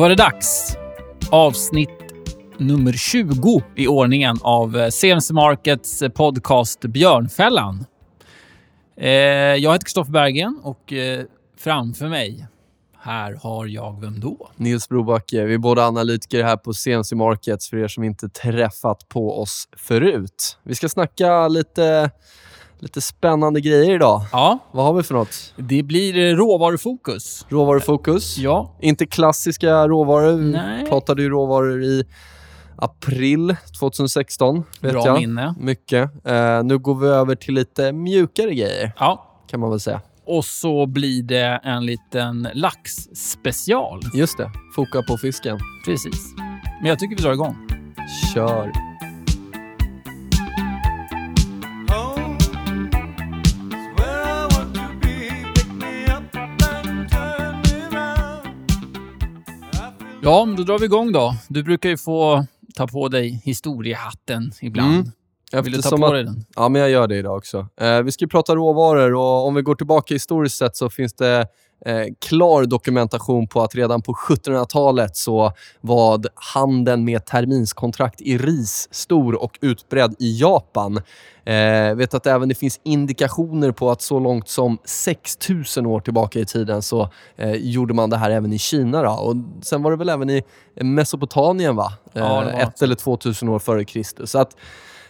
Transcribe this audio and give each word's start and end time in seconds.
Då 0.00 0.02
var 0.02 0.08
det 0.08 0.14
dags. 0.14 0.76
Avsnitt 1.30 1.90
nummer 2.58 2.92
20 2.92 3.62
i 3.76 3.88
ordningen 3.88 4.38
av 4.42 4.76
eh, 4.76 4.88
CMC 4.88 5.34
Markets 5.34 6.02
eh, 6.02 6.08
podcast 6.08 6.80
Björnfällan. 6.80 7.84
Eh, 8.96 9.10
jag 9.10 9.72
heter 9.72 9.84
Kristoffer 9.84 10.12
Bergen 10.12 10.60
och 10.62 10.92
framför 11.58 12.08
mig 12.08 12.46
här 12.98 13.38
har 13.42 13.66
jag 13.66 14.00
vem 14.00 14.20
då? 14.20 14.50
Nils 14.56 14.88
Brobacke. 14.88 15.44
Vi 15.44 15.54
är 15.54 15.58
båda 15.58 15.86
analytiker 15.86 16.42
här 16.42 16.56
på 16.56 16.72
CMC 16.72 17.16
Markets 17.16 17.70
för 17.70 17.76
er 17.76 17.88
som 17.88 18.04
inte 18.04 18.28
träffat 18.28 19.08
på 19.08 19.40
oss 19.40 19.68
förut. 19.76 20.58
Vi 20.62 20.74
ska 20.74 20.88
snacka 20.88 21.48
lite, 21.48 22.10
lite 22.82 23.00
spännande 23.00 23.60
grejer 23.60 23.94
idag. 23.94 24.22
Ja, 24.32 24.58
Vad 24.72 24.84
har 24.84 24.92
vi 24.94 25.02
för 25.02 25.14
något? 25.14 25.54
det 25.56 25.82
blir 25.82 26.18
eh, 26.18 26.36
råvarufokus. 26.36 27.46
Råvarufokus. 27.48 28.38
Ja, 28.38 28.76
Inte 28.80 29.06
klassiska 29.06 29.88
råvaror. 29.88 30.36
Nej. 30.36 30.82
Vi 30.84 30.88
pratade 30.90 31.22
ju 31.22 31.28
råvaror 31.28 31.82
i 31.82 32.04
april 32.76 33.56
2016. 33.80 34.64
Vet 34.80 34.92
bra 34.92 35.06
jag. 35.06 35.20
minne. 35.20 35.54
Mycket. 35.58 36.26
Eh, 36.26 36.62
nu 36.64 36.78
går 36.78 36.94
vi 36.94 37.08
över 37.08 37.34
till 37.34 37.54
lite 37.54 37.92
mjukare 37.92 38.54
grejer, 38.54 38.92
Ja, 38.98 39.26
kan 39.50 39.60
man 39.60 39.70
väl 39.70 39.80
säga. 39.80 40.00
och 40.26 40.44
så 40.44 40.86
blir 40.86 41.22
det 41.22 41.60
en 41.64 41.86
liten 41.86 42.48
laxspecial. 42.54 44.00
Just 44.14 44.38
det. 44.38 44.50
Foka 44.76 45.02
på 45.08 45.16
fisken. 45.18 45.58
Precis. 45.86 46.34
Men 46.80 46.88
jag 46.88 46.98
tycker 46.98 47.16
vi 47.16 47.22
drar 47.22 47.32
igång. 47.32 47.56
Kör. 48.34 48.89
Ja, 60.30 60.44
men 60.44 60.56
då 60.56 60.62
drar 60.62 60.78
vi 60.78 60.84
igång 60.84 61.12
då. 61.12 61.34
Du 61.48 61.62
brukar 61.62 61.88
ju 61.88 61.96
få 61.96 62.46
ta 62.74 62.86
på 62.86 63.08
dig 63.08 63.40
historiehatten 63.44 64.52
ibland. 64.60 65.12
Mm. 65.52 65.64
Vill 65.64 65.72
du 65.72 65.82
ta 65.82 65.96
på 65.96 66.06
att- 66.06 66.12
dig 66.12 66.24
den? 66.24 66.44
Ja, 66.56 66.68
men 66.68 66.80
jag 66.80 66.90
gör 66.90 67.06
det 67.08 67.16
idag 67.16 67.36
också. 67.36 67.68
Eh, 67.80 68.02
vi 68.02 68.12
ska 68.12 68.26
prata 68.26 68.54
råvaror 68.54 69.14
och 69.14 69.46
om 69.46 69.54
vi 69.54 69.62
går 69.62 69.74
tillbaka 69.74 70.14
historiskt 70.14 70.56
sett 70.56 70.76
så 70.76 70.90
finns 70.90 71.14
det 71.14 71.46
eh, 71.86 72.04
klar 72.18 72.64
dokumentation 72.64 73.46
på 73.46 73.62
att 73.62 73.74
redan 73.74 74.02
på 74.02 74.12
1700-talet 74.12 75.16
så 75.16 75.52
var 75.80 76.20
handeln 76.54 77.04
med 77.04 77.26
terminskontrakt 77.26 78.20
i 78.20 78.38
ris 78.38 78.88
stor 78.90 79.42
och 79.42 79.58
utbredd 79.60 80.14
i 80.18 80.40
Japan. 80.40 81.00
Eh, 81.44 81.94
vet 81.94 82.14
att 82.14 82.26
även 82.26 82.48
det 82.48 82.54
finns 82.54 82.80
indikationer 82.82 83.72
på 83.72 83.90
att 83.90 84.02
så 84.02 84.18
långt 84.18 84.48
som 84.48 84.78
6000 84.84 85.86
år 85.86 86.00
tillbaka 86.00 86.38
i 86.38 86.44
tiden 86.44 86.82
så 86.82 87.08
eh, 87.36 87.52
gjorde 87.52 87.94
man 87.94 88.10
det 88.10 88.16
här 88.16 88.30
även 88.30 88.52
i 88.52 88.58
Kina. 88.58 89.02
Då. 89.02 89.10
Och 89.10 89.36
sen 89.62 89.82
var 89.82 89.90
det 89.90 89.96
väl 89.96 90.08
även 90.08 90.30
i 90.30 90.42
Mesopotamien, 90.74 91.76
va? 91.76 91.92
Eh, 92.14 92.22
Ja, 92.22 92.50
ett 92.50 92.82
eller 92.82 92.94
2000 92.94 93.48
år 93.48 93.58
före 93.58 93.84
Kristus. 93.84 94.30
Så 94.30 94.38
att 94.38 94.56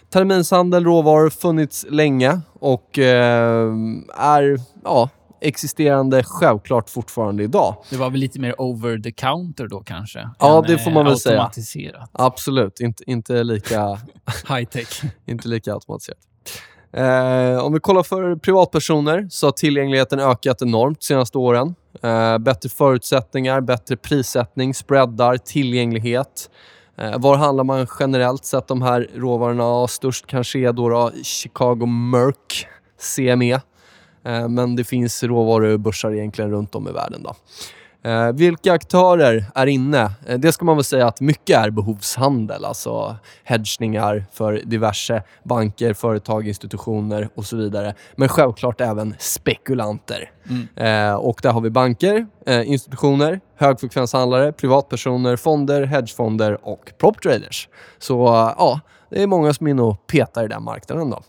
Terminshandel, 0.09 0.83
råvaror, 0.83 1.29
funnits 1.29 1.85
länge 1.89 2.39
och 2.59 2.99
eh, 2.99 3.73
är 4.17 4.59
ja, 4.83 5.09
existerande 5.41 6.23
självklart 6.23 6.89
fortfarande 6.89 7.43
idag. 7.43 7.75
Det 7.89 7.97
var 7.97 8.09
väl 8.09 8.19
lite 8.19 8.39
mer 8.39 8.61
over 8.61 8.97
the 8.97 9.11
counter 9.11 9.67
då 9.67 9.79
kanske? 9.79 10.29
Ja, 10.39 10.63
det 10.67 10.77
får 10.77 10.91
man 10.91 11.05
eh, 11.05 11.09
väl 11.09 11.19
säga. 11.19 11.35
Automatiserat. 11.35 12.09
Absolut, 12.13 12.79
inte, 12.79 13.03
inte, 13.07 13.43
lika, 13.43 13.99
High 14.47 14.65
tech. 14.65 15.01
inte 15.25 15.47
lika 15.47 15.73
automatiserat. 15.73 16.19
Eh, 16.93 17.65
om 17.65 17.73
vi 17.73 17.79
kollar 17.79 18.03
för 18.03 18.35
privatpersoner 18.35 19.27
så 19.29 19.47
har 19.47 19.51
tillgängligheten 19.51 20.19
ökat 20.19 20.61
enormt 20.61 20.99
de 20.99 21.05
senaste 21.05 21.37
åren. 21.37 21.75
Eh, 22.03 22.37
bättre 22.37 22.69
förutsättningar, 22.69 23.61
bättre 23.61 23.97
prissättning, 23.97 24.73
spreadar, 24.73 25.37
tillgänglighet. 25.37 26.49
Eh, 26.97 27.19
var 27.19 27.37
handlar 27.37 27.63
man 27.63 27.87
generellt 27.99 28.45
sett 28.45 28.67
de 28.67 28.81
här 28.81 29.09
råvarorna? 29.15 29.63
Ja, 29.63 29.87
störst 29.87 30.27
kanske 30.27 30.59
är 30.59 30.73
då, 30.73 30.89
då 30.89 31.11
Chicago 31.23 31.85
Merck, 31.85 32.67
CME. 33.15 33.61
Eh, 34.25 34.47
men 34.47 34.75
det 34.75 34.83
finns 34.83 35.23
råvarubörsar 35.23 36.13
egentligen 36.13 36.51
runt 36.51 36.75
om 36.75 36.87
i 36.87 36.91
världen. 36.91 37.23
Då. 37.23 37.35
Eh, 38.03 38.31
vilka 38.31 38.73
aktörer 38.73 39.45
är 39.55 39.67
inne? 39.67 40.11
Eh, 40.27 40.39
det 40.39 40.51
ska 40.51 40.65
man 40.65 40.77
väl 40.77 40.83
säga 40.83 41.07
att 41.07 41.21
mycket 41.21 41.57
är 41.57 41.69
behovshandel, 41.69 42.65
alltså 42.65 43.15
hedgningar 43.43 44.25
för 44.33 44.61
diverse 44.65 45.23
banker, 45.43 45.93
företag, 45.93 46.47
institutioner 46.47 47.29
och 47.35 47.45
så 47.45 47.57
vidare. 47.57 47.95
Men 48.15 48.29
självklart 48.29 48.81
även 48.81 49.15
spekulanter. 49.19 50.31
Eh, 50.75 51.13
och 51.13 51.39
där 51.43 51.51
har 51.51 51.61
vi 51.61 51.69
banker, 51.69 52.27
institutioner, 52.65 53.39
högfrekvenshandlare, 53.57 54.51
privatpersoner, 54.51 55.35
fonder, 55.35 55.83
hedgefonder 55.83 56.67
och 56.67 56.91
prop 56.97 57.21
traders. 57.21 57.69
Så 57.99 58.13
ja, 58.57 58.79
det 59.09 59.23
är 59.23 59.27
många 59.27 59.53
som 59.53 59.67
är 59.67 59.71
inne 59.71 59.81
och 59.81 60.07
petar 60.07 60.45
i 60.45 60.47
den 60.47 60.63
marknaden. 60.63 61.09
då. 61.09 61.21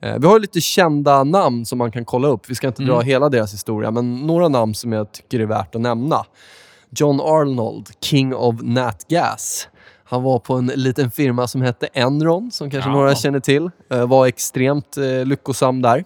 Eh, 0.00 0.18
Vi 0.18 0.26
har 0.26 0.38
lite 0.40 0.60
kända 0.60 1.24
namn 1.24 1.66
som 1.66 1.78
man 1.78 1.92
kan 1.92 2.04
kolla 2.04 2.28
upp. 2.28 2.50
Vi 2.50 2.54
ska 2.54 2.66
inte 2.68 2.82
dra 2.82 2.94
Mm. 2.94 3.06
hela 3.06 3.28
deras 3.28 3.52
historia, 3.52 3.90
men 3.90 4.26
några 4.26 4.48
namn 4.48 4.74
som 4.74 4.92
jag 4.92 5.12
tycker 5.12 5.40
är 5.40 5.46
värt 5.46 5.74
att 5.74 5.80
nämna. 5.80 6.24
John 6.90 7.20
Arnold, 7.20 7.90
King 8.00 8.34
of 8.34 8.54
Nat 8.62 9.04
Gas. 9.08 9.68
Han 10.04 10.22
var 10.22 10.38
på 10.38 10.54
en 10.54 10.66
liten 10.66 11.10
firma 11.10 11.46
som 11.48 11.62
hette 11.62 11.86
Enron, 11.92 12.50
som 12.52 12.70
kanske 12.70 12.90
Ja. 12.90 12.94
några 12.94 13.14
känner 13.14 13.40
till. 13.40 13.70
Eh, 13.90 14.06
Var 14.08 14.26
extremt 14.26 14.96
eh, 14.96 15.24
lyckosam 15.24 15.82
där. 15.82 16.04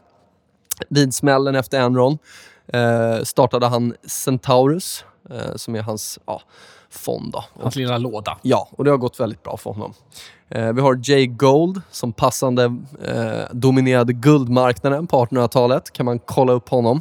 Vid 0.89 1.15
smällen 1.15 1.55
efter 1.55 1.81
Enron 1.81 2.19
startade 3.23 3.67
han 3.67 3.95
Centaurus, 4.07 5.05
som 5.57 5.75
är 5.77 5.83
hans 5.83 6.19
ja, 6.27 6.43
fond. 6.91 7.33
Då. 7.33 7.45
Hans 7.63 7.77
lilla 7.77 7.99
låda. 7.99 8.39
Ja, 8.43 8.69
och 8.73 8.85
det 8.85 8.91
har 8.91 8.99
gått 8.99 9.21
väldigt 9.21 9.43
bra 9.43 9.57
för 9.57 9.71
honom. 9.71 9.95
Eh, 10.51 10.73
vi 10.73 10.81
har 10.81 11.01
Jay 11.03 11.27
Gold 11.27 11.81
som 11.91 12.13
passande 12.13 12.65
eh, 13.05 13.43
dominerade 13.53 14.13
guldmarknaden 14.13 15.07
på 15.07 15.25
1800-talet. 15.25 15.93
Kan 15.93 16.07
man 16.07 16.19
kolla 16.19 16.53
upp 16.53 16.69
honom. 16.69 17.01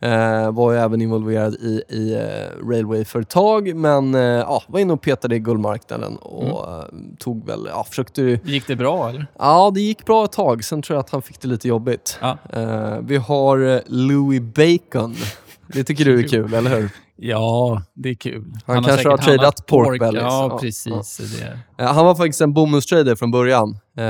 Eh, 0.00 0.50
var 0.52 0.72
ju 0.72 0.78
även 0.78 1.02
involverad 1.02 1.54
i, 1.54 1.82
i 1.88 2.14
eh, 2.14 2.66
railwayföretag 2.68 3.74
men 3.76 4.14
eh, 4.14 4.20
ja, 4.22 4.62
var 4.68 4.80
inne 4.80 4.92
och 4.92 5.00
petade 5.02 5.36
i 5.36 5.38
guldmarknaden 5.38 6.16
och 6.16 6.72
eh, 6.72 6.84
tog 7.18 7.46
väl, 7.46 7.68
ja, 7.70 7.84
försökte 7.84 8.22
ju- 8.22 8.38
Gick 8.44 8.66
det 8.66 8.76
bra 8.76 9.08
eller? 9.08 9.26
Ja, 9.38 9.70
det 9.74 9.80
gick 9.80 10.04
bra 10.04 10.24
ett 10.24 10.32
tag. 10.32 10.64
Sen 10.64 10.82
tror 10.82 10.94
jag 10.96 11.00
att 11.00 11.10
han 11.10 11.22
fick 11.22 11.40
det 11.40 11.48
lite 11.48 11.68
jobbigt. 11.68 12.18
Ja. 12.20 12.38
Eh, 12.52 12.98
vi 13.02 13.16
har 13.16 13.58
eh, 13.74 13.80
Louis 13.86 14.40
Bacon. 14.42 15.14
Det 15.68 15.84
tycker 15.84 16.04
du 16.04 16.18
är 16.24 16.28
kul, 16.28 16.54
eller 16.54 16.80
hur? 16.80 16.90
Ja, 17.16 17.82
det 17.94 18.08
är 18.08 18.14
kul. 18.14 18.44
Han 18.66 18.76
kanske 18.76 18.92
säkert 18.92 19.10
har 19.10 19.16
tradat 19.16 19.28
handlat 19.28 19.66
pork 19.66 20.00
bellies. 20.00 20.22
Ja, 20.22 20.48
Ja, 20.50 20.58
precis. 20.58 21.16
Det. 21.40 21.82
Eh, 21.84 21.92
Han 21.92 22.06
var 22.06 22.14
faktiskt 22.14 22.40
en 22.40 22.52
bomullstrader 22.52 23.14
från 23.14 23.30
början. 23.30 23.78
Eh, 23.96 24.04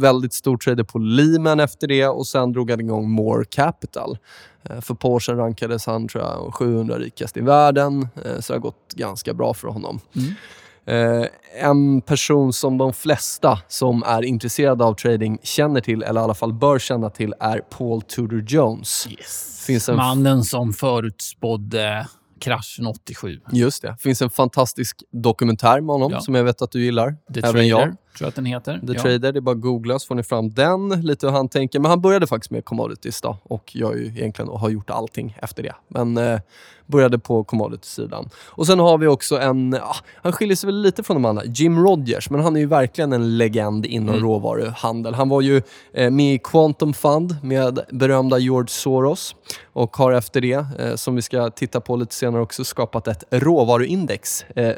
väldigt 0.00 0.32
stor 0.32 0.56
trader 0.56 0.84
på 0.84 0.98
Lehman 0.98 1.60
efter 1.60 1.86
det 1.88 2.06
och 2.06 2.26
sen 2.26 2.52
drog 2.52 2.70
han 2.70 2.80
igång 2.80 3.10
More 3.10 3.44
Capital. 3.44 4.18
Eh, 4.62 4.80
för 4.80 4.94
ett 4.94 5.00
par 5.00 5.08
år 5.08 5.20
sedan 5.20 5.36
rankades 5.36 5.86
han 5.86 6.08
tror 6.08 6.24
jag 6.24 6.54
700 6.54 6.98
rikast 6.98 7.36
i 7.36 7.40
världen, 7.40 8.08
eh, 8.24 8.40
så 8.40 8.52
det 8.52 8.56
har 8.56 8.60
gått 8.60 8.92
ganska 8.94 9.34
bra 9.34 9.54
för 9.54 9.68
honom. 9.68 10.00
Mm. 10.16 10.30
Eh, 10.86 11.26
en 11.62 12.00
person 12.00 12.52
som 12.52 12.78
de 12.78 12.92
flesta 12.92 13.58
som 13.68 14.02
är 14.02 14.22
intresserade 14.22 14.84
av 14.84 14.94
trading 14.94 15.38
känner 15.42 15.80
till, 15.80 16.02
eller 16.02 16.20
i 16.20 16.24
alla 16.24 16.34
fall 16.34 16.52
bör 16.52 16.78
känna 16.78 17.10
till, 17.10 17.34
är 17.40 17.58
Paul 17.58 18.02
Tudor 18.02 18.44
Jones. 18.48 19.08
Yes. 19.10 19.64
Finns 19.66 19.88
en- 19.88 19.96
Mannen 19.96 20.44
som 20.44 20.72
förutspådde 20.72 22.06
kraschen 22.40 22.86
87. 22.86 23.40
Just 23.52 23.82
det. 23.82 23.96
finns 24.00 24.22
en 24.22 24.30
fantastisk 24.30 25.02
dokumentär 25.12 25.80
med 25.80 25.92
honom 25.94 26.12
Ja. 26.12 26.20
som 26.20 26.34
jag 26.34 26.44
vet 26.44 26.62
att 26.62 26.70
du 26.72 26.84
gillar. 26.84 27.10
The 27.34 27.40
Även 27.40 27.42
Trader, 27.52 27.62
jag. 27.62 27.96
Tror 28.20 28.26
jag 28.26 28.28
att 28.28 28.34
den 28.34 28.44
heter. 28.44 28.80
The 28.86 28.92
ja. 28.92 29.02
Trader, 29.02 29.32
det 29.32 29.38
är 29.38 29.40
bara 29.40 29.54
att 29.54 29.60
googla 29.60 29.98
så 29.98 30.06
får 30.06 30.14
ni 30.14 30.22
fram 30.22 30.50
den, 30.50 30.88
lite 30.88 31.26
hur 31.26 31.32
han 31.32 31.48
tänker. 31.48 31.78
Men 31.80 31.90
han 31.90 32.00
började 32.00 32.26
faktiskt 32.26 32.50
med 32.50 32.64
commodities 32.64 33.20
då 33.20 33.36
och 33.42 33.70
jag 33.76 33.98
ju 33.98 34.06
egentligen 34.06 34.48
och 34.48 34.60
har 34.60 34.70
gjort 34.70 34.90
allting 34.90 35.36
efter 35.42 35.62
det. 35.62 35.74
Men 35.88 36.16
eh, 36.18 36.40
började 36.86 37.18
på 37.18 37.44
commodities-sidan. 37.44 38.28
Och 38.46 38.66
sen 38.66 38.78
har 38.78 38.98
vi 38.98 39.06
också 39.06 39.38
en, 39.38 39.74
ah, 39.74 39.96
han 40.22 40.32
skiljer 40.32 40.56
sig 40.56 40.66
väl 40.66 40.82
lite 40.82 41.02
från 41.02 41.14
de 41.14 41.24
andra, 41.24 41.44
Jim 41.44 41.78
Rogers, 41.84 42.30
men 42.30 42.40
han 42.40 42.56
är 42.56 42.60
ju 42.60 42.66
verkligen 42.66 43.12
en 43.12 43.38
legend 43.38 43.86
inom 43.86 44.08
Mm. 44.14 44.22
råvaruhandel. 44.22 45.14
Han 45.14 45.28
var 45.28 45.40
ju 45.40 45.62
eh, 45.92 46.10
med 46.10 46.34
i 46.34 46.38
Quantum 46.38 46.92
Fund 46.92 47.36
med 47.42 47.80
berömda 47.90 48.38
George 48.38 48.68
Soros 48.68 49.34
och 49.72 49.96
har 49.96 50.12
efter 50.12 50.40
det, 50.40 50.66
eh, 50.78 50.94
som 50.94 51.16
vi 51.16 51.22
ska 51.22 51.50
titta 51.50 51.80
på 51.80 51.96
lite 51.96 52.14
senare 52.14 52.42
också, 52.42 52.64
skapat 52.64 53.08
ett 53.08 53.24
råvaruindex. 53.30 54.44
Eh, 54.56 54.68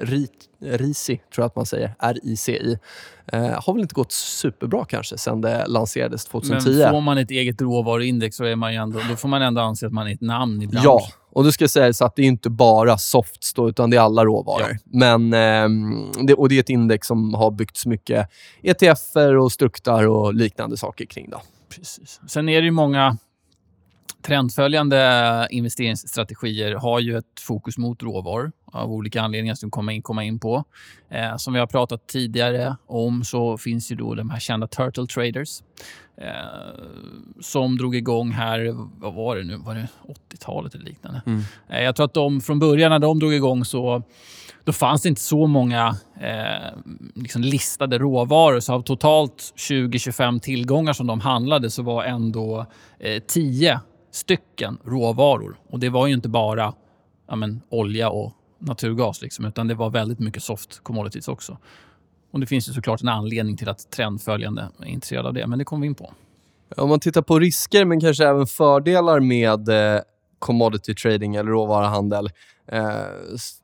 RICI, 0.63 1.17
tror 1.17 1.43
jag 1.43 1.47
att 1.47 1.57
man 1.57 1.67
säger. 1.67 1.95
R-I-C-I. 1.99 2.79
Eh, 3.27 3.65
har 3.65 3.73
väl 3.73 3.83
inte 3.83 3.95
gått 3.95 4.13
superbra 4.13 4.85
kanske 4.85 5.19
sen 5.19 5.41
det 5.41 5.67
lanserades 5.67 6.25
2010. 6.25 6.79
Men 6.79 6.91
får 6.91 7.01
man 7.01 7.19
ett 7.19 7.31
eget 7.31 7.61
råvaruindex 7.61 8.37
så 8.37 8.45
är 8.45 8.57
man 8.57 8.73
ändå, 8.73 9.01
då 9.09 9.17
får 9.17 9.29
man 9.29 9.43
ändå 9.43 9.61
anse 9.61 9.87
att 9.87 9.93
man 9.93 10.07
är 10.07 10.15
ett 10.15 10.21
namn 10.21 10.63
i 10.63 10.67
branschen. 10.67 10.85
Ja, 10.85 11.07
och 11.33 11.45
då 11.45 11.53
ska 11.53 11.63
jag 11.65 11.71
säga 11.71 11.93
så 11.93 12.05
att 12.05 12.17
det 12.17 12.23
är 12.23 12.27
inte 12.27 12.51
bara 12.51 12.99
softs 12.99 13.55
då, 13.55 13.69
utan 13.69 13.91
det 13.91 13.97
är 13.97 14.01
alla 14.01 14.25
råvaror. 14.25 14.79
Men, 14.85 15.35
ehm, 15.35 16.13
det, 16.27 16.35
och 16.35 16.49
det 16.49 16.57
är 16.57 16.61
ett 16.61 16.71
index 16.71 17.07
som 17.07 17.35
har 17.35 17.51
byggts 17.51 17.87
mycket 17.87 18.29
ETFer 18.63 19.37
och 19.37 19.53
struktar 19.53 20.07
och 20.07 20.35
liknande 20.35 20.77
saker 20.77 21.05
kring. 21.05 21.31
Då. 21.31 21.43
Precis. 21.77 22.21
Sen 22.27 22.49
är 22.49 22.61
det 22.61 22.65
ju 22.65 22.71
många 22.71 23.19
Trendföljande 24.23 25.49
investeringsstrategier 25.51 26.75
har 26.75 27.01
ju 27.01 27.19
ett 27.19 27.41
fokus 27.41 27.79
mot 27.79 28.03
råvaror 28.03 28.53
av 28.65 28.93
olika 28.93 29.23
anledningar 29.23 29.55
som 29.55 29.67
vi 29.67 29.71
kommer 29.71 29.93
in, 29.93 30.03
komma 30.03 30.25
in 30.25 30.39
på. 30.39 30.65
Eh, 31.09 31.37
som 31.37 31.53
vi 31.53 31.61
har 31.61 31.67
pratat 31.67 32.07
tidigare 32.07 32.77
om 32.87 33.25
så 33.25 33.59
finns 33.59 33.93
ju 33.93 33.97
då 33.97 34.15
de 34.15 34.31
här 34.31 34.41
kända 34.41 34.67
Turtle 34.67 35.07
Traders 35.07 35.63
eh, 36.17 36.27
som 37.41 37.79
drog 37.79 37.97
igång 37.97 38.31
här, 38.31 38.77
vad 39.01 39.15
var 39.15 39.37
det 39.37 39.45
nu, 39.45 39.57
var 39.57 39.75
det 39.75 39.89
80-talet 40.31 40.75
eller 40.75 40.85
liknande? 40.85 41.23
Mm. 41.27 41.43
Eh, 41.69 41.83
jag 41.83 41.97
tror 41.97 42.07
att 42.07 42.15
de 42.15 42.41
från 42.41 42.59
början 42.59 42.91
när 42.91 42.99
de 42.99 43.19
drog 43.19 43.35
igång 43.35 43.65
så 43.65 44.03
då 44.65 44.73
fanns 44.73 45.03
det 45.03 45.09
inte 45.09 45.21
så 45.21 45.47
många 45.47 45.97
eh, 46.21 46.79
liksom 47.15 47.43
listade 47.43 47.99
råvaror. 47.99 48.61
Så 48.61 48.73
av 48.73 48.83
totalt 48.83 49.53
20-25 49.57 50.41
tillgångar 50.41 50.93
som 50.93 51.07
de 51.07 51.21
handlade 51.21 51.71
så 51.71 51.83
var 51.83 52.05
ändå 52.05 52.67
eh, 52.99 53.23
10 53.23 53.81
stycken 54.13 54.79
råvaror. 54.85 55.57
Och 55.69 55.79
det 55.79 55.89
var 55.89 56.07
ju 56.07 56.15
inte 56.15 56.29
bara 56.29 56.75
ja, 57.29 57.37
men, 57.37 57.61
olja 57.69 58.11
och 58.11 58.33
naturgas, 58.59 59.23
liksom, 59.23 59.45
utan 59.45 59.69
det 59.69 59.75
var 59.75 59.91
väldigt 59.91 60.19
mycket 60.19 60.43
soft 60.43 60.81
commodities 60.83 61.29
också. 61.29 61.59
Och 62.31 62.41
det 62.41 62.47
finns 62.47 62.69
ju 62.69 62.73
såklart 62.73 63.03
en 63.03 63.09
anledning 63.09 63.57
till 63.57 63.69
att 63.69 63.91
trendföljande 63.91 64.69
är 64.81 64.87
intresserade 64.87 65.29
av 65.29 65.35
det, 65.35 65.47
men 65.47 65.59
det 65.59 65.65
kommer 65.65 65.81
vi 65.81 65.87
in 65.87 65.95
på. 65.95 66.13
Om 66.77 66.89
man 66.89 67.01
tittar 67.01 67.23
på 67.23 67.39
risker, 67.39 67.85
men 67.85 68.01
kanske 68.01 68.27
även 68.27 68.47
fördelar 68.47 69.21
med 69.21 69.69
eh, 69.69 70.01
commodity 70.39 70.95
trading 70.95 71.35
eller 71.35 71.51
råvaruhandel, 71.51 72.31
eh, 72.67 72.83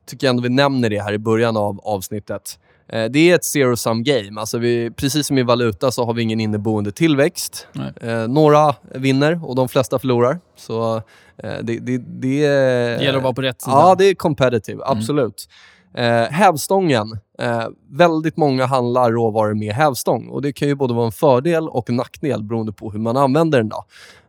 tycker 0.05 0.27
jag 0.27 0.29
ändå 0.29 0.43
vi 0.43 0.49
nämner 0.49 0.89
det 0.89 0.99
här 0.99 1.13
i 1.13 1.17
början 1.17 1.57
av 1.57 1.79
avsnittet. 1.79 2.59
Eh, 2.89 3.05
det 3.05 3.31
är 3.31 3.35
ett 3.35 3.43
zero 3.45 3.75
sum 3.77 4.03
game. 4.03 4.39
Alltså 4.39 4.57
vi, 4.57 4.91
precis 4.91 5.27
som 5.27 5.37
i 5.37 5.43
valuta 5.43 5.91
så 5.91 6.05
har 6.05 6.13
vi 6.13 6.21
ingen 6.21 6.39
inneboende 6.39 6.91
tillväxt. 6.91 7.67
Eh, 8.01 8.27
några 8.27 8.75
vinner 8.95 9.45
och 9.45 9.55
de 9.55 9.69
flesta 9.69 9.99
förlorar. 9.99 10.39
Så 10.57 10.95
eh, 11.37 11.53
det, 11.61 11.79
det, 11.79 11.97
det, 11.97 12.45
är- 12.45 12.97
Det 12.97 13.03
gäller 13.03 13.17
att 13.17 13.23
vara 13.23 13.33
på 13.33 13.41
rätt 13.41 13.61
sida. 13.61 13.75
Ja, 13.77 13.95
det 13.95 14.05
är 14.05 14.15
competitive. 14.15 14.83
Absolut. 14.85 15.49
Eh, 15.93 16.23
hävstången. 16.23 17.19
Eh, 17.39 17.67
väldigt 17.89 18.37
många 18.37 18.65
handlar 18.65 19.11
råvaror 19.11 19.53
med 19.53 19.73
hävstång. 19.73 20.27
Och 20.27 20.41
Det 20.41 20.51
kan 20.53 20.67
ju 20.67 20.75
både 20.75 20.93
vara 20.93 21.05
en 21.05 21.11
fördel 21.11 21.69
och 21.69 21.89
en 21.89 21.95
nackdel 21.95 22.43
beroende 22.43 22.71
på 22.73 22.91
hur 22.91 22.99
man 22.99 23.17
använder 23.17 23.57
den. 23.59 23.69
Då. 23.69 23.85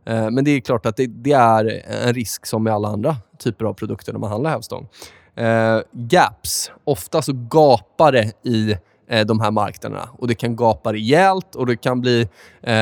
Eh, 0.06 0.30
men 0.30 0.44
det 0.44 0.50
är 0.50 0.60
klart 0.60 0.86
att 0.86 0.96
det, 0.96 1.06
det 1.06 1.32
är 1.32 1.82
en 2.06 2.14
risk 2.14 2.46
som 2.46 2.62
med 2.62 2.72
alla 2.72 2.88
andra 2.88 3.16
typer 3.38 3.64
av 3.64 3.74
produkter 3.74 4.12
när 4.12 4.20
man 4.20 4.30
handlar 4.30 4.50
hävstång. 4.50 4.88
Eh, 5.36 5.78
gaps. 5.92 6.70
Ofta 6.84 7.22
så 7.22 7.32
gapar 7.50 8.12
det 8.12 8.32
i 8.44 8.76
eh, 9.10 9.26
de 9.26 9.40
här 9.40 9.50
marknaderna. 9.50 10.08
Och 10.18 10.28
Det 10.28 10.34
kan 10.34 10.56
gapa 10.56 10.92
rejält 10.92 11.54
och 11.54 11.66
det 11.66 11.76
kan 11.76 12.00
bli 12.00 12.28
eh, 12.62 12.74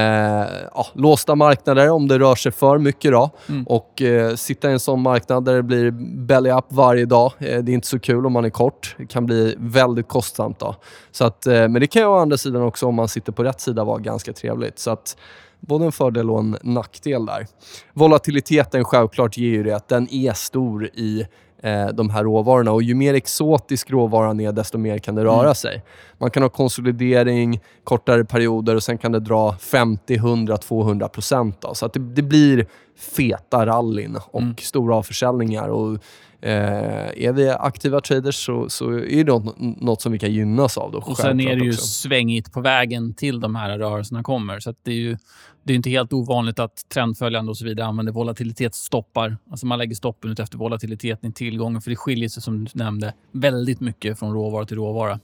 ja, 0.74 0.86
låsta 0.94 1.34
marknader 1.34 1.90
om 1.90 2.08
det 2.08 2.18
rör 2.18 2.34
sig 2.34 2.52
för 2.52 2.78
mycket. 2.78 3.12
Då. 3.12 3.30
Mm. 3.48 3.64
Och 3.66 4.02
eh, 4.02 4.34
Sitta 4.34 4.68
i 4.70 4.72
en 4.72 4.80
sån 4.80 5.02
marknad 5.02 5.44
där 5.44 5.54
det 5.54 5.62
blir 5.62 5.90
belly 6.26 6.50
up 6.50 6.64
varje 6.68 7.04
dag, 7.04 7.32
eh, 7.38 7.58
det 7.58 7.72
är 7.72 7.74
inte 7.74 7.88
så 7.88 7.98
kul 7.98 8.26
om 8.26 8.32
man 8.32 8.44
är 8.44 8.50
kort. 8.50 8.94
Det 8.98 9.06
kan 9.06 9.26
bli 9.26 9.54
väldigt 9.58 10.08
kostsamt. 10.08 10.58
Då. 10.58 10.76
Så 11.10 11.24
att, 11.24 11.46
eh, 11.46 11.52
men 11.68 11.74
det 11.74 11.86
kan 11.86 12.02
ju 12.02 12.08
å 12.08 12.18
andra 12.18 12.36
sidan 12.36 12.62
också, 12.62 12.86
om 12.86 12.94
man 12.94 13.08
sitter 13.08 13.32
på 13.32 13.44
rätt 13.44 13.60
sida, 13.60 13.84
vara 13.84 13.98
ganska 13.98 14.32
trevligt. 14.32 14.78
Så 14.78 14.90
att, 14.90 15.16
både 15.60 15.84
en 15.84 15.92
fördel 15.92 16.30
och 16.30 16.38
en 16.38 16.56
nackdel 16.62 17.26
där. 17.26 17.46
Volatiliteten 17.92 18.84
självklart 18.84 19.36
ger 19.36 19.50
ju 19.50 19.62
det 19.62 19.76
att 19.76 19.88
den 19.88 20.12
är 20.12 20.32
stor 20.32 20.84
i 20.84 21.26
eh, 21.62 21.86
de 21.88 22.10
här 22.10 22.24
råvarorna. 22.24 22.72
Och 22.72 22.82
ju 22.82 22.94
mer 22.94 23.14
exotisk 23.14 23.90
råvaran 23.90 24.40
är, 24.40 24.52
desto 24.52 24.78
mer 24.78 24.98
kan 24.98 25.14
det 25.14 25.24
röra 25.24 25.40
Mm. 25.42 25.54
sig. 25.54 25.82
Man 26.18 26.30
kan 26.30 26.42
ha 26.42 26.50
konsolidering, 26.50 27.60
kortare 27.84 28.24
perioder 28.24 28.74
och 28.76 28.82
sen 28.82 28.98
kan 28.98 29.12
det 29.12 29.20
dra 29.20 29.52
50, 29.56 30.14
100, 30.16 30.56
200 30.56 31.08
procent. 31.08 31.64
Så 31.72 31.86
att 31.86 31.92
det, 31.92 32.00
det 32.00 32.22
blir 32.22 32.66
feta 32.98 33.66
rallyn 33.66 34.18
och 34.30 34.40
Mm. 34.42 34.54
stora 34.58 34.96
avförsäljningar. 34.96 35.68
Och, 35.68 35.98
eh, 36.40 37.24
är 37.24 37.32
vi 37.32 37.50
aktiva 37.50 38.00
traders 38.00 38.44
så, 38.44 38.68
så 38.68 38.90
är 38.92 39.24
det 39.24 39.32
något, 39.32 39.56
något 39.58 40.02
som 40.02 40.12
vi 40.12 40.18
kan 40.18 40.32
gynnas 40.32 40.78
av. 40.78 40.92
Då, 40.92 40.98
Och 40.98 41.16
sen 41.16 41.40
är 41.40 41.56
det 41.56 41.64
ju 41.64 41.70
också. 41.70 41.86
svängigt 41.86 42.52
på 42.52 42.60
vägen 42.60 43.14
till 43.14 43.40
de 43.40 43.54
här 43.54 43.78
rörelserna 43.78 44.22
kommer. 44.22 44.60
Så 44.60 44.74
det 44.82 44.90
är 44.90 44.94
ju 44.94 45.16
det 45.62 45.72
är 45.72 45.76
inte 45.76 45.90
helt 45.90 46.12
ovanligt 46.12 46.58
att 46.58 46.88
trendföljande 46.88 47.50
och 47.50 47.56
så 47.56 47.64
vidare 47.64 47.86
använder 47.86 48.12
volatilitetsstoppar. 48.12 49.36
Alltså 49.50 49.66
man 49.66 49.78
lägger 49.78 49.94
stoppen 49.94 50.30
ut 50.30 50.38
efter 50.38 50.58
volatiliteten 50.58 51.30
i 51.30 51.32
tillgången. 51.32 51.80
För 51.80 51.90
det 51.90 51.96
skiljer 51.96 52.28
sig, 52.28 52.42
som 52.42 52.64
du 52.64 52.70
nämnde, 52.74 53.14
väldigt 53.32 53.80
mycket 53.80 54.18
från 54.18 54.32
råvara 54.32 54.64
till 54.64 54.76
råvara. 54.76 55.20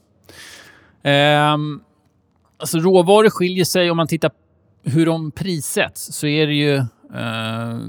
Ehm, 1.03 1.81
alltså 2.57 2.79
råvaror 2.79 3.29
skiljer 3.29 3.65
sig 3.65 3.91
om 3.91 3.97
man 3.97 4.07
tittar 4.07 4.31
hur 4.83 5.05
de 5.05 5.31
prissätts. 5.31 6.13
Så 6.13 6.27
är 6.27 6.47
det 6.47 6.53
ju 6.53 6.75
eh, 6.75 7.79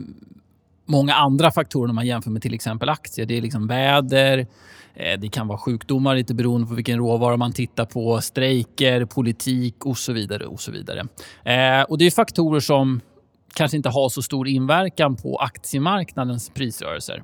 många 0.87 1.15
andra 1.15 1.51
faktorer 1.51 1.87
när 1.87 1.95
man 1.95 2.07
jämför 2.07 2.31
med 2.31 2.43
till 2.43 2.55
exempel 2.55 2.89
aktier. 2.89 3.27
Det 3.27 3.37
är 3.37 3.43
liksom 3.43 3.67
väder, 3.67 4.39
eh, 4.95 5.21
det 5.21 5.29
kan 5.29 5.49
vara 5.49 5.59
sjukdomar 5.59 6.17
lite 6.17 6.35
beroende 6.35 6.67
på 6.67 6.75
vilken 6.75 6.99
råvara 6.99 7.37
man 7.37 7.53
tittar 7.53 7.85
på, 7.85 8.21
strejker, 8.21 9.05
politik 9.05 9.87
och 9.87 9.99
så 9.99 10.13
vidare. 10.13 10.47
Och 10.47 10.61
så 10.61 10.73
vidare. 10.73 11.01
Eh, 11.45 11.83
och 11.89 11.99
det 11.99 12.07
är 12.07 12.11
faktorer 12.11 12.61
som 12.61 13.01
kanske 13.55 13.77
inte 13.77 13.89
har 13.89 14.09
så 14.09 14.23
stor 14.23 14.49
inverkan 14.49 15.17
på 15.17 15.37
aktiemarknadens 15.37 16.51
prisrörelser 16.51 17.23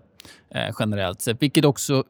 eh, 0.54 0.74
generellt 0.78 1.20
sett, 1.20 1.42
vilket 1.42 1.64
också 1.64 2.04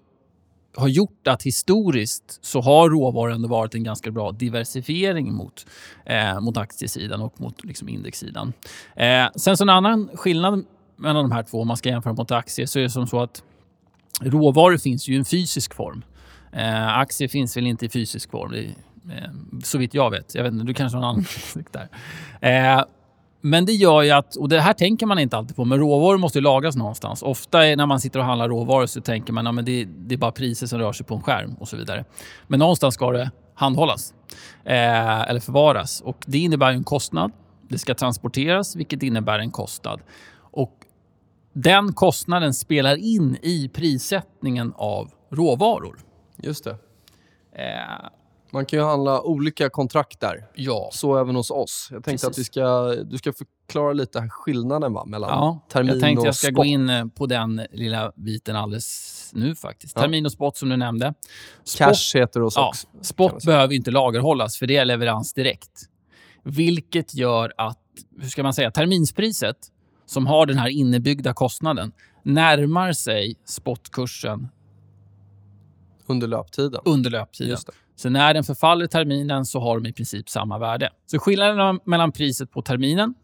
har 0.76 0.88
gjort 0.88 1.28
att 1.28 1.42
historiskt 1.42 2.38
så 2.42 2.60
har 2.60 2.90
råvaran 2.90 3.48
varit 3.48 3.74
en 3.74 3.84
ganska 3.84 4.10
bra 4.10 4.32
diversifiering 4.32 5.34
mot, 5.34 5.66
eh, 6.06 6.40
mot 6.40 6.56
aktiesidan 6.56 7.22
och 7.22 7.40
mot 7.40 7.64
liksom 7.64 7.88
indexsidan. 7.88 8.52
Eh, 8.96 9.26
sen 9.36 9.56
så 9.56 9.64
en 9.64 9.68
annan 9.68 10.08
skillnad 10.14 10.64
mellan 11.02 11.24
de 11.24 11.32
här 11.32 11.42
två, 11.42 11.60
om 11.60 11.68
man 11.68 11.76
ska 11.76 11.88
jämföra 11.88 12.12
mot 12.12 12.30
aktier, 12.30 12.66
så 12.66 12.78
är 12.78 12.82
det 12.82 12.90
som 12.90 13.06
så 13.06 13.20
att 13.22 13.42
råvaror 14.20 14.76
finns 14.78 15.08
ju 15.08 15.14
i 15.14 15.16
en 15.16 15.24
fysisk 15.24 15.74
form. 15.74 16.04
Eh, 16.52 16.98
aktier 16.98 17.28
finns 17.28 17.56
väl 17.56 17.66
inte 17.66 17.86
i 17.86 17.88
fysisk 17.88 18.30
form, 18.30 18.52
det 18.52 18.64
eh, 19.14 19.30
så 19.64 19.78
vitt 19.78 19.94
jag 19.94 20.10
vet. 20.10 20.34
Jag 20.34 20.42
vet 20.42 20.52
inte, 20.52 20.64
du 20.64 20.74
kanske 20.74 20.98
har 20.98 21.02
en 21.02 21.08
annan 21.08 21.20
åsikt 21.50 21.72
där. 21.72 21.88
Eh, 22.76 22.84
men 23.44 23.66
det 23.66 23.72
gör 23.72 24.02
ju 24.02 24.10
att, 24.10 24.36
och 24.36 24.48
det 24.48 24.60
här 24.60 24.72
tänker 24.72 25.06
man 25.06 25.18
inte 25.18 25.36
alltid 25.36 25.56
på, 25.56 25.64
men 25.64 25.78
råvaror 25.78 26.18
måste 26.18 26.38
ju 26.38 26.42
lagras 26.42 26.76
någonstans. 26.76 27.22
Ofta 27.22 27.66
är- 27.66 27.76
när 27.76 27.86
man 27.86 28.00
sitter 28.00 28.18
och 28.18 28.24
handlar 28.24 28.48
råvaror 28.48 28.86
så 28.86 29.00
tänker 29.00 29.32
man 29.32 29.58
att 29.58 29.66
det, 29.66 29.84
det 29.84 30.14
är 30.14 30.18
bara 30.18 30.32
priser 30.32 30.66
som 30.66 30.78
rör 30.78 30.92
sig 30.92 31.06
på 31.06 31.14
en 31.14 31.22
skärm 31.22 31.54
och 31.54 31.68
så 31.68 31.76
vidare. 31.76 32.04
Men 32.46 32.58
någonstans 32.58 32.94
ska 32.94 33.10
det 33.10 33.30
handhållas 33.54 34.14
eh, 34.64 35.20
eller 35.30 35.40
förvaras 35.40 36.00
och 36.00 36.16
det 36.26 36.38
innebär 36.38 36.70
ju 36.70 36.76
en 36.76 36.84
kostnad. 36.84 37.32
Det 37.68 37.78
ska 37.78 37.94
transporteras, 37.94 38.76
vilket 38.76 39.02
innebär 39.02 39.38
en 39.38 39.50
kostnad. 39.50 40.00
Och 41.54 41.58
den 41.60 41.92
kostnaden 41.92 42.54
spelar 42.54 42.96
in 42.96 43.36
i 43.42 43.68
prissättningen 43.74 44.72
av 44.76 45.10
råvaror. 45.30 45.98
Just 46.36 46.64
det. 46.64 46.70
Eh, 47.52 48.08
Man 48.52 48.66
kan 48.66 48.78
ju 48.78 48.84
handla 48.84 49.22
olika 49.22 49.70
kontrakt 49.70 50.20
där. 50.20 50.46
ja, 50.54 50.88
Så 50.92 51.16
även 51.18 51.36
hos 51.36 51.50
oss. 51.50 51.88
Jag 51.90 52.04
tänkte 52.04 52.26
Precis. 52.26 52.28
att 52.28 52.38
vi 52.38 52.44
ska, 52.44 52.94
du 53.04 53.18
ska 53.18 53.32
förklara 53.32 53.92
lite 53.92 54.20
här 54.20 54.28
skillnaden 54.28 54.92
va, 54.92 55.04
mellan 55.04 55.30
Ja, 55.30 55.60
termin 55.68 55.92
jag 55.92 56.00
tänkte 56.00 56.20
och 56.20 56.26
jag 56.26 56.34
ska 56.34 56.46
spot. 56.46 56.56
gå 56.56 56.64
in 56.64 56.90
eh, 56.90 57.04
på 57.06 57.26
den 57.26 57.66
lilla 57.72 58.12
biten 58.16 58.56
alldeles 58.56 59.30
nu 59.34 59.54
faktiskt. 59.54 59.92
Ja. 59.96 60.02
Termin 60.02 60.26
och 60.26 60.32
spot 60.32 60.56
som 60.56 60.68
du 60.68 60.76
nämnde. 60.76 61.14
Spot, 61.64 61.78
Cash 61.78 62.14
heter 62.18 62.40
det 62.40 62.46
hos 62.46 62.56
ja, 62.56 62.68
oss. 62.68 62.86
spot 63.02 63.44
behöver 63.44 63.74
inte 63.74 63.90
lagerhållas 63.90 64.56
för 64.56 64.66
det 64.66 64.76
är 64.76 64.84
leverans 64.84 65.32
direkt. 65.34 65.82
Vilket 66.44 67.14
gör 67.14 67.52
att, 67.56 67.78
hur 68.20 68.28
ska 68.28 68.42
man 68.42 68.54
säga, 68.54 68.70
terminspriset 68.70 69.56
som 70.06 70.26
har 70.26 70.46
den 70.46 70.58
här 70.58 70.68
innebyggda 70.68 71.34
kostnaden 71.34 71.92
närmar 72.22 72.92
sig 72.92 73.36
spotkursen 73.44 74.48
Under 76.06 76.26
löptiden. 76.28 76.80
under 76.84 77.10
löptiden. 77.10 77.58
Så 77.96 78.08
när 78.10 78.34
den 78.34 78.44
förfaller 78.44 78.86
terminen 78.86 79.44
så 79.46 79.60
har 79.60 79.80
de 79.80 79.88
i 79.88 79.92
princip 79.92 80.28
samma 80.28 80.58
värde. 80.58 80.90
Så 81.06 81.18
skillnaden 81.18 81.80
mellan 81.84 82.12
priset 82.12 82.50
på 82.50 82.62
terminen 82.62 83.14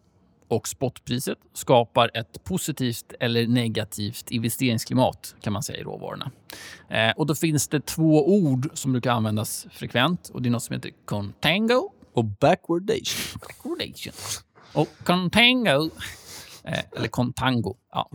och 0.48 0.68
spotpriset 0.68 1.38
skapar 1.54 2.10
ett 2.14 2.44
positivt 2.44 3.12
eller 3.20 3.46
negativt 3.46 4.30
investeringsklimat 4.30 5.34
kan 5.40 5.52
man 5.52 5.62
säga 5.62 5.78
i 5.80 5.82
råvarorna. 5.82 6.30
Eh, 6.90 7.10
och 7.16 7.26
då 7.26 7.34
finns 7.34 7.68
det 7.68 7.86
två 7.86 8.28
ord 8.28 8.68
som 8.74 8.92
brukar 8.92 9.10
användas 9.12 9.66
frekvent 9.72 10.28
och 10.34 10.42
det 10.42 10.48
är 10.48 10.50
något 10.50 10.62
som 10.62 10.74
heter 10.74 10.90
contango 11.04 11.90
Och 12.14 12.24
backwardation. 12.24 13.40
backwardation. 13.40 14.12
Och 14.72 14.88
contango, 15.04 15.90
eller 16.96 17.08
contango, 17.08 17.76
ja, 17.92 18.10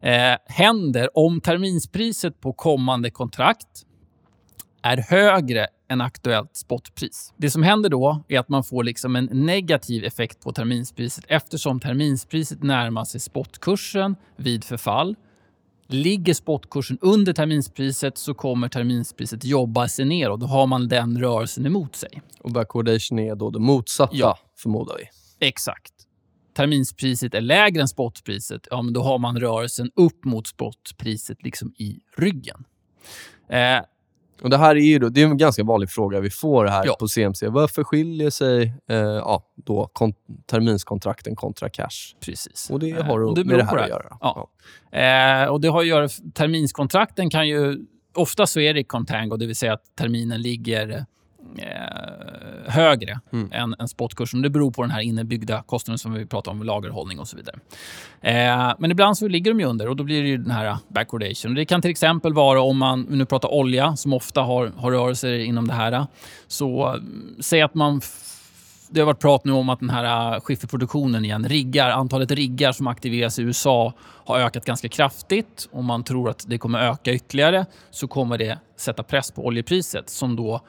eh, 0.00 0.38
händer 0.46 1.18
om 1.18 1.40
terminspriset 1.40 2.40
på 2.40 2.52
kommande 2.52 3.10
kontrakt 3.10 3.86
är 4.82 4.96
högre 4.96 5.66
än 5.88 6.00
aktuellt 6.00 6.56
spotpris. 6.56 7.32
Det 7.36 7.50
som 7.50 7.62
händer 7.62 7.88
då 7.90 8.24
är 8.28 8.38
att 8.38 8.48
man 8.48 8.64
får 8.64 8.84
liksom 8.84 9.16
en 9.16 9.24
negativ 9.32 10.04
effekt 10.04 10.40
på 10.40 10.52
terminspriset 10.52 11.24
eftersom 11.28 11.80
terminspriset 11.80 12.62
närmar 12.62 13.04
sig 13.04 13.20
spotkursen 13.20 14.16
vid 14.36 14.64
förfall. 14.64 15.16
Ligger 15.88 16.34
spotkursen 16.34 16.98
under 17.00 17.32
terminspriset 17.32 18.18
så 18.18 18.34
kommer 18.34 18.68
terminspriset 18.68 19.44
jobba 19.44 19.88
sig 19.88 20.04
ner 20.04 20.30
och 20.30 20.38
då 20.38 20.46
har 20.46 20.66
man 20.66 20.88
den 20.88 21.18
rörelsen 21.20 21.66
emot 21.66 21.96
sig. 21.96 22.22
Och 22.40 22.52
backwardation 22.52 23.18
är 23.18 23.34
då 23.34 23.50
det 23.50 23.58
motsatta, 23.58 24.16
Ja. 24.16 24.38
förmodar 24.58 24.96
vi. 24.98 25.04
Exakt. 25.46 25.92
Terminspriset 26.56 27.34
är 27.34 27.40
lägre 27.40 27.80
än 27.82 27.88
spotpriset, 27.88 28.66
ja, 28.70 28.82
men 28.82 28.92
då 28.94 29.02
har 29.02 29.18
man 29.18 29.40
rörelsen 29.40 29.90
upp 29.96 30.24
mot 30.24 30.46
spotpriset 30.46 31.42
liksom 31.42 31.74
i 31.78 31.98
ryggen. 32.16 32.64
Eh, 33.50 33.80
Och 34.42 34.50
det 34.50 34.58
här 34.58 34.76
är 34.76 34.80
ju 34.80 34.98
då, 34.98 35.08
det 35.08 35.22
är 35.22 35.26
en 35.26 35.36
ganska 35.36 35.64
vanlig 35.64 35.90
fråga 35.90 36.20
vi 36.20 36.30
får 36.30 36.64
här 36.66 36.86
Ja. 36.86 36.96
på 37.00 37.08
CMC. 37.08 37.48
Varför 37.48 37.84
skiljer 37.84 38.30
sig 38.30 38.62
eh, 38.88 38.96
ja, 38.96 39.42
då 39.64 39.90
kon- 39.92 40.14
terminskontrakten 40.46 41.36
kontra 41.36 41.68
cash? 41.68 42.14
precis. 42.20 42.70
Och 42.70 42.78
det 42.80 42.90
Eh, 42.90 43.04
har 43.04 43.20
och 43.24 43.36
med 43.38 43.46
beror 43.46 43.58
det 43.58 43.64
här 43.64 43.76
det 43.76 43.82
att 43.82 43.88
göra. 43.88 44.18
Ja. 44.20 44.50
Eh, 44.98 45.48
och 45.48 45.60
det 45.60 45.68
har 45.68 45.80
att 45.80 45.86
göra, 45.86 46.08
terminskontrakten 46.34 47.30
kan 47.30 47.48
ju, 47.48 47.86
ofta 48.14 48.46
så 48.46 48.60
är 48.60 48.74
det 48.74 48.84
contango, 48.84 49.36
det 49.36 49.46
vill 49.46 49.56
säga 49.56 49.72
att 49.74 49.96
terminen 49.98 50.42
ligger 50.42 51.06
eh, 51.58 52.72
högre 52.72 53.20
Mm. 53.32 53.52
än, 53.52 53.74
än 53.78 53.88
spotkursen. 53.88 54.42
Det 54.42 54.50
beror 54.50 54.70
på 54.70 54.82
den 54.82 54.90
här 54.90 55.00
innebyggda 55.00 55.62
kostnaden 55.62 55.98
som 55.98 56.12
vi 56.12 56.26
pratar 56.26 56.52
om, 56.52 56.62
lagerhållning 56.62 57.18
och 57.18 57.28
så 57.28 57.36
vidare. 57.36 57.56
Eh, 58.20 58.74
men 58.78 58.90
ibland 58.90 59.18
så 59.18 59.28
ligger 59.28 59.50
de 59.50 59.60
ju 59.60 59.66
under 59.66 59.88
och 59.88 59.96
då 59.96 60.04
blir 60.04 60.22
det 60.22 60.28
ju 60.28 60.36
den 60.36 60.50
här 60.50 60.76
backwardation. 60.88 61.54
Det 61.54 61.64
kan 61.64 61.82
till 61.82 61.90
exempel 61.90 62.34
vara 62.34 62.62
om 62.62 62.78
man, 62.78 63.02
nu 63.02 63.26
pratar 63.26 63.54
olja, 63.54 63.96
som 63.96 64.12
ofta 64.12 64.42
har, 64.42 64.72
har 64.76 64.90
rörelser 64.90 65.38
inom 65.38 65.68
det 65.68 65.74
här. 65.74 66.06
Så 66.46 66.86
mm, 66.88 67.36
säg 67.40 67.62
att 67.62 67.74
man 67.74 68.00
det 68.90 69.00
har 69.00 69.06
varit 69.06 69.20
prat 69.20 69.44
nu 69.44 69.52
om 69.52 69.68
att 69.68 69.80
den 69.80 69.90
här 69.90 70.34
äh, 70.34 70.40
skifferproduktionen 70.40 71.24
igen, 71.24 71.48
riggar, 71.48 71.90
antalet 71.90 72.30
riggar 72.30 72.72
som 72.72 72.86
aktiveras 72.86 73.38
i 73.38 73.42
USA 73.42 73.92
har 74.00 74.38
ökat 74.38 74.64
ganska 74.64 74.88
kraftigt. 74.88 75.68
Om 75.72 75.84
man 75.84 76.04
tror 76.04 76.30
att 76.30 76.44
det 76.48 76.58
kommer 76.58 76.78
öka 76.78 77.12
ytterligare 77.12 77.66
så 77.90 78.08
kommer 78.08 78.38
det 78.38 78.58
sätta 78.76 79.02
press 79.02 79.30
på 79.30 79.46
oljepriset 79.46 80.10
som 80.10 80.36
då 80.36 80.60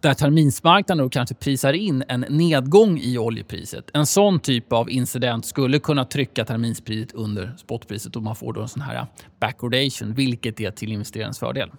där 0.00 0.14
terminsmarknaden 0.14 1.04
då 1.04 1.10
kanske 1.10 1.34
prisar 1.34 1.72
in 1.72 2.04
en 2.08 2.20
nedgång 2.20 2.98
i 2.98 3.18
oljepriset. 3.18 3.90
En 3.94 4.06
sån 4.06 4.40
typ 4.40 4.72
av 4.72 4.90
incident 4.90 5.46
skulle 5.46 5.78
kunna 5.78 6.04
trycka 6.04 6.44
terminspriset 6.44 7.12
under 7.12 7.54
spotpriset 7.56 8.16
och 8.16 8.22
man 8.22 8.36
får 8.36 8.52
då 8.52 8.62
en 8.62 8.68
sån 8.68 8.82
här 8.82 9.06
backwardation, 9.40 10.14
vilket 10.14 10.60
är 10.60 10.70
till 10.70 10.92
investerarens 10.92 11.38
fördel. 11.38 11.70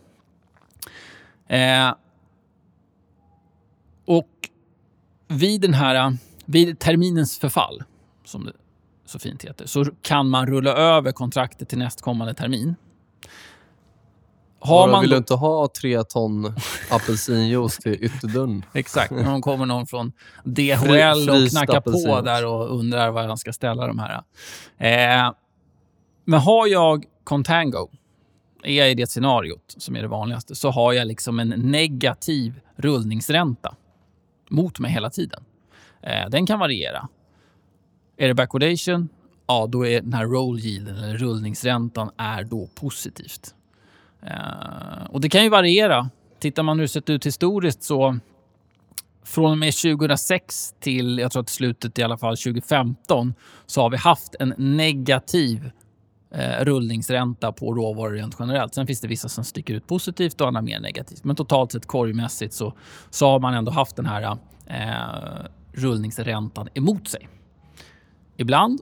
Eh, 1.48 1.94
och 4.06 4.30
vid, 5.28 5.62
den 5.62 5.74
här, 5.74 6.18
vid 6.46 6.80
terminens 6.80 7.40
förfall, 7.40 7.84
som 8.24 8.46
det 8.46 8.54
så 9.06 9.20
fint 9.20 9.46
heter, 9.46 9.66
så 9.66 9.86
kan 10.02 10.30
man 10.30 10.48
rulla 10.48 10.72
över 10.72 11.12
kontraktet 11.12 11.70
till 11.70 11.78
nästkommande 11.78 12.34
termin. 12.34 12.76
Har 14.64 14.88
man 14.88 15.02
vill 15.02 15.10
du 15.10 15.18
inte 15.18 15.34
ha 15.34 15.68
tre 15.68 16.04
ton 16.04 16.46
apelsinjuice 16.90 17.78
till 17.78 18.04
ytterdörren? 18.04 18.66
Exakt. 18.74 19.12
Om 19.12 19.42
kommer 19.42 19.66
någon 19.66 19.88
från 19.88 20.12
DHL 20.44 21.30
och 21.30 21.50
knackar 21.50 21.82
på 21.82 22.22
där 22.22 22.46
och 22.46 22.80
undrar 22.80 23.12
var 23.12 23.28
han 23.28 23.38
ska 23.38 23.54
ställa 23.54 23.88
de 23.88 24.00
här. 24.00 24.24
Eh, 24.78 25.34
men 26.26 26.40
har 26.40 26.68
jag 26.68 27.06
contango, 27.24 27.90
är 28.64 28.74
jag 28.74 28.92
i 28.92 28.94
det 28.94 29.08
scenariot 29.08 29.76
som 29.78 29.96
är 29.96 30.02
det 30.02 30.08
vanligaste, 30.08 30.56
så 30.56 30.70
har 30.70 30.94
jag 30.94 31.08
liksom 31.08 31.40
en 31.40 31.50
negativ 31.50 32.60
rullningsränta 32.76 33.76
mot 34.50 34.80
mig 34.80 34.92
hela 34.92 35.10
tiden. 35.10 35.44
Eh, 36.02 36.30
den 36.30 36.46
kan 36.46 36.60
variera. 36.60 37.08
Är 38.18 38.28
det 38.28 38.34
backwardation, 38.34 39.10
ja 39.48 39.68
då 39.68 39.88
är 39.88 40.02
den 40.02 40.14
här 40.14 40.26
roll 40.26 40.60
yielden, 40.60 40.98
eller 40.98 41.18
rullningsräntan, 41.18 42.12
är 42.18 42.44
då 42.44 42.70
positivt. 42.76 43.56
Eh, 44.26 45.06
och 45.10 45.22
det 45.22 45.30
kan 45.30 45.44
ju 45.44 45.50
variera. 45.50 46.10
Tittar 46.40 46.64
man 46.64 46.78
hur 46.78 46.84
det 46.84 46.90
sett 46.90 47.10
ut 47.10 47.26
historiskt 47.26 47.84
så 47.84 48.20
från 49.24 49.52
och 49.52 49.58
med 49.58 49.74
2006 49.74 50.74
till 50.80 51.20
jag 51.20 51.32
tror 51.32 51.42
att 51.42 51.50
slutet 51.50 52.00
i 52.00 52.04
alla 52.04 52.18
fall 52.18 52.38
2015 52.38 53.34
så 53.66 53.82
har 53.82 53.90
vi 53.90 53.98
haft 53.98 54.36
en 54.40 54.54
negativ 54.58 55.72
eh, 56.32 56.64
rullningsränta 56.66 57.52
på 57.52 57.74
råvaror 57.74 58.12
rent 58.12 58.36
generellt. 58.40 58.74
Sen 58.74 58.88
finns 58.88 59.02
det 59.02 59.08
vissa 59.08 59.30
som 59.30 59.44
sticker 59.44 59.74
ut 59.74 59.88
positivt 59.88 60.42
och 60.42 60.48
andra 60.48 60.62
mer 60.62 60.80
negativt. 60.80 61.24
Men 61.24 61.36
totalt 61.36 61.72
sett 61.72 61.86
korgmässigt 61.86 62.54
så, 62.54 62.74
så 63.10 63.26
har 63.26 63.40
man 63.40 63.54
ändå 63.54 63.72
haft 63.72 63.96
den 63.96 64.06
här 64.06 64.38
eh, 64.68 65.46
rullningsräntan 65.74 66.70
emot 66.74 67.08
sig. 67.08 67.28
Ibland, 68.38 68.80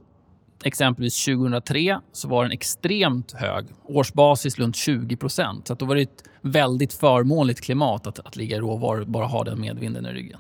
exempelvis 0.64 1.26
2003, 1.26 2.00
så 2.12 2.28
var 2.28 2.44
den 2.44 2.52
extremt 2.52 3.32
hög. 3.32 3.66
Årsbasis 3.84 4.60
runt 4.60 4.76
20 4.76 5.16
procent. 5.16 5.68
Så 5.68 5.74
att 5.74 5.80
då 5.80 5.86
var 5.86 5.96
det 5.96 6.02
ett 6.02 6.24
väldigt 6.42 6.94
förmånligt 6.94 7.62
klimat 7.62 8.08
att, 8.08 8.20
att 8.20 8.36
ligga 8.36 8.58
i 8.58 8.60
råvaror 8.60 9.06
bara 9.06 9.26
ha 9.26 9.44
den 9.44 9.62
medvinden 9.62 10.06
i 10.06 10.10
ryggen. 10.10 10.40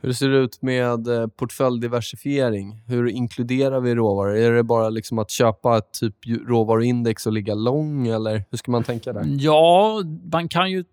Hur 0.00 0.12
ser 0.12 0.28
det 0.28 0.38
ut 0.38 0.62
med 0.62 1.08
eh, 1.08 1.26
portföljdiversifiering? 1.26 2.82
Hur 2.86 3.08
inkluderar 3.08 3.80
vi 3.80 3.94
råvaror? 3.94 4.36
Är 4.36 4.52
det 4.52 4.62
bara 4.62 4.88
liksom 4.88 5.18
att 5.18 5.30
köpa 5.30 5.78
ett 5.78 5.92
typ 5.92 6.14
råvaruindex 6.48 7.26
och 7.26 7.32
ligga 7.32 7.54
lång 7.54 8.06
eller 8.06 8.44
hur 8.50 8.58
ska 8.58 8.70
man 8.70 8.84
tänka 8.84 9.12
där? 9.12 9.24
Ja, 9.26 10.02
man 10.32 10.48
kan 10.48 10.70
ju 10.70 10.84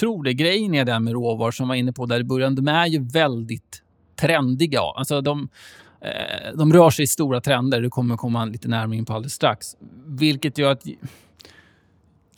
tro 0.00 0.22
det. 0.22 0.34
Grejen 0.34 0.74
är 0.74 0.84
det 0.84 1.00
med 1.00 1.12
råvaror 1.12 1.50
som 1.50 1.68
var 1.68 1.74
inne 1.74 1.92
på 1.92 2.06
där 2.06 2.20
i 2.20 2.24
början. 2.24 2.54
De 2.54 2.68
är 2.68 2.86
ju 2.86 3.08
väldigt 3.08 3.82
trendiga. 4.20 4.80
Alltså 4.80 5.20
de, 5.20 5.48
Eh, 6.00 6.52
de 6.54 6.72
rör 6.72 6.90
sig 6.90 7.02
i 7.02 7.06
stora 7.06 7.40
trender. 7.40 7.80
Det 7.80 7.90
kommer 7.90 8.16
komma 8.16 8.44
lite 8.44 8.68
närmare 8.68 8.96
in 8.96 9.04
på 9.04 9.12
alldeles 9.12 9.34
strax. 9.34 9.76
Vilket 10.06 10.58
gör 10.58 10.72
att... 10.72 10.84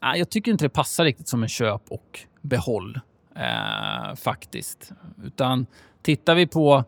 Nej, 0.03 0.19
jag 0.19 0.31
tycker 0.31 0.53
inte 0.53 0.65
det 0.65 0.69
passar 0.69 1.05
riktigt 1.05 1.29
som 1.29 1.43
en 1.43 1.49
köp 1.49 1.83
och 1.89 2.21
behåll. 2.41 3.01
Eh, 3.37 4.15
faktiskt. 4.15 4.93
Utan 5.25 5.67
tittar 6.03 6.35
vi 6.35 6.47
på... 6.47 6.85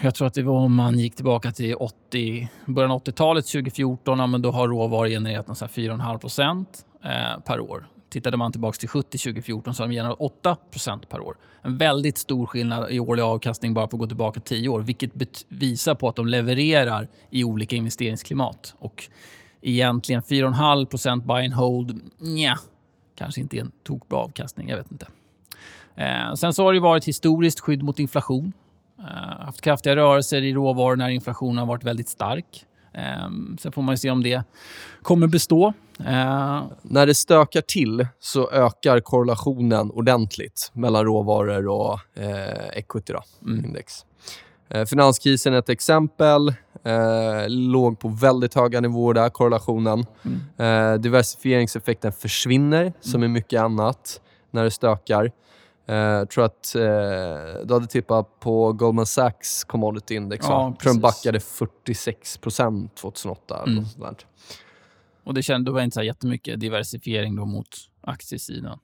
Jag 0.00 0.14
tror 0.14 0.26
att 0.26 0.34
det 0.34 0.42
var 0.42 0.54
om 0.54 0.74
man 0.74 0.98
gick 0.98 1.14
tillbaka 1.14 1.52
till 1.52 1.74
80, 1.74 2.48
början 2.66 2.90
av 2.90 3.02
80-talet, 3.04 3.46
2014, 3.46 4.18
ja, 4.18 4.26
men 4.26 4.42
då 4.42 4.50
har 4.50 4.68
råvaror 4.68 5.08
genererat 5.08 5.46
4,5 5.46 6.18
procent 6.18 6.86
eh, 7.04 7.40
per 7.44 7.60
år. 7.60 7.86
Tittade 8.08 8.36
man 8.36 8.52
tillbaka 8.52 8.76
till 8.76 8.88
70 8.88 9.18
2014 9.18 9.74
så 9.74 9.82
har 9.82 9.88
de 9.88 9.94
genererat 9.94 10.16
8 10.20 10.56
per 11.08 11.20
år. 11.20 11.36
En 11.62 11.78
väldigt 11.78 12.18
stor 12.18 12.46
skillnad 12.46 12.90
i 12.90 13.00
årlig 13.00 13.22
avkastning 13.22 13.74
bara 13.74 13.86
på 13.86 13.96
att 13.96 14.00
gå 14.00 14.06
tillbaka 14.06 14.40
10 14.40 14.68
år, 14.68 14.80
vilket 14.80 15.10
visar 15.48 15.94
på 15.94 16.08
att 16.08 16.16
de 16.16 16.26
levererar 16.26 17.08
i 17.30 17.44
olika 17.44 17.76
investeringsklimat. 17.76 18.74
Och 18.78 19.04
egentligen 19.60 20.22
4,5 20.22 21.26
buy 21.26 21.44
and 21.44 21.54
hold, 21.54 22.00
nja, 22.18 22.58
kanske 23.14 23.40
inte 23.40 23.58
en 23.58 23.72
tokbra 23.84 24.18
avkastning. 24.18 24.68
Jag 24.68 24.76
vet 24.76 24.92
inte. 24.92 25.06
Eh, 25.96 26.34
sen 26.34 26.54
så 26.54 26.64
har 26.64 26.72
det 26.72 26.80
varit 26.80 27.04
historiskt 27.04 27.60
skydd 27.60 27.82
mot 27.82 27.98
inflation. 27.98 28.52
Eh, 28.98 29.44
haft 29.44 29.60
kraftiga 29.60 29.96
rörelser 29.96 30.42
i 30.42 30.52
råvaror 30.52 30.96
när 30.96 31.08
inflationen 31.08 31.58
har 31.58 31.66
varit 31.66 31.84
väldigt 31.84 32.08
stark. 32.08 32.64
Eh, 32.94 33.28
sen 33.60 33.72
får 33.72 33.82
man 33.82 33.92
ju 33.92 33.96
se 33.96 34.10
om 34.10 34.22
det 34.22 34.42
kommer 35.02 35.26
bestå. 35.26 35.72
Eh, 36.00 36.62
När 36.82 37.06
det 37.06 37.14
stökar 37.14 37.60
till 37.60 38.06
så 38.20 38.50
ökar 38.50 39.00
korrelationen 39.00 39.90
ordentligt 39.90 40.70
mellan 40.72 41.04
råvaror 41.04 41.68
och 41.68 41.98
eh, 42.22 42.68
equity 42.78 43.12
då, 43.12 43.22
Mm. 43.46 43.64
index. 43.64 43.92
Eh, 44.68 44.84
finanskrisen 44.84 45.54
är 45.54 45.58
ett 45.58 45.68
exempel. 45.68 46.48
Eh, 46.84 47.48
låg 47.48 47.98
på 48.00 48.08
väldigt 48.08 48.54
höga 48.54 48.80
nivåer 48.80 49.14
där, 49.14 49.28
korrelationen. 49.28 50.06
Mm. 50.24 50.94
Eh, 50.94 51.00
diversifieringseffekten 51.00 52.12
försvinner, 52.12 52.92
som 53.00 53.24
i 53.24 53.28
mycket 53.28 53.60
annat, 53.60 54.20
när 54.50 54.64
det 54.64 54.70
stökar. 54.70 55.30
Eh, 55.88 55.94
Jag 55.96 56.30
tror 56.30 56.44
att 56.44 56.74
eh, 56.74 56.80
du 57.66 57.74
hade 57.74 57.86
tippat 57.86 58.40
på 58.40 58.72
Goldman 58.72 59.06
Sachs 59.06 59.64
commodity 59.64 60.14
index. 60.14 60.46
Ja? 60.48 60.64
Jag 60.64 60.78
tror 60.80 60.92
den 60.92 61.00
backade 61.00 61.40
46 61.40 62.38
procent 62.38 62.94
2008. 62.96 63.62
eller 63.62 63.72
Mm. 63.72 63.84
sånt 63.84 64.26
och 65.24 65.34
det 65.34 65.42
kände 65.42 65.70
var 65.70 65.80
inte 65.80 65.94
så 65.94 66.02
jättemycket 66.02 66.60
diversifiering 66.60 67.36
då 67.36 67.44
mot 67.44 67.68
aktiesidan. 68.00 68.78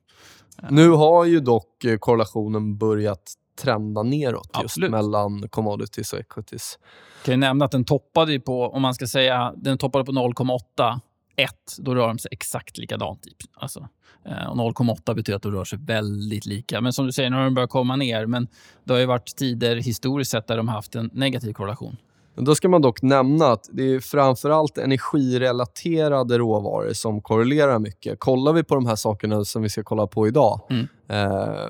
Nu 0.70 0.88
har 0.90 1.24
ju 1.24 1.40
dock 1.40 1.84
eh, 1.84 1.96
korrelationen 1.98 2.78
börjat 2.78 3.32
trenda 3.62 4.02
neråt 4.02 4.44
just 4.54 4.64
Absolut. 4.64 4.90
mellan 4.90 5.48
commodities 5.48 6.12
och 6.12 6.18
equities. 6.18 6.78
kan 7.24 7.32
ju 7.32 7.36
nämna 7.40 7.64
att 7.64 7.70
den 7.70 7.84
toppade 7.84 8.40
på, 8.40 8.62
om 8.68 8.82
man 8.82 8.94
ska 8.94 9.06
säga, 9.06 9.52
den 9.56 9.78
toppade 9.78 10.04
på 10.04 10.12
0,8. 10.12 11.00
1, 11.36 11.50
då 11.78 11.94
rör 11.94 12.08
de 12.08 12.18
sig 12.18 12.28
exakt 12.32 12.78
likadant. 12.78 13.22
Typ. 13.22 13.36
Alltså, 13.54 13.88
eh, 14.26 14.50
och 14.50 14.56
0,8 14.56 15.14
betyder 15.14 15.36
att 15.36 15.42
de 15.42 15.52
rör 15.52 15.64
sig 15.64 15.78
väldigt 15.82 16.46
lika. 16.46 16.80
Men 16.80 16.92
som 16.92 17.06
du 17.06 17.12
säger, 17.12 17.30
nu 17.30 17.36
har 17.36 17.44
de 17.44 17.54
börjat 17.54 17.70
komma 17.70 17.96
ner. 17.96 18.26
Men 18.26 18.48
det 18.84 18.92
har 18.92 19.00
ju 19.00 19.06
varit 19.06 19.36
tider 19.36 19.76
historiskt 19.76 20.30
sett 20.30 20.46
där 20.46 20.56
de 20.56 20.68
har 20.68 20.74
haft 20.74 20.94
en 20.94 21.10
negativ 21.12 21.52
korrelation. 21.52 21.96
Då 22.36 22.54
ska 22.54 22.68
man 22.68 22.82
dock 22.82 23.02
nämna 23.02 23.46
att 23.46 23.68
det 23.72 23.82
är 23.82 24.00
framförallt 24.00 24.78
energirelaterade 24.78 26.38
råvaror 26.38 26.92
som 26.92 27.20
korrelerar 27.20 27.78
mycket. 27.78 28.20
Kollar 28.20 28.52
vi 28.52 28.62
på 28.64 28.74
de 28.74 28.86
här 28.86 28.96
sakerna 28.96 29.44
som 29.44 29.62
vi 29.62 29.68
ska 29.68 29.82
kolla 29.82 30.06
på 30.06 30.28
idag, 30.28 30.60
Mm. 30.70 30.86
eh, 31.08 31.68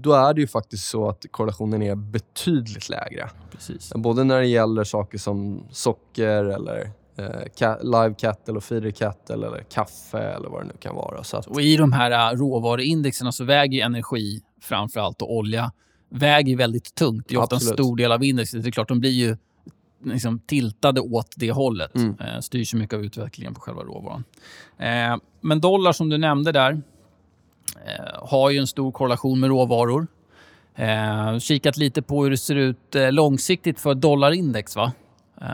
då 0.00 0.12
är 0.12 0.34
det 0.34 0.40
ju 0.40 0.46
faktiskt 0.46 0.84
så 0.88 1.08
att 1.08 1.24
korrelationen 1.30 1.82
är 1.82 1.94
betydligt 1.94 2.88
lägre. 2.88 3.30
Precis. 3.50 3.92
Både 3.94 4.24
när 4.24 4.40
det 4.40 4.46
gäller 4.46 4.84
saker 4.84 5.18
som 5.18 5.64
socker 5.70 6.44
eller 6.44 6.90
eh, 7.16 7.24
ca- 7.58 7.82
live 7.82 8.14
cattle 8.18 8.54
och 8.54 8.64
feeder 8.64 8.90
cattle 8.90 9.34
eller 9.34 9.62
kaffe 9.70 10.18
eller 10.18 10.48
vad 10.48 10.60
det 10.62 10.66
nu 10.66 10.74
kan 10.80 10.94
vara. 10.94 11.24
Så 11.24 11.36
att, 11.36 11.46
Och 11.46 11.60
I 11.62 11.76
de 11.76 11.92
här 11.92 12.32
äh, 12.32 12.36
råvaruindexerna 12.38 13.32
så 13.32 13.44
väger 13.44 13.84
energi, 13.84 14.40
framför 14.60 15.00
allt 15.00 15.22
och 15.22 15.34
olja, 15.36 15.72
väger 16.08 16.56
väldigt 16.56 16.94
tungt. 16.94 17.28
Det 17.28 17.34
är 17.34 17.38
ofta 17.38 17.56
en 17.56 17.60
stor 17.60 17.96
del 17.96 18.12
av 18.12 18.24
indexet. 18.24 18.62
Det 18.62 18.68
är 18.68 18.72
klart, 18.72 18.88
de 18.88 19.00
blir 19.00 19.10
ju 19.10 19.36
liksom 20.04 20.38
tiltade 20.38 21.00
åt 21.00 21.32
det 21.36 21.52
hållet. 21.52 21.94
Mm. 21.94 22.16
Eh, 22.20 22.40
styrs 22.40 22.74
mycket 22.74 22.96
av 22.96 23.04
utvecklingen 23.04 23.54
på 23.54 23.60
själva 23.60 23.82
råvaran. 23.82 24.24
Eh, 24.78 25.16
men 25.40 25.60
dollar 25.60 25.92
som 25.92 26.08
du 26.08 26.18
nämnde 26.18 26.52
där 26.52 26.82
eh, 27.86 28.28
har 28.28 28.50
ju 28.50 28.58
en 28.58 28.66
stor 28.66 28.92
korrelation 28.92 29.40
med 29.40 29.48
råvaror. 29.50 30.06
Eh, 30.76 31.38
kikat 31.38 31.76
lite 31.76 32.02
på 32.02 32.22
hur 32.24 32.30
det 32.30 32.36
ser 32.36 32.54
ut 32.54 32.94
eh, 32.94 33.12
långsiktigt 33.12 33.80
för 33.80 33.94
dollarindex. 33.94 34.76
va? 34.76 34.92
Eh, 35.40 35.46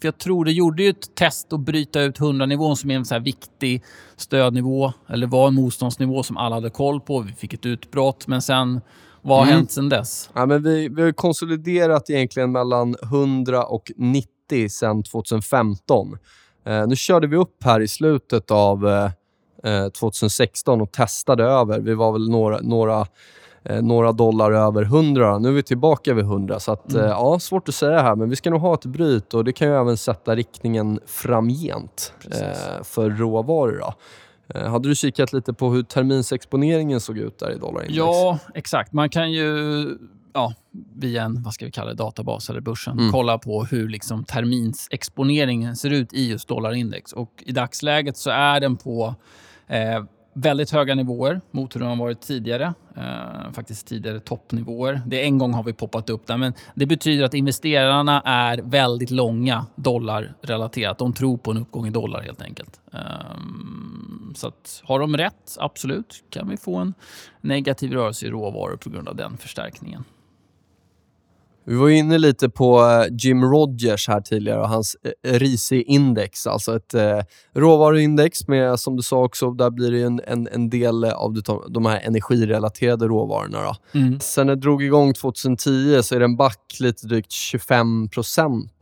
för 0.00 0.06
jag 0.08 0.18
tror 0.18 0.44
det 0.44 0.52
gjorde 0.52 0.82
ju 0.82 0.88
ett 0.90 1.14
test 1.14 1.52
att 1.52 1.60
bryta 1.60 2.00
ut 2.00 2.18
100-nivån 2.18 2.76
som 2.76 2.90
är 2.90 2.94
en 2.96 3.04
så 3.04 3.14
här 3.14 3.20
viktig 3.20 3.82
stödnivå, 4.16 4.92
eller 5.08 5.26
var 5.26 5.48
en 5.48 5.54
motståndsnivå 5.54 6.22
som 6.22 6.36
alla 6.36 6.54
hade 6.54 6.70
koll 6.70 7.00
på. 7.00 7.20
Vi 7.20 7.32
fick 7.32 7.54
ett 7.54 7.66
utbrott, 7.66 8.26
men 8.26 8.42
sen, 8.42 8.80
vad 9.22 9.38
har 9.38 9.44
Mm. 9.44 9.56
hänt 9.56 9.70
sen 9.70 9.88
dess? 9.88 10.30
Ja, 10.34 10.46
men 10.46 10.62
vi, 10.62 10.88
vi 10.88 11.02
har 11.02 11.12
konsoliderat 11.12 12.10
egentligen 12.10 12.52
mellan 12.52 12.96
100 13.02 13.64
och 13.64 13.92
90 13.96 14.68
sedan 14.68 15.02
2015. 15.02 16.18
Eh, 16.66 16.86
nu 16.86 16.96
körde 16.96 17.26
vi 17.26 17.36
upp 17.36 17.64
här 17.64 17.80
i 17.80 17.88
slutet 17.88 18.50
av 18.50 18.88
eh, 18.88 19.10
eh, 19.72 19.88
2016 19.88 20.80
och 20.80 20.92
testade 20.92 21.44
över. 21.44 21.80
Vi 21.80 21.94
var 21.94 22.12
väl 22.12 22.30
några, 22.30 22.60
några, 22.60 23.00
eh, 23.00 23.06
några 23.82 24.12
dollar 24.12 24.52
över 24.52 24.82
100. 24.82 25.38
Nu 25.38 25.48
är 25.48 25.52
vi 25.52 25.62
tillbaka 25.62 26.14
vid 26.14 26.24
100. 26.24 26.60
Så 26.60 26.72
att, 26.72 26.92
Mm. 26.92 27.04
eh, 27.04 27.10
ja, 27.10 27.38
svårt 27.38 27.68
att 27.68 27.74
säga 27.74 28.02
här, 28.02 28.16
men 28.16 28.30
vi 28.30 28.36
ska 28.36 28.50
nog 28.50 28.60
ha 28.60 28.74
ett 28.74 28.84
bryt 28.84 29.34
och 29.34 29.44
det 29.44 29.52
kan 29.52 29.68
ju 29.68 29.74
även 29.80 29.96
sätta 29.96 30.36
riktningen 30.36 31.00
framgent 31.06 32.12
eh, 32.30 32.82
för 32.84 33.10
råvaror. 33.10 33.78
Då. 33.80 33.94
Eh, 34.54 34.70
hade 34.70 34.88
du 34.88 34.94
kikat 34.94 35.32
lite 35.32 35.52
på 35.52 35.70
hur 35.70 35.82
terminsexponeringen 35.82 37.00
såg 37.00 37.18
ut 37.18 37.38
där 37.38 37.50
i 37.50 37.58
dollarindex? 37.58 37.96
Ja, 37.98 38.38
exakt. 38.54 38.92
Man 38.92 39.08
kan 39.10 39.32
ju 39.32 39.88
ja, 40.32 40.54
via 40.94 41.22
en 41.22 41.42
vad 41.42 41.52
ska 41.54 41.64
vi 41.64 41.70
kalla 41.70 41.88
det, 41.90 41.94
databas 41.96 42.50
eller 42.50 42.60
börsen 42.60 42.98
Mm. 42.98 43.12
kolla 43.12 43.38
på 43.38 43.64
hur 43.64 43.88
liksom 43.88 44.24
terminsexponeringen 44.24 45.76
ser 45.76 45.90
ut 45.90 46.12
i 46.12 46.30
just 46.30 46.48
dollarindex. 46.48 47.12
Och 47.12 47.30
I 47.46 47.52
dagsläget 47.52 48.16
så 48.16 48.30
är 48.30 48.60
den 48.60 48.76
på 48.76 49.14
eh, 49.68 50.04
väldigt 50.36 50.70
höga 50.70 50.94
nivåer 50.94 51.40
mot 51.50 51.74
hur 51.74 51.80
de 51.80 51.88
har 51.88 51.96
varit 51.96 52.20
tidigare. 52.20 52.74
Eh, 52.96 53.52
faktiskt 53.52 53.86
tidigare 53.86 54.20
toppnivåer. 54.20 55.02
Det 55.06 55.24
en 55.24 55.38
gång 55.38 55.52
har 55.52 55.62
vi 55.62 55.72
poppat 55.72 56.10
upp 56.10 56.26
där, 56.26 56.36
men 56.36 56.52
det 56.74 56.86
betyder 56.86 57.24
att 57.24 57.34
investerarna 57.34 58.20
är 58.20 58.58
väldigt 58.58 59.10
långa 59.10 59.66
dollarrelaterat. 59.74 60.98
De 60.98 61.12
tror 61.12 61.36
på 61.36 61.50
en 61.50 61.56
uppgång 61.56 61.86
i 61.86 61.90
dollar 61.90 62.22
helt 62.22 62.42
enkelt. 62.42 62.80
Eh, 62.92 63.00
så 64.34 64.48
att, 64.48 64.82
har 64.84 65.00
de 65.00 65.16
rätt, 65.16 65.56
absolut, 65.58 66.24
kan 66.30 66.48
vi 66.48 66.56
få 66.56 66.76
en 66.76 66.94
negativ 67.40 67.92
rörelse 67.92 68.26
i 68.26 68.30
råvaror 68.30 68.76
på 68.76 68.90
grund 68.90 69.08
av 69.08 69.16
den 69.16 69.36
förstärkningen. 69.36 70.04
Vi 71.68 71.74
var 71.74 71.88
inne 71.88 72.18
lite 72.18 72.48
på 72.48 72.80
eh, 72.80 73.14
Jim 73.18 73.44
Rogers 73.44 74.08
här 74.08 74.20
tidigare 74.20 74.60
och 74.60 74.68
hans 74.68 74.96
eh, 75.22 75.32
RISI-index, 75.38 76.46
alltså 76.46 76.76
ett 76.76 76.94
eh, 76.94 77.20
råvaruindex 77.54 78.48
med, 78.48 78.80
som 78.80 78.96
du 78.96 79.02
sa 79.02 79.24
också, 79.24 79.50
där 79.50 79.70
blir 79.70 79.90
det 79.90 80.02
en, 80.02 80.20
en, 80.26 80.48
en 80.52 80.70
del 80.70 81.04
av 81.04 81.42
de, 81.68 81.86
här 81.86 82.00
energirelaterade 82.00 83.06
råvarorna. 83.06 83.62
Då. 83.62 83.98
Mm. 83.98 84.20
Sen 84.20 84.46
det 84.46 84.56
drog 84.56 84.82
igång 84.82 85.14
2010 85.14 86.02
så 86.02 86.14
är 86.14 86.20
den 86.20 86.36
back 86.36 86.76
lite 86.80 87.06
drygt 87.06 87.32
25 87.32 88.08
procent. 88.08 88.72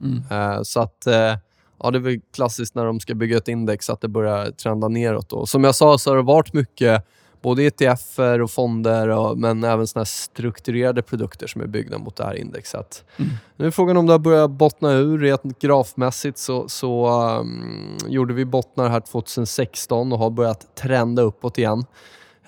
Mm. 0.00 0.22
Eh, 0.30 0.62
så 0.62 0.80
att, 0.80 1.06
eh, 1.06 1.36
ja, 1.82 1.90
det 1.90 1.98
är 1.98 2.02
väl 2.02 2.20
klassiskt 2.34 2.74
när 2.74 2.84
de 2.84 3.00
ska 3.00 3.14
bygga 3.14 3.36
ett 3.36 3.48
index 3.48 3.90
att 3.90 4.00
det 4.00 4.08
börjar 4.08 4.50
trenda 4.50 4.88
neråt. 4.88 5.30
Då. 5.30 5.46
Som 5.46 5.64
jag 5.64 5.74
sa 5.74 5.98
så 5.98 6.10
har 6.10 6.16
det 6.16 6.22
varit 6.22 6.52
mycket 6.52 7.06
både 7.42 7.62
ETFer 7.62 8.42
och 8.42 8.50
fonder, 8.50 9.08
och, 9.08 9.38
men 9.38 9.64
även 9.64 9.86
såna 9.86 10.00
här 10.00 10.04
strukturerade 10.04 11.02
produkter 11.02 11.46
som 11.46 11.60
är 11.60 11.66
byggda 11.66 11.98
mot 11.98 12.16
det 12.16 12.24
här 12.24 12.34
indexet. 12.34 13.04
Mm. 13.16 13.30
Nu 13.56 13.66
är 13.66 13.70
frågan 13.70 13.96
om 13.96 14.06
det 14.06 14.12
har 14.12 14.18
börjat 14.18 14.50
bottna 14.50 14.92
ur. 14.92 15.18
Rent 15.18 15.58
grafmässigt 15.58 16.38
så, 16.38 16.68
så 16.68 17.08
um, 17.38 17.96
gjorde 18.06 18.34
vi 18.34 18.44
bottnar 18.44 18.88
här 18.88 19.00
2016 19.00 20.12
och 20.12 20.18
har 20.18 20.30
börjat 20.30 20.76
trenda 20.76 21.22
uppåt 21.22 21.58
igen. 21.58 21.84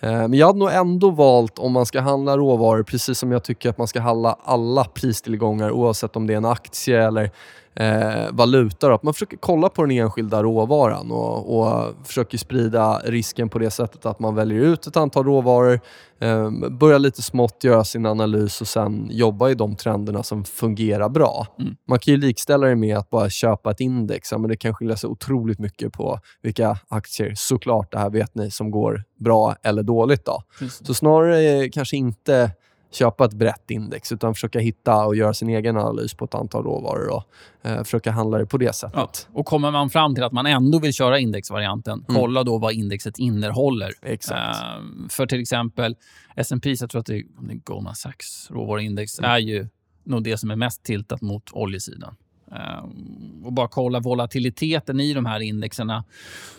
Eh, 0.00 0.12
Men 0.12 0.34
jag 0.34 0.46
hade 0.46 0.58
nog 0.58 0.72
ändå 0.72 1.10
valt, 1.10 1.58
om 1.58 1.72
man 1.72 1.86
ska 1.86 2.00
handla 2.00 2.36
råvaror, 2.36 2.82
precis 2.82 3.18
som 3.18 3.32
jag 3.32 3.44
tycker 3.44 3.70
att 3.70 3.78
man 3.78 3.88
ska 3.88 4.00
handla 4.00 4.36
alla 4.44 4.84
pristillgångar 4.84 5.70
oavsett 5.70 6.16
om 6.16 6.26
det 6.26 6.32
är 6.32 6.36
en 6.36 6.44
aktie 6.44 7.06
eller 7.06 7.30
eh, 7.74 8.32
valuta. 8.32 8.88
Då. 8.88 8.94
Att 8.94 9.02
man 9.02 9.14
försöker 9.14 9.36
kolla 9.36 9.68
på 9.68 9.82
den 9.82 9.90
enskilda 9.90 10.42
råvaran 10.42 11.10
och, 11.10 11.58
och 11.58 11.94
försöker 12.04 12.38
sprida 12.38 12.98
risken 13.04 13.48
på 13.48 13.58
det 13.58 13.70
sättet 13.70 14.06
att 14.06 14.20
man 14.20 14.34
väljer 14.34 14.60
ut 14.60 14.86
ett 14.86 14.96
antal 14.96 15.24
råvaror, 15.24 15.80
eh, 16.20 16.50
börjar 16.70 16.98
lite 16.98 17.22
smått 17.22 17.64
göra 17.64 17.84
sin 17.84 18.06
analys 18.06 18.60
och 18.60 18.68
sen 18.68 19.08
jobba 19.10 19.50
i 19.50 19.54
de 19.54 19.76
trenderna 19.76 20.22
som 20.22 20.44
fungerar 20.44 21.08
bra. 21.08 21.46
Mm. 21.58 21.76
Man 21.88 21.98
kan 21.98 22.14
ju 22.14 22.20
likställa 22.20 22.66
det 22.66 22.76
med 22.76 22.96
att 22.98 23.10
bara 23.10 23.30
köpa 23.30 23.70
ett 23.70 23.80
index. 23.80 24.32
Ja, 24.32 24.38
men 24.38 24.50
det 24.50 24.56
kan 24.56 24.74
skilja 24.74 24.96
sig 24.96 25.08
otroligt 25.08 25.58
mycket 25.58 25.92
på 25.92 26.18
vilka 26.42 26.78
aktier, 26.88 27.32
såklart, 27.36 27.92
det 27.92 27.98
här 27.98 28.10
vet 28.10 28.34
ni, 28.34 28.50
som 28.50 28.70
går 28.70 29.04
bra 29.18 29.56
eller 29.62 29.82
dåligt. 29.82 30.24
Då. 30.24 30.42
Precis. 30.58 30.86
Så 30.86 30.94
snarare 30.94 31.40
eh, 31.40 31.70
kanske 31.72 31.96
inte 31.96 32.50
köpa 32.94 33.24
ett 33.24 33.32
brett 33.32 33.70
index 33.70 34.12
utan 34.12 34.34
försöka 34.34 34.58
hitta 34.58 35.04
och 35.04 35.16
göra 35.16 35.34
sin 35.34 35.48
egen 35.48 35.76
analys 35.76 36.14
på 36.14 36.24
ett 36.24 36.34
antal 36.34 36.64
råvaror 36.64 37.08
och 37.10 37.24
eh, 37.62 37.82
försöka 37.84 38.10
handla 38.10 38.38
det 38.38 38.46
på 38.46 38.58
det 38.58 38.74
sättet. 38.74 38.96
Ja. 39.32 39.38
Och 39.40 39.46
kommer 39.46 39.70
man 39.70 39.90
fram 39.90 40.14
till 40.14 40.24
att 40.24 40.32
man 40.32 40.46
ändå 40.46 40.78
vill 40.78 40.92
köra 40.92 41.18
indexvarianten, 41.18 42.04
Mm. 42.08 42.20
kolla 42.20 42.44
då 42.44 42.58
vad 42.58 42.72
indexet 42.72 43.18
innehåller. 43.18 43.92
Exakt. 44.02 44.62
Ehm, 44.64 45.08
för 45.10 45.26
till 45.26 45.40
exempel 45.40 45.96
S&P, 46.36 46.74
jag 46.80 46.90
tror 46.90 47.00
att 47.00 47.06
det 47.06 47.16
är, 47.16 47.24
Goldman 47.64 47.94
Sachs 47.94 48.50
råvaruindex, 48.50 49.18
Mm. 49.18 49.30
är 49.30 49.38
ju 49.38 49.68
nog 50.04 50.24
det 50.24 50.36
som 50.38 50.50
är 50.50 50.56
mest 50.56 50.82
tiltat 50.82 51.20
mot 51.20 51.50
oljesidan. 51.52 52.14
Ehm, 52.52 53.44
och 53.44 53.52
bara 53.52 53.68
kolla 53.68 54.00
volatiliteten 54.00 55.00
i 55.00 55.14
de 55.14 55.26
här 55.26 55.40
indexerna 55.40 56.04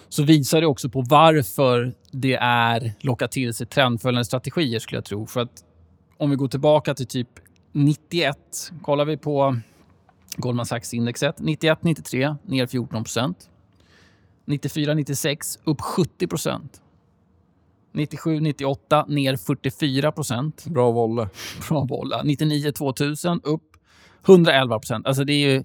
så 0.10 0.24
visar 0.24 0.62
det 0.62 0.68
också 0.68 0.90
på 0.90 1.02
varför 1.02 1.94
det 2.12 2.34
är 2.42 2.94
locka 3.00 3.28
till 3.28 3.54
sig 3.54 3.68
trendföljande 3.68 4.26
strategier 4.26 4.80
skulle 4.80 4.98
jag 4.98 5.06
tro. 5.06 5.26
För 5.28 5.42
att 5.42 5.64
om 6.18 6.30
vi 6.30 6.36
går 6.36 6.48
tillbaka 6.48 6.94
till 6.94 7.08
typ 7.08 7.30
91, 7.72 8.72
kollar 8.82 9.06
vi 9.06 9.18
på 9.18 9.58
Goldman 10.38 10.66
Sachs-indexet. 10.66 11.36
91, 11.40 11.84
93 11.84 12.36
ner 12.44 12.66
14% 12.66 13.36
94, 14.46 14.94
96 14.94 15.60
upp 15.64 15.80
70% 15.82 16.62
97, 17.92 18.40
98 18.40 19.06
ner 19.08 19.36
44 19.36 20.14
Bra 20.66 20.92
volle. 20.92 21.30
Bra 21.70 21.86
bolla. 21.86 22.24
99, 22.24 22.72
2000 22.72 23.42
upp 23.44 23.78
111% 24.26 25.02
Alltså 25.06 25.24
det 25.24 25.34
är 25.34 25.48
ju... 25.50 25.56
eh, 25.56 25.64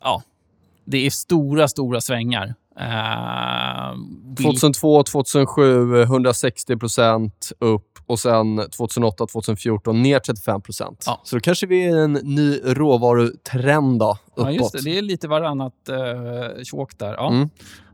Ja, 0.00 0.22
det 0.84 1.06
är 1.06 1.10
stora, 1.10 1.68
stora 1.68 2.00
svängar. 2.00 2.54
Uh, 2.80 3.96
2002, 4.42 5.02
2007 5.02 6.02
160 6.02 6.76
procent 6.76 7.52
upp 7.58 7.98
och 8.06 8.18
sen 8.18 8.70
2008, 8.76 9.26
2014 9.26 10.02
ner 10.02 10.18
35 10.18 10.62
procent. 10.62 11.04
Ja. 11.06 11.20
Så 11.24 11.36
då 11.36 11.40
kanske 11.40 11.66
vi 11.66 11.84
är 11.84 11.96
en 11.96 12.12
ny 12.12 12.60
råvarutrend 12.64 13.98
då, 13.98 14.18
uppåt. 14.36 14.46
Ja, 14.46 14.50
just 14.50 14.72
det. 14.72 14.82
Det 14.84 14.98
är 14.98 15.02
lite 15.02 15.28
varannat 15.28 15.72
uh, 15.90 16.62
tjåk 16.64 16.98
där. 16.98 17.14
Ja. 17.14 17.30
Mm. 17.30 17.48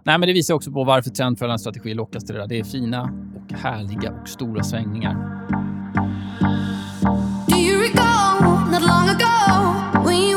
Nej, 0.04 0.18
men 0.18 0.26
det 0.26 0.32
visar 0.32 0.54
också 0.54 0.72
på 0.72 0.84
varför 0.84 1.10
trendföljande 1.10 1.58
strategi 1.58 1.94
lockas 1.94 2.24
till 2.24 2.34
det 2.34 2.40
där. 2.40 2.48
Det 2.48 2.58
är 2.58 2.64
fina 2.64 3.02
och 3.36 3.58
härliga 3.58 4.12
och 4.22 4.28
stora 4.28 4.64
svängningar. 4.64 5.16
Do 7.48 7.56
you 7.56 7.82
recall 7.82 8.70
not 8.70 8.82
long 8.82 9.08
ago 9.08 10.04
when 10.04 10.16
you 10.16 10.31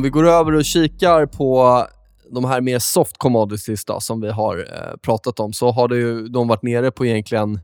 Om 0.00 0.04
vi 0.04 0.10
går 0.10 0.26
över 0.26 0.52
och 0.54 0.64
kikar 0.64 1.26
på 1.26 1.86
de 2.30 2.44
här 2.44 2.60
mer 2.60 2.78
soft 2.78 3.18
commodities 3.18 3.84
då, 3.84 4.00
som 4.00 4.20
vi 4.20 4.30
har 4.30 4.58
eh, 4.58 4.96
pratat 4.96 5.40
om, 5.40 5.52
så 5.52 5.70
har 5.70 5.88
det 5.88 5.96
ju, 5.96 6.28
de 6.28 6.48
varit 6.48 6.62
nere 6.62 6.90
på 6.90 7.06
egentligen, 7.06 7.60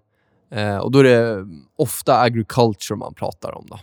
eh, 0.50 0.76
och 0.76 0.90
då 0.90 0.98
är 0.98 1.04
det 1.04 1.46
ofta 1.76 2.20
agriculture 2.20 2.96
man 2.96 3.14
pratar 3.14 3.58
om. 3.58 3.66
Då. 3.68 3.78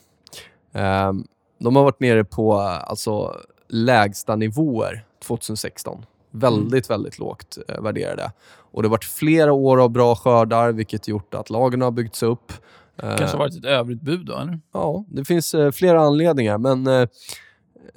Eh, 0.80 1.14
de 1.60 1.76
har 1.76 1.84
varit 1.84 2.00
nere 2.00 2.24
på 2.24 2.54
eh, 2.54 2.90
alltså, 2.90 3.36
lägsta 3.70 4.36
nivåer 4.36 5.06
2016. 5.28 6.06
Väldigt, 6.32 6.90
väldigt 6.90 7.20
lågt 7.20 7.58
eh, 7.68 7.82
värderade. 7.82 8.32
Och 8.72 8.82
det 8.82 8.88
har 8.88 8.92
varit 8.92 9.06
flera 9.06 9.54
år 9.54 9.82
av 9.82 9.90
bra 9.90 10.16
skördar, 10.16 10.72
vilket 10.72 11.08
gjort 11.08 11.34
att 11.34 11.50
lagren 11.50 11.82
har 11.82 11.92
byggts 11.92 12.24
upp. 12.24 12.52
Eh, 12.98 13.16
kanske 13.16 13.38
har 13.38 13.40
varit 13.40 13.58
ett 13.58 13.66
överutbud 13.66 14.26
då, 14.26 14.38
eller? 14.38 14.60
Ja, 14.74 15.06
det 15.08 15.26
finns 15.26 15.54
eh, 15.54 15.72
flera 15.72 16.02
anledningar, 16.02 16.58
men 16.58 16.88
eh, 16.88 17.08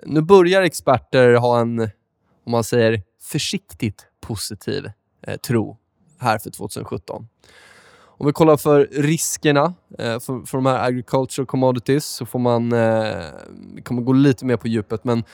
nu 0.07 0.21
börjar 0.21 0.63
experter 0.63 1.35
ha 1.35 1.61
en, 1.61 1.81
om 2.45 2.53
man 2.53 2.65
säger 2.65 3.03
försiktigt 3.23 4.07
positiv 4.21 4.91
eh, 5.23 5.37
tro 5.37 5.77
här 6.19 6.39
för 6.39 6.51
2017. 6.51 7.29
Om 8.19 8.27
vi 8.27 8.33
kollar 8.33 8.57
för 8.57 8.89
riskerna 8.93 9.75
eh, 9.99 10.21
för, 10.21 10.47
för 10.47 10.59
de 10.59 10.67
här 10.67 10.87
agricultural 10.89 11.47
commodities 11.47 12.05
så 12.05 12.27
får 12.27 12.39
man, 12.39 12.73
eh, 12.73 13.25
vi 13.75 13.83
kommer 13.83 14.03
gå 14.03 14.13
lite 14.13 14.45
mer 14.45 14.57
på 14.57 14.69
djupet, 14.69 15.05
men 15.05 15.25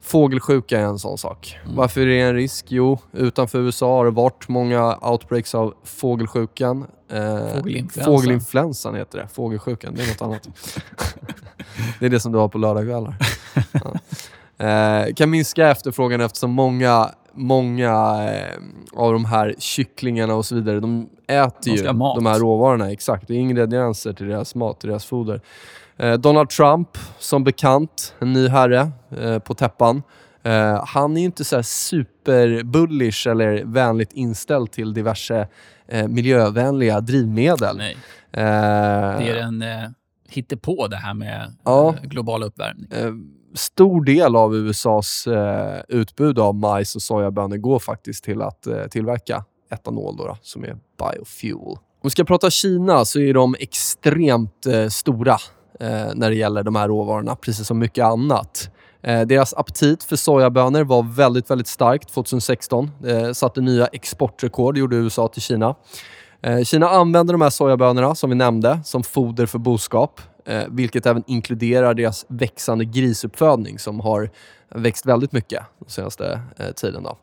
fågelsjuka 0.00 0.80
är 0.80 0.84
en 0.84 0.98
sån 0.98 1.18
sak. 1.18 1.58
Mm. 1.64 1.76
Varför 1.76 2.00
är 2.00 2.06
det 2.06 2.20
en 2.20 2.34
risk? 2.34 2.66
Jo, 2.68 2.98
utanför 3.12 3.58
USA 3.58 3.96
har 3.96 4.04
det 4.04 4.10
varit 4.10 4.48
många 4.48 4.96
outbreaks 4.96 5.54
av 5.54 5.74
fågelsjukan. 5.84 6.86
Eh, 7.08 7.38
Fågelinfluensan. 7.38 8.04
Fågelinfluensan 8.04 8.94
heter 8.94 9.18
det. 9.18 9.28
Fågelsjukan, 9.28 9.94
det 9.94 10.02
är 10.02 10.08
något 10.08 10.22
annat. 10.22 10.48
det 12.00 12.06
är 12.06 12.10
det 12.10 12.20
som 12.20 12.32
du 12.32 12.38
har 12.38 12.48
på 12.48 12.58
lördagskvällar. 12.58 13.16
Eh, 14.58 15.14
kan 15.14 15.30
minska 15.30 15.70
efterfrågan 15.70 16.20
eftersom 16.20 16.50
många, 16.50 17.10
många 17.32 17.92
eh, 18.30 18.58
av 18.92 19.12
de 19.12 19.24
här 19.24 19.54
kycklingarna 19.58 20.34
och 20.34 20.46
så 20.46 20.54
vidare, 20.54 20.80
de 20.80 21.08
äter 21.26 21.70
De 21.70 21.76
ju 21.76 21.82
de 21.82 22.26
här 22.26 22.38
råvarorna. 22.38 22.90
Exakt, 22.90 23.28
det 23.28 23.34
är 23.34 23.38
ingredienser 23.38 24.12
till 24.12 24.28
deras 24.28 24.54
mat, 24.54 24.80
till 24.80 24.88
deras 24.88 25.04
foder. 25.04 25.40
Eh, 25.96 26.12
Donald 26.12 26.50
Trump, 26.50 26.88
som 27.18 27.44
bekant, 27.44 28.14
en 28.18 28.32
ny 28.32 28.48
herre 28.48 28.90
eh, 29.20 29.38
på 29.38 29.54
täppan. 29.54 30.02
Eh, 30.42 30.84
han 30.86 31.16
är 31.16 31.20
ju 31.20 31.26
inte 31.26 31.44
så 31.44 31.62
superbullish 31.62 33.28
eller 33.28 33.64
vänligt 33.64 34.12
inställd 34.12 34.72
till 34.72 34.94
diverse 34.94 35.48
eh, 35.88 36.08
miljövänliga 36.08 37.00
drivmedel. 37.00 37.76
Nej, 37.76 37.96
Eh, 38.36 39.18
det 39.18 39.30
är 39.30 39.36
en 39.36 39.62
eh, 39.62 39.88
hittepå 40.28 40.88
det 40.88 40.96
här 40.96 41.14
med 41.14 41.52
global 42.02 42.42
uppvärmning 42.42 42.88
stor 43.54 44.04
del 44.04 44.36
av 44.36 44.54
USAs 44.54 45.26
eh, 45.26 45.80
utbud 45.88 46.38
av 46.38 46.54
majs 46.54 46.96
och 46.96 47.02
sojabönor 47.02 47.56
går 47.56 47.78
faktiskt 47.78 48.24
till 48.24 48.42
att 48.42 48.66
eh, 48.66 48.84
tillverka 48.84 49.44
etanol 49.70 50.16
då, 50.16 50.26
då, 50.26 50.36
som 50.42 50.64
är 50.64 50.76
biofuel. 50.98 51.78
Om 52.04 52.08
vi 52.08 52.10
ska 52.10 52.24
prata 52.24 52.50
Kina 52.50 53.04
så 53.04 53.20
är 53.20 53.34
de 53.34 53.56
extremt 53.58 54.66
eh, 54.66 54.88
stora 54.88 55.36
eh, 55.80 56.08
när 56.14 56.30
det 56.30 56.36
gäller 56.36 56.62
de 56.62 56.76
här 56.76 56.88
råvarorna, 56.88 57.36
precis 57.36 57.66
som 57.66 57.78
mycket 57.78 58.04
annat. 58.04 58.70
Eh, 59.02 59.20
deras 59.20 59.54
aptit 59.54 60.04
för 60.04 60.16
sojabönor 60.16 60.84
var 60.84 61.02
väldigt, 61.02 61.50
väldigt 61.50 61.66
starkt 61.66 62.14
2016. 62.14 62.90
Eh, 63.06 63.32
satte 63.32 63.60
nya 63.60 63.86
exportrekord, 63.86 64.78
gjorde 64.78 64.96
USA 64.96 65.28
till 65.28 65.42
Kina. 65.42 65.74
Eh, 66.42 66.62
Kina 66.62 66.88
använder 66.88 67.34
de 67.34 67.40
här 67.40 67.50
sojabönorna, 67.50 68.14
som 68.14 68.30
vi 68.30 68.36
nämnde, 68.36 68.80
som 68.84 69.02
foder 69.02 69.46
för 69.46 69.58
boskap, 69.58 70.20
eh, 70.44 70.62
vilket 70.68 71.06
även 71.06 71.22
inkluderar 71.26 71.94
deras 71.94 72.26
växande 72.28 72.84
grisuppfödning 72.84 73.78
som 73.78 74.00
har 74.00 74.30
växt 74.68 75.06
väldigt 75.06 75.32
mycket 75.32 75.62
den 75.78 75.90
senaste 75.90 76.40
eh, 76.56 76.70
tiden. 76.70 77.02
Då. 77.02 77.18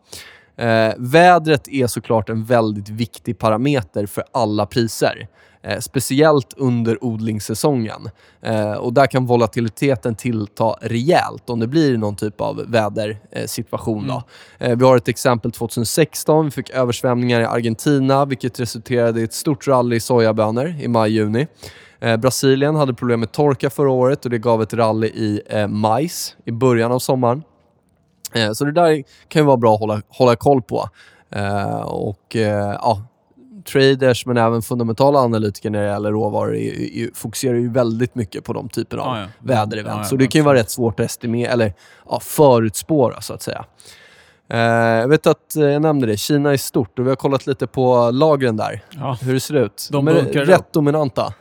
Eh, 0.63 0.93
vädret 0.97 1.67
är 1.67 1.87
såklart 1.87 2.29
en 2.29 2.45
väldigt 2.45 2.89
viktig 2.89 3.37
parameter 3.37 4.05
för 4.05 4.23
alla 4.31 4.65
priser. 4.65 5.27
Eh, 5.63 5.79
speciellt 5.79 6.53
under 6.57 7.03
odlingssäsongen. 7.03 8.09
Eh, 8.41 8.71
och 8.71 8.93
där 8.93 9.07
kan 9.07 9.25
volatiliteten 9.25 10.15
tillta 10.15 10.75
rejält 10.81 11.49
om 11.49 11.59
det 11.59 11.67
blir 11.67 11.97
någon 11.97 12.15
typ 12.15 12.41
av 12.41 12.65
vädersituation. 12.67 14.07
då. 14.07 14.23
Eh, 14.59 14.77
vi 14.77 14.85
har 14.85 14.97
ett 14.97 15.07
exempel 15.07 15.51
2016. 15.51 16.45
Vi 16.45 16.51
fick 16.51 16.69
översvämningar 16.69 17.41
i 17.41 17.45
Argentina, 17.45 18.25
vilket 18.25 18.59
resulterade 18.59 19.21
i 19.21 19.23
ett 19.23 19.33
stort 19.33 19.67
rally 19.67 19.95
i 19.95 19.99
sojabönor 19.99 20.75
i 20.81 20.87
maj-juni. 20.87 21.47
Eh, 22.01 22.17
Brasilien 22.17 22.75
hade 22.75 22.93
problem 22.93 23.19
med 23.19 23.31
torka 23.31 23.69
förra 23.69 23.89
året 23.91 24.25
och 24.25 24.31
det 24.31 24.37
gav 24.37 24.61
ett 24.61 24.73
rally 24.73 25.07
i 25.07 25.41
eh, 25.49 25.67
majs 25.67 26.35
i 26.45 26.51
början 26.51 26.91
av 26.91 26.99
sommaren. 26.99 27.43
Eh, 28.33 28.51
så 28.51 28.65
det 28.65 28.71
där 28.71 29.03
kan 29.27 29.41
ju 29.41 29.45
vara 29.45 29.57
bra 29.57 29.73
att 29.73 29.79
hålla, 29.79 30.01
hålla 30.07 30.35
koll 30.35 30.61
på. 30.61 30.89
Eh, 31.29 31.81
och 31.81 32.35
eh, 32.35 32.75
ja, 32.81 33.01
Traders, 33.71 34.25
men 34.25 34.37
även 34.37 34.61
fundamentala 34.61 35.19
analytiker 35.19 35.69
när 35.69 35.81
det 35.83 35.89
gäller 35.89 36.11
råvaror 36.11 36.55
är, 36.55 36.97
är, 36.97 37.09
fokuserar 37.13 37.55
ju 37.55 37.69
väldigt 37.69 38.15
mycket 38.15 38.43
på 38.43 38.53
de 38.53 38.69
typerna 38.69 39.03
av 39.03 39.17
Ja, 39.17 39.21
ja. 39.21 39.27
väderevent. 39.39 39.95
Ja, 39.95 40.01
ja, 40.01 40.03
så 40.03 40.15
det 40.15 40.27
kan 40.27 40.39
ju 40.39 40.45
vara 40.45 40.57
rätt 40.57 40.69
svårt 40.69 40.99
att 40.99 41.05
estimera, 41.05 41.51
eller 41.51 41.73
ja, 42.09 42.19
förutspåra 42.19 43.21
så 43.21 43.33
att 43.33 43.41
säga. 43.41 43.65
Eh, 44.53 44.59
jag 45.01 45.07
vet 45.07 45.27
att 45.27 45.55
eh, 45.55 45.63
jag 45.63 45.81
nämnde 45.81 46.07
det, 46.07 46.17
Kina 46.17 46.53
är 46.53 46.57
stort 46.57 46.99
och 46.99 47.05
vi 47.05 47.09
har 47.09 47.15
kollat 47.15 47.47
lite 47.47 47.67
på 47.67 48.11
lagren 48.11 48.57
där. 48.57 48.83
Ja. 48.97 49.17
Hur 49.21 49.33
det 49.33 49.39
ser 49.39 49.53
ut. 49.55 49.89
De 49.91 50.07
är 50.07 50.13
bunkrar 50.13 50.45
rätt 50.45 50.59
upp. 50.59 50.71
dominanta. 50.73 51.33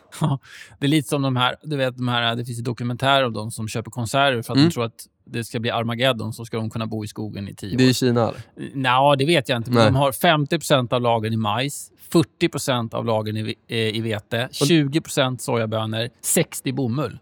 Det 0.79 0.87
är 0.87 0.89
lite 0.89 1.09
som 1.09 1.23
de 1.23 1.37
här, 1.37 1.57
du 1.63 1.77
vet, 1.77 1.97
de 1.97 2.09
här, 2.09 2.37
det 2.37 2.45
finns 2.45 2.59
dokumentärer 2.65 3.25
om 3.27 3.33
de 3.33 3.51
som 3.51 3.69
köper 3.69 3.91
konserver 3.91 4.43
för 4.43 4.53
att 4.53 4.57
Mm. 4.57 4.69
de 4.69 4.73
tror 4.75 4.85
att 4.85 5.07
det 5.25 5.45
ska 5.45 5.61
bli 5.61 5.71
Armageddon 5.71 6.33
så 6.33 6.45
ska 6.45 6.57
de 6.57 6.71
kunna 6.71 6.87
bo 6.87 7.05
i 7.05 7.09
skogen 7.09 7.49
i 7.49 7.55
tio 7.55 7.77
Det 7.77 7.85
är 7.85 7.89
år. 7.89 7.93
Kina 7.93 8.29
eller? 8.29 8.41
Nja, 8.75 9.17
det 9.17 9.25
vet 9.25 9.49
jag 9.49 9.57
inte. 9.57 9.71
Men 9.71 9.79
Nej. 9.79 9.87
de 9.87 9.97
har 9.97 10.13
50% 10.13 10.93
av 10.93 11.01
lagren 11.01 11.33
i 11.33 11.37
majs, 11.37 11.91
40% 12.13 12.95
av 12.95 13.05
lagren 13.05 13.37
i, 13.37 13.55
eh, 13.69 13.77
i 13.79 14.01
vete, 14.01 14.49
20% 14.53 15.41
sojabönor, 15.41 16.09
60 16.23 16.73
bomull. 16.73 17.19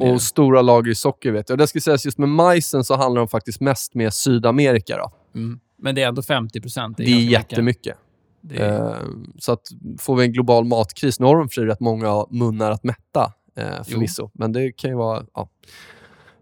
Och 0.00 0.08
Ja. 0.08 0.18
stora 0.18 0.62
lager 0.62 0.90
i 0.90 0.94
socker 0.94 1.30
vet 1.32 1.48
jag. 1.48 1.54
Och 1.54 1.58
det 1.58 1.66
ska 1.66 1.80
sägas 1.80 2.04
just 2.04 2.18
med 2.18 2.28
majsen 2.28 2.84
så 2.84 2.96
handlar 2.96 3.18
de 3.20 3.28
faktiskt 3.28 3.60
mest 3.60 3.94
med 3.94 4.14
Sydamerika. 4.14 5.10
Mm. 5.34 5.60
Men 5.78 5.94
det 5.94 6.02
är 6.02 6.08
ändå 6.08 6.22
50 6.22 6.60
procent. 6.60 6.96
Det 6.96 7.02
är, 7.04 7.20
jättemycket. 7.20 7.96
Det 8.40 8.56
är, 8.56 8.90
Eh, 8.90 8.96
så 9.38 9.52
att 9.52 9.66
får 9.98 10.16
vi 10.16 10.24
en 10.24 10.32
global 10.32 10.64
matkris, 10.64 11.20
nu 11.20 11.26
har 11.26 11.36
de 11.36 11.48
för 11.48 11.62
rätt 11.66 11.80
många 11.80 12.26
munnar 12.30 12.70
att 12.70 12.84
mätta 12.84 13.32
eh, 13.56 13.84
förvisso. 13.84 14.30
Men 14.34 14.52
det 14.52 14.72
kan 14.72 14.90
ju 14.90 14.96
vara 14.96 15.24
ja, 15.34 15.48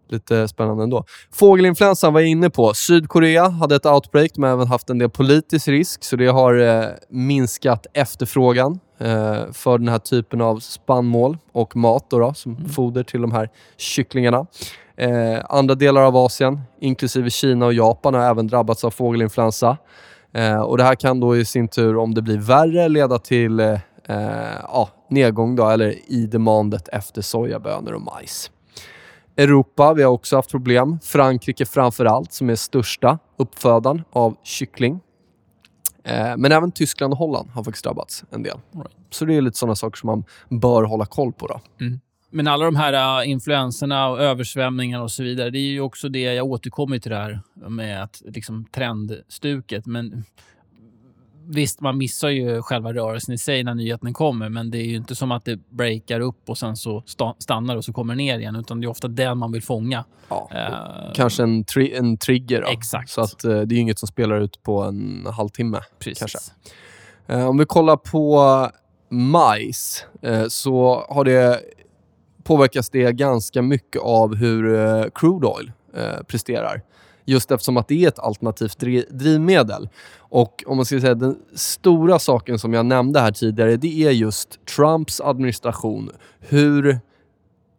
lite 0.08 0.48
spännande 0.48 0.82
ändå. 0.82 1.04
Fågelinfluensan 1.32 2.12
var 2.12 2.20
jag 2.20 2.30
inne 2.30 2.50
på. 2.50 2.74
Sydkorea 2.74 3.48
hade 3.48 3.76
ett 3.76 3.86
outbreak. 3.86 4.30
De 4.34 4.42
har 4.42 4.50
även 4.50 4.66
haft 4.66 4.90
en 4.90 4.98
del 4.98 5.10
politisk 5.10 5.68
risk, 5.68 6.04
så 6.04 6.16
det 6.16 6.26
har 6.26 6.58
eh, 6.58 6.84
minskat 7.10 7.86
efterfrågan 7.94 8.80
för 9.52 9.78
den 9.78 9.88
här 9.88 9.98
typen 9.98 10.40
av 10.40 10.58
spannmål 10.58 11.38
och 11.52 11.76
mat 11.76 12.10
då, 12.10 12.18
då, 12.18 12.34
som 12.34 12.68
foder 12.68 13.02
till 13.02 13.20
de 13.20 13.32
här 13.32 13.50
kycklingarna. 13.76 14.46
Eh, 14.96 15.40
andra 15.48 15.74
delar 15.74 16.02
av 16.02 16.16
Asien, 16.16 16.60
inklusive 16.80 17.30
Kina 17.30 17.66
och 17.66 17.74
Japan, 17.74 18.14
har 18.14 18.20
även 18.20 18.46
drabbats 18.46 18.84
av 18.84 18.90
fågelinfluensa. 18.90 19.76
Eh, 20.32 20.60
och 20.60 20.78
Det 20.78 20.84
här 20.84 20.94
kan 20.94 21.20
då 21.20 21.36
i 21.36 21.44
sin 21.44 21.68
tur, 21.68 21.96
om 21.96 22.14
det 22.14 22.22
blir 22.22 22.38
värre, 22.38 22.88
leda 22.88 23.18
till 23.18 23.60
eh, 23.60 23.72
eh, 24.04 24.58
ja, 24.62 24.88
nedgång 25.08 25.56
då, 25.56 25.68
eller 25.68 26.12
i 26.12 26.26
demandet 26.26 26.88
efter 26.88 27.22
sojabönor 27.22 27.92
och 27.92 28.02
majs. 28.02 28.50
Europa, 29.36 29.94
vi 29.94 30.02
har 30.02 30.10
också 30.10 30.36
haft 30.36 30.50
problem. 30.50 30.98
Frankrike 31.02 31.66
framför 31.66 32.04
allt, 32.04 32.32
som 32.32 32.50
är 32.50 32.56
största 32.56 33.18
uppfödaren 33.36 34.02
av 34.12 34.36
kyckling. 34.42 35.00
Eh, 36.04 36.36
men 36.36 36.52
även 36.52 36.72
Tyskland 36.72 37.12
och 37.12 37.18
Holland 37.18 37.50
har 37.50 37.64
faktiskt 37.64 37.84
drabbats 37.84 38.24
en 38.30 38.42
del. 38.42 38.56
Right. 38.72 38.90
Så 39.10 39.24
det 39.24 39.34
är 39.34 39.40
lite 39.40 39.58
sådana 39.58 39.76
saker 39.76 39.98
som 39.98 40.06
man 40.06 40.24
bör 40.60 40.82
hålla 40.82 41.06
koll 41.06 41.32
på. 41.32 41.46
Då. 41.46 41.60
Men 42.30 42.48
alla 42.48 42.64
de 42.64 42.76
här 42.76 43.22
uh, 43.22 43.30
influenserna 43.30 44.08
och 44.08 44.20
översvämningarna 44.20 45.04
och 45.04 45.10
så 45.10 45.22
vidare, 45.22 45.50
det 45.50 45.58
är 45.58 45.70
ju 45.70 45.80
också 45.80 46.08
det 46.08 46.20
jag 46.20 46.46
återkommer 46.46 46.98
till 46.98 47.10
det 47.10 47.16
här 47.16 47.40
med 47.54 48.02
att, 48.02 48.22
liksom, 48.24 48.66
trendstuket. 48.72 49.86
Men 49.86 50.24
visst, 51.48 51.80
man 51.80 51.98
missar 51.98 52.28
ju 52.28 52.62
själva 52.62 52.92
rörelsen 52.92 53.34
i 53.34 53.38
sig 53.38 53.64
när 53.64 53.74
nyheten 53.74 54.14
kommer, 54.14 54.48
men 54.48 54.70
det 54.70 54.78
är 54.78 54.84
ju 54.84 54.96
inte 54.96 55.14
som 55.14 55.32
att 55.32 55.44
det 55.44 55.56
breakar 55.70 56.20
upp 56.20 56.48
och 56.50 56.58
sen 56.58 56.76
så 56.76 57.00
sta- 57.06 57.34
stannar 57.38 57.76
och 57.76 57.84
så 57.84 57.92
kommer 57.92 58.14
det 58.14 58.18
ner 58.18 58.38
igen, 58.38 58.56
utan 58.56 58.80
det 58.80 58.84
är 58.86 58.88
ofta 58.88 59.08
den 59.08 59.38
man 59.38 59.52
vill 59.52 59.62
fånga. 59.62 60.04
Ja, 60.28 60.48
Eh, 60.54 61.12
Kanske 61.14 61.42
en, 61.42 61.64
tri- 61.64 61.98
en 61.98 62.16
trigger. 62.18 62.62
Då. 62.62 62.68
Exakt. 62.68 63.10
Så 63.10 63.20
att, 63.20 63.44
eh, 63.44 63.60
det 63.60 63.74
är 63.74 63.78
inget 63.78 63.98
som 63.98 64.06
spelar 64.08 64.40
ut 64.40 64.62
på 64.62 64.82
en 64.82 65.26
halvtimme. 65.36 65.80
Precis. 65.98 66.18
kanske. 66.18 66.38
Eh, 67.26 67.48
om 67.48 67.58
vi 67.58 67.64
kollar 67.64 67.96
på 67.96 68.40
majs 69.10 70.04
eh, 70.22 70.44
så 70.48 71.04
har 71.10 71.24
det 71.24 71.60
påverkas 72.42 72.90
det 72.90 73.12
ganska 73.12 73.62
mycket 73.62 74.02
av 74.02 74.34
hur 74.34 75.10
crude 75.10 75.46
oil 75.46 75.72
presterar. 76.26 76.82
Just 77.28 77.50
eftersom 77.50 77.76
att 77.76 77.88
det 77.88 78.04
är 78.04 78.08
ett 78.08 78.18
alternativt 78.18 78.80
dri- 78.80 79.06
drivmedel. 79.10 79.88
Och 80.18 80.64
om 80.66 80.76
man 80.76 80.86
ska 80.86 81.00
säga 81.00 81.14
den 81.14 81.38
stora 81.54 82.18
saken 82.18 82.58
som 82.58 82.74
jag 82.74 82.86
nämnde 82.86 83.20
här 83.20 83.32
tidigare, 83.32 83.76
det 83.76 84.04
är 84.04 84.10
just 84.10 84.66
Trumps 84.76 85.20
administration. 85.20 86.10
Hur 86.40 87.00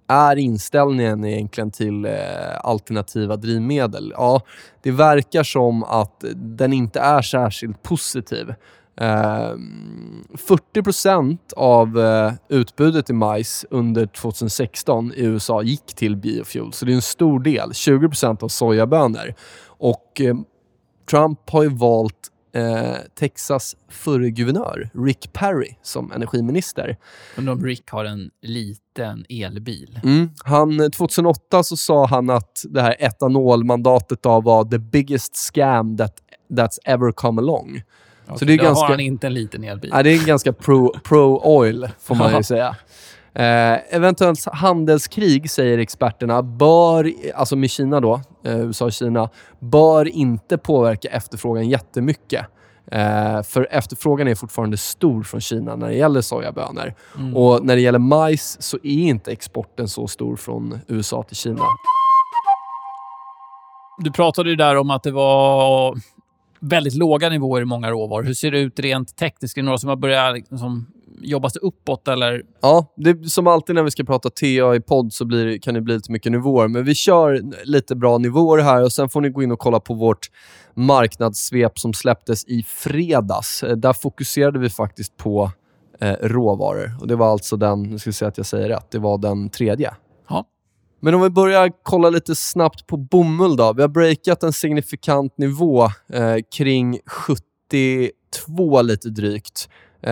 är 0.08 0.36
inställningen 0.36 1.26
egentligen 1.26 1.72
till 1.72 2.06
eh, 2.06 2.12
alternativa 2.64 3.36
drivmedel? 3.36 4.14
Ja, 4.16 4.42
det 4.82 4.92
verkar 4.92 5.44
som 5.44 5.84
att 5.84 6.24
den 6.36 6.74
inte 6.74 7.00
är 7.00 7.22
särskilt 7.22 7.84
positiv. 7.84 8.54
Eh, 9.00 9.56
40% 10.34 11.38
av 11.56 12.00
eh, 12.00 12.34
utbudet 12.50 13.10
i 13.10 13.14
majs 13.14 13.66
under 13.70 14.06
2016 14.06 15.14
i 15.14 15.24
USA 15.24 15.64
gick 15.64 15.86
till 15.86 16.16
biofuel, 16.16 16.74
så 16.74 16.86
det 16.86 16.92
är 16.92 16.96
en 16.96 17.02
stor 17.02 17.40
del. 17.40 17.72
20% 17.72 18.44
av 18.44 18.48
sojabönor. 18.48 19.34
Och 19.68 20.22
eh, 20.22 20.36
Trump 21.10 21.50
har 21.50 21.64
ju 21.64 21.70
valt 21.70 22.16
Texas 23.20 23.76
förre 23.90 24.30
guvernör 24.30 24.90
Rick 24.94 25.34
Perry 25.34 25.76
som 25.82 26.12
energiminister. 26.12 26.98
Undrar 27.38 27.54
om 27.54 27.66
Rick 27.66 27.90
har 27.90 28.06
en 28.06 28.32
liten 28.42 29.26
elbil. 29.30 30.00
Mm. 30.04 30.30
Han, 30.44 30.92
2008 30.92 31.64
så 31.64 31.78
sa 31.78 32.06
han 32.06 32.30
att 32.30 32.66
det 32.70 32.82
här 32.82 32.96
etanolmandatet 33.00 34.24
då 34.24 34.42
var 34.42 34.64
the 34.66 34.80
biggest 34.80 35.36
scam 35.36 35.98
that, 35.98 36.14
that's 36.50 36.78
ever 36.86 37.12
come 37.12 37.42
along. 37.42 37.82
Så 38.38 38.46
det 38.46 38.54
är 38.54 38.58
Då 38.58 38.64
ganska... 38.64 38.86
har 38.86 38.92
han 38.92 39.00
inte 39.00 39.28
en 39.28 39.34
liten 39.34 39.64
elbil. 39.64 39.92
Nej, 39.94 40.04
det 40.04 40.10
är 40.10 40.20
en 40.20 40.26
ganska 40.26 40.54
pro, 40.54 40.94
pro 41.04 41.40
får 42.00 42.16
man 42.16 42.36
ju 42.36 42.44
säga. 42.44 42.76
Eh, 43.34 43.96
eventuellt 43.96 44.46
handelskrig, 44.46 45.52
säger 45.52 45.78
experterna, 45.78 46.44
bör, 46.44 47.14
alltså 47.36 47.56
med 47.56 47.70
Kina 47.70 48.00
då, 48.00 48.22
eh, 48.46 48.60
USA 48.60 48.86
och 48.86 48.94
Kina, 48.94 49.30
bör 49.60 50.08
inte 50.08 50.58
påverka 50.58 51.08
efterfrågan 51.08 51.70
jättemycket. 51.70 52.46
Eh, 52.92 53.42
för 53.44 53.68
efterfrågan 53.72 54.28
är 54.28 54.36
fortfarande 54.36 54.78
stor 54.78 55.24
från 55.24 55.42
Kina 55.42 55.76
när 55.76 55.88
det 55.88 55.96
gäller 55.96 56.22
sojabönor. 56.22 56.94
Mm. 57.18 57.38
Och 57.38 57.66
när 57.66 57.76
det 57.76 57.82
gäller 57.82 58.00
majs 58.00 58.62
så 58.62 58.78
är 58.84 59.00
inte 59.00 59.32
exporten 59.32 59.88
så 59.88 60.08
stor 60.08 60.36
från 60.36 60.80
USA 60.88 61.24
till 61.24 61.36
Kina. 61.36 61.64
Du 63.98 64.12
pratade 64.12 64.50
ju 64.50 64.56
där 64.56 64.76
om 64.76 64.92
att 64.92 65.04
det 65.04 65.12
var 65.12 65.96
väldigt 66.60 66.96
låga 66.96 67.30
nivåer 67.30 67.62
i 67.62 67.66
många 67.66 67.92
råvaror. 67.92 68.24
Hur 68.24 68.34
ser 68.34 68.52
det 68.52 68.60
ut 68.60 68.80
rent 68.80 69.16
tekniskt? 69.16 69.58
Är 69.58 69.62
det 69.62 69.66
några 69.66 69.78
som 69.78 69.90
har 69.90 69.96
börjat 69.96 70.36
liksom, 70.36 70.88
jobba 71.22 71.50
sig 71.50 71.62
uppåt 71.62 72.08
eller? 72.08 72.44
Ja, 72.62 72.94
det 72.98 73.30
som 73.30 73.48
alltid 73.48 73.76
när 73.76 73.84
vi 73.84 73.92
ska 73.92 74.04
prata 74.04 74.30
TA 74.30 74.76
i 74.76 74.82
podd 74.88 75.14
så 75.14 75.26
blir, 75.26 75.58
kan 75.58 75.74
det 75.74 75.82
bli 75.82 75.94
lite 75.94 76.12
mycket 76.12 76.32
nivåer. 76.32 76.68
Men 76.68 76.84
vi 76.84 76.96
kör 76.96 77.42
lite 77.64 77.96
bra 77.96 78.18
nivåer 78.18 78.64
här 78.64 78.84
och 78.84 78.92
sen 78.92 79.10
får 79.10 79.22
ni 79.22 79.30
gå 79.30 79.44
in 79.44 79.52
och 79.52 79.60
kolla 79.60 79.80
på 79.80 79.94
vårt 79.94 80.28
marknadssvep 80.74 81.80
som 81.80 81.94
släpptes 81.94 82.46
i 82.46 82.64
fredags. 82.64 83.64
Eh, 83.64 83.76
där 83.76 83.94
fokuserade 83.94 84.60
vi 84.60 84.70
faktiskt 84.70 85.18
på 85.18 85.52
eh, 86.00 86.14
råvaror. 86.22 86.92
Och 87.00 87.08
Det 87.08 87.16
var 87.16 87.32
alltså 87.32 87.58
den, 87.58 87.84
nu 87.84 88.00
ska 88.00 88.10
vi 88.10 88.14
se 88.14 88.26
att 88.26 88.38
jag 88.38 88.46
säger 88.46 88.70
rätt, 88.70 88.92
det 88.92 89.00
var 89.00 89.18
den 89.18 89.50
tredje. 89.50 89.94
Men 91.00 91.14
om 91.14 91.22
vi 91.22 91.30
börjar 91.30 91.72
kolla 91.84 92.10
lite 92.10 92.36
snabbt 92.36 92.88
på 92.88 92.98
bomull 92.98 93.56
då. 93.56 93.74
Vi 93.74 93.82
har 93.82 93.90
breakat 93.90 94.44
en 94.44 94.54
signifikant 94.54 95.38
nivå 95.38 95.84
eh, 96.14 96.36
kring 96.58 97.00
72 97.06 98.82
lite 98.82 99.10
drygt. 99.10 99.70
Eh, 100.04 100.12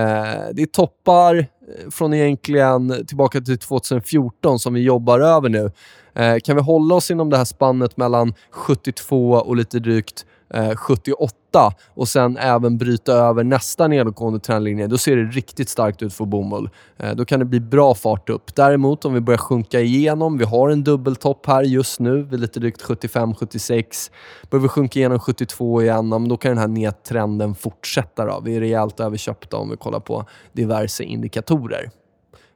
det 0.53 0.61
är 0.61 0.65
toppar 0.65 1.47
Eh, 1.67 1.89
från 1.89 2.13
egentligen 2.13 3.05
tillbaka 3.07 3.41
till 3.41 3.57
2014 3.57 4.59
som 4.59 4.73
vi 4.73 4.81
jobbar 4.81 5.19
över 5.19 5.49
nu. 5.49 5.71
Eh, 6.17 6.39
kan 6.43 6.55
vi 6.55 6.61
hålla 6.61 6.95
oss 6.95 7.11
inom 7.11 7.29
det 7.29 7.37
här 7.37 7.45
spannet 7.45 7.97
mellan 7.97 8.33
72 8.51 9.31
och 9.31 9.55
lite 9.55 9.79
drygt 9.79 10.25
eh, 10.53 10.75
78 10.75 11.73
och 11.93 12.07
sen 12.07 12.37
även 12.37 12.77
bryta 12.77 13.13
över 13.13 13.43
nästa 13.43 13.87
nedåtgående 13.87 14.39
trendlinje, 14.39 14.87
då 14.87 14.97
ser 14.97 15.15
det 15.15 15.23
riktigt 15.23 15.69
starkt 15.69 16.01
ut 16.01 16.13
för 16.13 16.25
bomull. 16.25 16.69
Eh, 16.97 17.15
då 17.15 17.25
kan 17.25 17.39
det 17.39 17.45
bli 17.45 17.59
bra 17.59 17.95
fart 17.95 18.29
upp. 18.29 18.55
Däremot 18.55 19.05
om 19.05 19.13
vi 19.13 19.21
börjar 19.21 19.37
sjunka 19.37 19.79
igenom, 19.79 20.37
vi 20.37 20.45
har 20.45 20.69
en 20.69 20.83
dubbeltopp 20.83 21.45
här 21.45 21.63
just 21.63 21.99
nu 21.99 22.23
vid 22.23 22.39
lite 22.39 22.59
drygt 22.59 22.83
75-76. 22.83 24.11
Börjar 24.49 24.61
vi 24.61 24.67
sjunka 24.67 24.99
igenom 24.99 25.19
72 25.19 25.81
igen, 25.81 26.11
ja, 26.11 26.19
men 26.19 26.29
då 26.29 26.37
kan 26.37 26.49
den 26.49 26.57
här 26.57 26.67
nedtrenden 26.67 27.55
fortsätta. 27.55 28.25
Då. 28.25 28.41
Vi 28.45 28.55
är 28.55 28.59
rejält 28.59 28.99
överköpta 28.99 29.57
om 29.57 29.69
vi 29.69 29.77
kollar 29.77 29.99
på 29.99 30.25
diverse 30.53 31.03
indikatorer. 31.03 31.56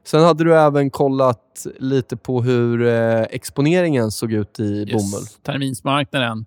Sen 0.04 0.22
hade 0.22 0.44
du 0.44 0.56
även 0.56 0.90
kollat 0.90 1.66
lite 1.78 2.16
på 2.16 2.42
hur 2.42 2.86
eh, 2.86 3.22
exponeringen 3.22 4.10
såg 4.10 4.32
ut 4.32 4.60
i 4.60 4.86
bomull. 4.86 5.26
Terminsmarknaden 5.42 6.44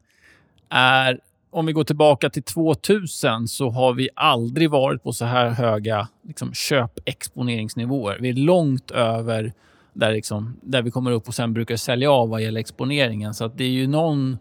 är... 0.70 1.20
Om 1.52 1.66
vi 1.66 1.74
går 1.74 1.84
tillbaka 1.84 2.30
till 2.30 2.44
2000 2.44 3.48
så 3.48 3.70
har 3.70 3.94
vi 3.94 4.10
aldrig 4.16 4.70
varit 4.70 5.04
på 5.04 5.14
så 5.14 5.26
här 5.26 5.50
höga 5.50 6.08
liksom, 6.28 6.54
köpexponeringsnivåer. 6.54 8.18
Vi 8.22 8.30
är 8.30 8.34
långt 8.34 8.92
över 8.92 9.54
där, 9.94 10.12
liksom, 10.12 10.58
där 10.62 10.82
vi 10.82 10.92
kommer 10.92 11.12
upp 11.12 11.28
och 11.28 11.36
sen 11.36 11.54
brukar 11.54 11.76
sälja 11.76 12.12
av 12.12 12.30
vad 12.30 12.42
gäller 12.42 12.60
exponeringen. 12.60 13.34
Så 13.34 13.48
det 13.48 13.64
är 13.64 13.70
ju 13.70 13.88
någon 13.88 14.38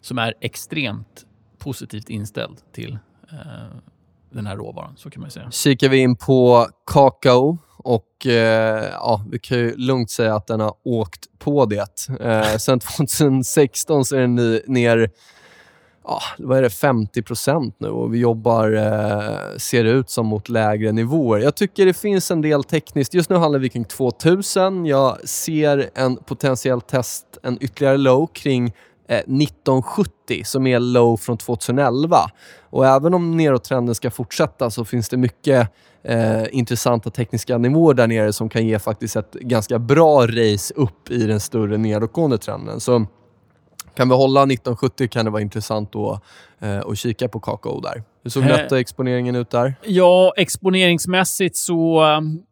som 0.00 0.18
är 0.18 0.34
extremt 0.40 1.26
positivt 1.58 2.10
inställd 2.10 2.58
till 2.72 2.98
eh, 3.32 3.76
den 4.36 4.46
här 4.46 4.56
råvaran. 4.56 4.92
Så 4.96 5.10
kan 5.10 5.20
man 5.20 5.30
säga. 5.30 5.50
Kikar 5.50 5.88
vi 5.88 5.96
in 5.98 6.16
på 6.16 6.66
kakao 6.92 7.58
och 7.76 8.26
eh, 8.26 8.84
ja, 8.92 9.24
vi 9.30 9.38
kan 9.38 9.58
ju 9.58 9.76
lugnt 9.76 10.10
säga 10.10 10.34
att 10.34 10.46
den 10.46 10.60
har 10.60 10.74
åkt 10.84 11.38
på 11.38 11.64
det. 11.64 12.08
Eh, 12.20 12.56
sen 12.56 12.80
2016 12.98 14.04
så 14.04 14.16
är 14.16 14.20
den 14.20 14.34
ny- 14.34 14.60
ner 14.66 15.10
ja, 16.04 16.20
vad 16.38 16.58
är 16.58 16.62
det, 16.62 16.70
50 16.70 17.22
procent 17.22 17.76
nu 17.78 17.88
och 17.88 18.14
vi 18.14 18.18
jobbar, 18.18 18.72
eh, 18.72 19.56
ser 19.58 19.84
det 19.84 19.90
ut 19.90 20.10
som, 20.10 20.26
mot 20.26 20.48
lägre 20.48 20.92
nivåer. 20.92 21.40
Jag 21.40 21.54
tycker 21.54 21.86
det 21.86 21.94
finns 21.94 22.30
en 22.30 22.40
del 22.40 22.64
tekniskt. 22.64 23.14
Just 23.14 23.30
nu 23.30 23.36
handlar 23.36 23.58
vi 23.58 23.68
kring 23.68 23.84
2000. 23.84 24.86
Jag 24.86 25.28
ser 25.28 25.90
en 25.94 26.16
potentiell 26.16 26.80
test, 26.80 27.26
en 27.42 27.58
ytterligare 27.60 27.96
low 27.96 28.26
kring 28.26 28.72
eh, 29.08 29.16
1970 29.16 30.42
som 30.44 30.66
är 30.66 30.80
low 30.80 31.16
från 31.16 31.38
2011. 31.38 32.16
Och 32.70 32.86
även 32.86 33.14
om 33.14 33.36
nedåttrenden 33.36 33.94
ska 33.94 34.10
fortsätta 34.10 34.70
så 34.70 34.84
finns 34.84 35.08
det 35.08 35.16
mycket 35.16 35.68
eh, 36.02 36.42
intressanta 36.50 37.10
tekniska 37.10 37.58
nivåer 37.58 37.94
där 37.94 38.06
nere 38.06 38.32
som 38.32 38.48
kan 38.48 38.66
ge 38.66 38.78
faktiskt 38.78 39.16
ett 39.16 39.32
ganska 39.32 39.78
bra 39.78 40.26
race 40.26 40.74
upp 40.74 41.10
i 41.10 41.26
den 41.26 41.40
större 41.40 41.76
nedåtgående 41.76 42.38
trenden. 42.38 42.80
Så 42.80 43.06
kan 43.96 44.08
vi 44.08 44.14
hålla 44.14 44.40
1970 44.40 45.08
kan 45.08 45.24
det 45.24 45.30
vara 45.30 45.42
intressant 45.42 45.92
då, 45.92 46.20
eh, 46.60 46.78
att 46.78 46.98
kika 46.98 47.28
på 47.28 47.40
kakao 47.40 47.80
där. 47.80 48.02
Hur 48.22 48.30
såg 48.30 48.42
Eh. 48.42 48.48
nettoexponeringen 48.48 49.36
ut 49.36 49.50
där? 49.50 49.74
Ja, 49.84 50.32
exponeringsmässigt 50.36 51.56
så 51.56 52.04
um, 52.04 52.42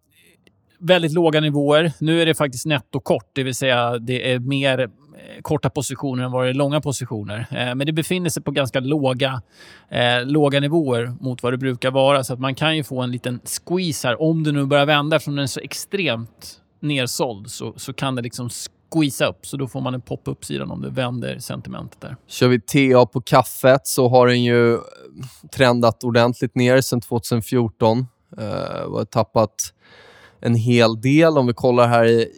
väldigt 0.81 1.13
låga 1.13 1.41
nivåer. 1.41 1.93
Nu 2.01 2.23
är 2.23 2.27
det 2.27 2.35
faktiskt 2.35 2.67
nettokort, 2.67 3.31
det 3.33 3.43
vill 3.43 3.55
säga 3.55 3.99
det 3.99 4.33
är 4.33 4.39
mer 4.39 4.81
eh, 4.81 4.87
Eh, 5.23 5.43
korta 5.43 5.71
positioner 5.71 6.25
än 6.25 6.31
vad 6.31 6.45
det 6.45 6.51
är 6.51 6.55
långa 6.55 6.81
positioner. 6.81 7.47
Eh, 7.51 7.75
men 7.75 7.79
det 7.79 7.93
befinner 7.93 8.31
sig 8.31 8.43
på 8.43 8.51
ganska 8.51 8.81
låga, 8.81 9.43
eh, 9.91 10.25
låga 10.27 10.61
nivåer 10.61 11.15
mot 11.21 11.43
vad 11.43 11.53
det 11.53 11.59
brukar 11.59 11.91
vara. 11.91 12.25
Så 12.25 12.33
att 12.33 12.41
man 12.41 12.55
kan 12.55 12.77
ju 12.77 12.85
få 12.85 13.01
en 13.01 13.11
liten 13.11 13.41
squeeze 13.45 14.09
här. 14.09 14.23
Om 14.23 14.43
det 14.45 14.53
nu 14.53 14.65
börjar 14.67 14.87
vända, 14.87 15.17
eftersom 15.17 15.37
den 15.37 15.43
är 15.43 15.47
så 15.47 15.61
extremt 15.61 16.61
nersåld, 16.81 17.51
så, 17.51 17.75
så 17.77 17.93
kan 17.93 18.15
det 18.15 18.23
liksom 18.23 18.49
squeeza 18.51 19.27
upp. 19.27 19.47
Så 19.47 19.57
då 19.57 19.69
får 19.69 19.81
man 19.81 19.95
en 19.95 20.01
pop 20.01 20.29
upp 20.29 20.45
sidan 20.45 20.71
om 20.71 20.83
det 20.83 20.91
vänder 20.91 21.39
sentimentet 21.39 22.01
där. 22.01 22.17
Kör 22.27 22.49
vi 22.49 22.61
TA 22.61 23.07
på 23.07 23.21
kaffet 23.21 23.87
så 23.87 24.09
har 24.09 24.27
den 24.27 24.43
ju 24.45 24.75
eh, 24.75 24.81
trendat 25.55 26.05
ordentligt 26.05 26.55
ner 26.55 26.81
sedan 26.81 27.01
2014. 27.01 28.07
Uh, 28.39 28.45
eh, 28.45 28.83
och 28.83 28.99
har 28.99 29.05
tappat 29.05 29.75
en 30.41 30.55
hel 30.55 31.01
del. 31.01 31.39
Om 31.39 31.47
vi 31.47 31.53
kollar 31.53 31.89
här 31.89 32.05
i- 32.05 32.33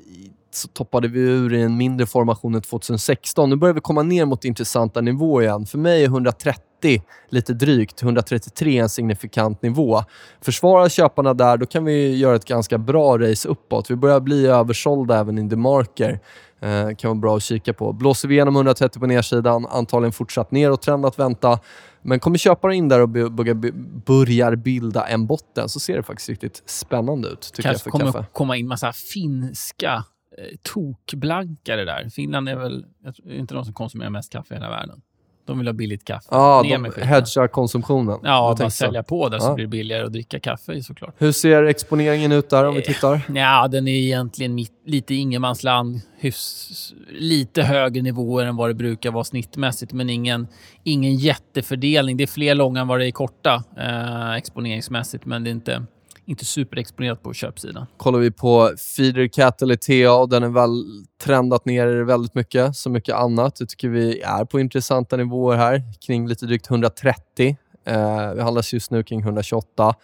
så 0.54 0.68
toppade 0.68 1.08
vi 1.08 1.20
ur 1.20 1.54
i 1.54 1.62
en 1.62 1.76
mindre 1.76 2.06
formation 2.06 2.54
än 2.54 2.62
2016. 2.62 3.50
Nu 3.50 3.56
börjar 3.56 3.74
vi 3.74 3.80
komma 3.80 4.02
ner 4.02 4.24
mot 4.24 4.44
intressanta 4.44 5.00
nivåer 5.00 5.42
igen. 5.42 5.66
För 5.66 5.78
mig 5.78 6.04
är 6.04 6.06
130 6.06 7.02
lite 7.28 7.54
drygt, 7.54 8.02
133 8.02 8.78
en 8.78 8.88
signifikant 8.88 9.62
nivå. 9.62 10.02
Försvarar 10.40 10.88
köparna 10.88 11.34
där, 11.34 11.56
då 11.56 11.66
kan 11.66 11.84
vi 11.84 12.16
göra 12.16 12.36
ett 12.36 12.44
ganska 12.44 12.78
bra 12.78 13.18
race 13.18 13.48
uppåt. 13.48 13.90
Vi 13.90 13.96
börjar 13.96 14.20
bli 14.20 14.46
översålda 14.46 15.18
även 15.18 15.38
in 15.38 15.50
the 15.50 15.56
marker. 15.56 16.20
Eh, 16.60 16.96
kan 16.96 17.08
vara 17.08 17.20
bra 17.20 17.36
att 17.36 17.42
kika 17.42 17.72
på. 17.72 17.92
Blåser 17.92 18.28
vi 18.28 18.34
igenom 18.34 18.56
130 18.56 19.00
på 19.00 19.06
nedsidan, 19.06 19.66
antagligen 19.66 20.12
fortsatt 20.12 20.50
neråt-trend 20.50 21.06
att 21.06 21.18
vänta. 21.18 21.58
Men 22.02 22.20
kommer 22.20 22.38
köpare 22.38 22.76
in 22.76 22.88
där 22.88 23.00
och 23.00 23.08
börjar, 23.08 24.56
bilda 24.56 25.06
en 25.06 25.26
botten 25.26 25.68
så 25.68 25.80
ser 25.80 25.96
det 25.96 26.02
faktiskt 26.02 26.28
riktigt 26.28 26.62
spännande 26.66 27.28
ut, 27.28 27.40
tycker 27.40 27.62
kanske 27.62 27.86
jag, 27.86 27.92
kommer 27.92 28.12
för 28.12 28.18
kaffe. 28.18 28.30
komma 28.32 28.56
in 28.56 28.68
massa 28.68 28.92
finska 28.92 30.04
eh, 30.38 30.44
tokblankare 30.62 31.84
där. 31.84 32.08
Finland 32.08 32.48
är 32.48 32.56
väl 32.56 32.84
tror, 33.16 33.32
inte 33.32 33.54
de 33.54 33.64
som 33.64 33.74
konsumerar 33.74 34.10
mest 34.10 34.32
kaffe 34.32 34.54
i 34.54 34.56
hela 34.56 34.70
världen. 34.70 35.00
De 35.46 35.58
vill 35.58 35.66
ha 35.68 35.72
billigt 35.72 36.04
kaffe. 36.04 36.26
Ja, 36.30 36.62
Ner 36.64 36.78
de 36.78 37.02
hedgar 37.02 37.48
konsumtionen. 37.48 38.18
Ja, 38.22 38.54
bara 38.58 38.70
så. 38.70 38.76
sälja 38.76 39.02
på 39.02 39.28
där 39.28 39.38
så 39.38 39.46
Ja. 39.46 39.54
blir 39.54 39.64
det 39.64 39.70
billigare 39.70 40.04
att 40.06 40.12
dricka 40.12 40.40
kaffe 40.40 40.82
såklart. 40.82 41.14
Hur 41.18 41.32
ser 41.32 41.62
exponeringen 41.62 42.32
ut 42.32 42.50
där 42.50 42.64
om 42.64 42.74
vi 42.74 42.80
Eh, 42.80 42.86
tittar? 42.86 43.20
Ja, 43.34 43.68
den 43.68 43.88
är 43.88 43.92
egentligen 43.92 44.54
mitt, 44.54 44.72
lite 44.86 45.14
ingenmansland. 45.14 46.00
Hyfs, 46.18 46.94
lite 47.10 47.62
högre 47.62 48.02
nivåer 48.02 48.46
än 48.46 48.56
vad 48.56 48.70
det 48.70 48.74
brukar 48.74 49.10
vara 49.10 49.24
snittmässigt, 49.24 49.92
men 49.92 50.10
ingen, 50.10 50.46
ingen 50.82 51.14
jättefördelning. 51.14 52.16
Det 52.16 52.22
är 52.24 52.26
fler 52.26 52.54
långa 52.54 52.80
än 52.80 52.88
vad 52.88 53.00
det 53.00 53.06
är 53.06 53.10
korta 53.10 53.64
eh, 53.76 54.32
exponeringsmässigt, 54.32 55.26
men 55.26 55.44
det 55.44 55.50
är 55.50 55.52
inte, 55.52 55.82
inte 56.26 56.44
superexponerat 56.44 57.22
på 57.22 57.32
köpsidan. 57.32 57.86
Kollar 57.96 58.18
vi 58.18 58.30
på 58.30 58.70
Feeder 58.96 59.28
Cattle 59.28 59.74
i 59.74 59.76
TA, 59.76 60.26
den 60.26 60.42
är 60.42 60.48
väl 60.48 60.84
trendat 61.22 61.64
ner 61.64 61.86
väldigt 61.86 62.34
mycket, 62.34 62.76
som 62.76 62.92
mycket 62.92 63.14
annat. 63.14 63.60
Jag 63.60 63.68
tycker 63.68 63.88
vi 63.88 64.20
är 64.20 64.44
på 64.44 64.60
intressanta 64.60 65.16
nivåer 65.16 65.56
här, 65.56 65.82
kring 66.06 66.28
lite 66.28 66.46
drygt 66.46 66.70
130. 66.70 67.56
Eh, 67.84 68.34
vi 68.34 68.40
handlas 68.40 68.72
just 68.72 68.90
nu 68.90 69.02
kring 69.02 69.20
128. 69.20 69.94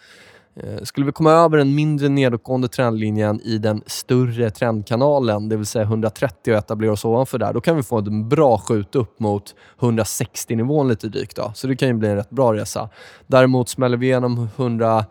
Eh, 0.55 0.83
skulle 0.83 1.05
vi 1.05 1.11
komma 1.11 1.31
över 1.31 1.57
den 1.57 1.75
mindre 1.75 2.09
nedåtgående 2.09 2.67
trendlinjen 2.67 3.41
i 3.41 3.57
den 3.57 3.81
större 3.85 4.49
trendkanalen, 4.49 5.49
det 5.49 5.57
vill 5.57 5.65
säga 5.65 5.83
130 5.85 6.51
och 6.53 6.57
etablera 6.57 6.91
oss 6.91 7.05
ovanför 7.05 7.37
där, 7.37 7.53
då 7.53 7.61
kan 7.61 7.75
vi 7.75 7.83
få 7.83 7.97
en 7.97 8.29
bra 8.29 8.57
skjut 8.57 8.95
upp 8.95 9.19
mot 9.19 9.55
160-nivån 9.79 10.87
lite 10.87 11.07
drygt. 11.07 11.35
Då. 11.35 11.51
Så 11.55 11.67
det 11.67 11.75
kan 11.75 11.87
ju 11.87 11.93
bli 11.93 12.09
en 12.09 12.15
rätt 12.15 12.29
bra 12.29 12.53
resa. 12.53 12.89
Däremot 13.27 13.69
smäller 13.69 13.97
vi 13.97 14.05
igenom 14.05 14.49
100, 14.55 15.05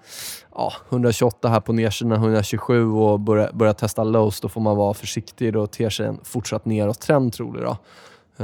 ja, 0.54 0.72
128 0.88 1.48
här 1.48 1.60
på 1.60 1.72
nedsidan, 1.72 2.12
127 2.12 2.84
och 2.92 3.20
börjar 3.20 3.50
börja 3.52 3.74
testa 3.74 4.04
lows, 4.04 4.40
då 4.40 4.48
får 4.48 4.60
man 4.60 4.76
vara 4.76 4.94
försiktig. 4.94 5.52
Då 5.52 5.66
ter 5.66 5.90
sig 5.90 6.06
en 6.06 6.20
fortsatt 6.24 6.64
neråt-trend 6.64 7.32
trolig. 7.32 7.62
Då. 7.62 7.76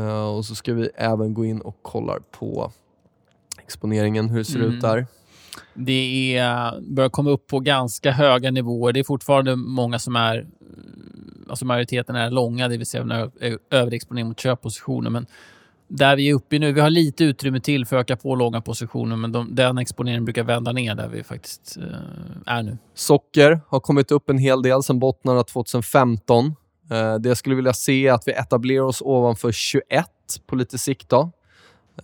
Eh, 0.01 0.37
och 0.37 0.45
så 0.45 0.55
ska 0.55 0.75
vi 0.75 0.89
även 0.95 1.35
gå 1.35 1.45
in 1.45 1.61
och 1.61 1.77
kolla 1.83 2.15
på 2.39 2.73
exponeringen, 3.63 4.29
hur 4.29 4.39
det 4.39 4.45
ser 4.45 4.59
Mm. 4.59 4.71
ut 4.75 4.81
där. 4.83 5.07
Det 5.75 6.37
är, 6.37 6.81
börjar 6.81 7.11
komma 7.11 7.31
upp 7.31 7.47
på 7.47 7.61
ganska 7.61 8.11
höga 8.11 8.51
nivåer. 8.51 8.93
Det 8.93 9.01
är 9.01 9.05
fortfarande 9.05 9.57
många 9.57 9.99
som 9.99 10.17
är... 10.17 10.47
Alltså 11.49 11.65
majoriteten 11.65 12.17
är 12.17 12.31
långa, 12.31 12.69
det 12.69 12.77
vill 12.77 12.87
säga 12.87 13.31
överexponering 13.71 14.29
mot 14.29 14.41
köppositioner. 14.41 15.11
Men 15.11 15.27
där 15.89 16.17
vi 16.17 16.31
är 16.31 16.35
uppe 16.35 16.59
nu, 16.59 16.73
vi 16.73 16.81
har 16.81 16.91
lite 16.91 17.25
utrymme 17.25 17.61
till 17.61 17.87
för 17.87 17.97
att 17.97 18.01
öka 18.01 18.17
på 18.17 18.35
långa 18.35 18.61
positioner, 18.61 19.17
men 19.17 19.33
de, 19.33 19.55
den 19.55 19.79
exponeringen 19.79 20.25
brukar 20.25 20.45
vända 20.45 20.73
ner 20.73 20.95
där 20.95 21.09
vi 21.09 21.23
faktiskt 21.23 21.77
eh, 21.77 22.55
är 22.55 22.63
nu. 22.63 22.79
Socker 22.95 23.61
har 23.69 23.81
kommit 23.81 24.11
upp 24.11 24.31
en 24.31 24.39
hel 24.39 24.63
del 24.63 24.83
sedan 24.83 24.99
bottnarna 24.99 25.43
2015. 25.43 26.47
Eh, 26.91 27.15
det 27.15 27.29
jag 27.29 27.37
skulle 27.37 27.55
vilja 27.55 27.73
se 27.73 28.07
är 28.07 28.13
att 28.13 28.29
vi 28.29 28.33
etablerar 28.33 28.83
oss 28.83 29.03
ovanför 29.03 29.53
21 29.53 30.07
på 30.47 30.57
lite 30.57 30.79
sikt. 30.79 31.09
Då. 31.09 31.31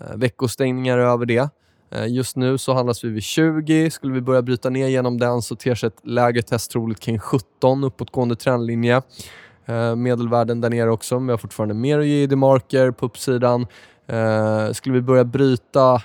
Eh, 0.00 0.16
veckostängningar 0.16 0.98
över 0.98 1.26
det. 1.26 1.50
Eh, 1.94 2.06
just 2.06 2.36
nu 2.36 2.58
så 2.58 2.74
handlas 2.74 3.04
vi 3.04 3.08
vid 3.08 3.22
20. 3.22 3.90
Skulle 3.90 4.12
vi 4.12 4.20
börja 4.20 4.42
bryta 4.42 4.70
ner 4.70 4.88
genom 4.88 5.18
den 5.18 5.42
så 5.42 5.56
ter 5.56 5.74
sig 5.74 5.86
ett 5.86 6.06
lägre 6.06 6.42
test 6.42 6.70
troligt 6.70 7.00
kring 7.00 7.18
17, 7.18 7.84
uppåtgående 7.84 8.36
trendlinje. 8.36 9.02
Eh, 9.66 9.96
medelvärden 9.96 10.60
där 10.60 10.70
nere 10.70 10.90
också, 10.90 11.14
men 11.14 11.26
vi 11.26 11.30
har 11.30 11.38
fortfarande 11.38 11.74
mer 11.74 11.98
att 11.98 12.06
ge 12.06 12.22
i 12.22 12.36
marker 12.36 12.90
på 12.90 13.06
uppsidan. 13.06 13.66
Eh, 14.06 14.72
skulle 14.72 14.94
vi 14.94 15.00
börja 15.00 15.24
bryta 15.24 16.02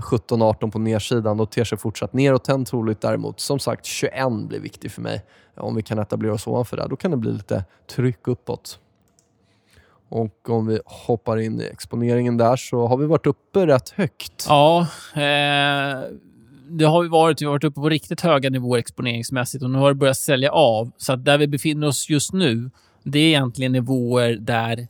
17-18 0.00 0.70
på 0.70 0.78
nedsidan, 0.78 1.36
då 1.36 1.46
ter 1.46 1.64
sig 1.64 1.78
fortsatt 1.78 2.12
neråt 2.12 2.44
trend 2.44 2.66
troligt 2.66 3.00
däremot. 3.00 3.40
Som 3.40 3.58
sagt, 3.58 3.84
21 3.84 4.48
blir 4.48 4.60
viktig 4.60 4.92
för 4.92 5.02
mig. 5.02 5.24
Om 5.56 5.74
vi 5.74 5.82
kan 5.82 5.98
etablera 5.98 6.32
oss 6.32 6.46
ovanför 6.46 6.76
där, 6.76 6.88
då 6.88 6.96
kan 6.96 7.10
det 7.10 7.16
bli 7.16 7.32
lite 7.32 7.64
tryck 7.90 8.28
uppåt. 8.28 8.78
Och 10.08 10.50
om 10.50 10.66
vi 10.66 10.80
hoppar 10.84 11.36
in 11.36 11.60
i 11.60 11.64
exponeringen 11.64 12.36
där 12.36 12.56
så 12.56 12.86
har 12.86 12.96
vi 12.96 13.06
varit 13.06 13.26
uppe 13.26 13.66
rätt 13.66 13.90
högt. 13.90 14.46
Ja, 14.48 14.80
eh, 15.14 16.00
det 16.68 16.84
har 16.84 17.02
vi 17.02 17.08
varit. 17.08 17.42
Vi 17.42 17.46
har 17.46 17.52
varit 17.52 17.64
uppe 17.64 17.80
på 17.80 17.88
riktigt 17.88 18.20
höga 18.20 18.50
nivåer 18.50 18.78
exponeringsmässigt 18.78 19.64
och 19.64 19.70
nu 19.70 19.78
har 19.78 19.88
det 19.88 19.94
börjat 19.94 20.16
sälja 20.16 20.50
av. 20.50 20.90
Så 20.96 21.12
att 21.12 21.24
där 21.24 21.38
vi 21.38 21.46
befinner 21.46 21.86
oss 21.86 22.10
just 22.10 22.32
nu, 22.32 22.70
det 23.02 23.18
är 23.18 23.28
egentligen 23.28 23.72
nivåer 23.72 24.32
där 24.32 24.88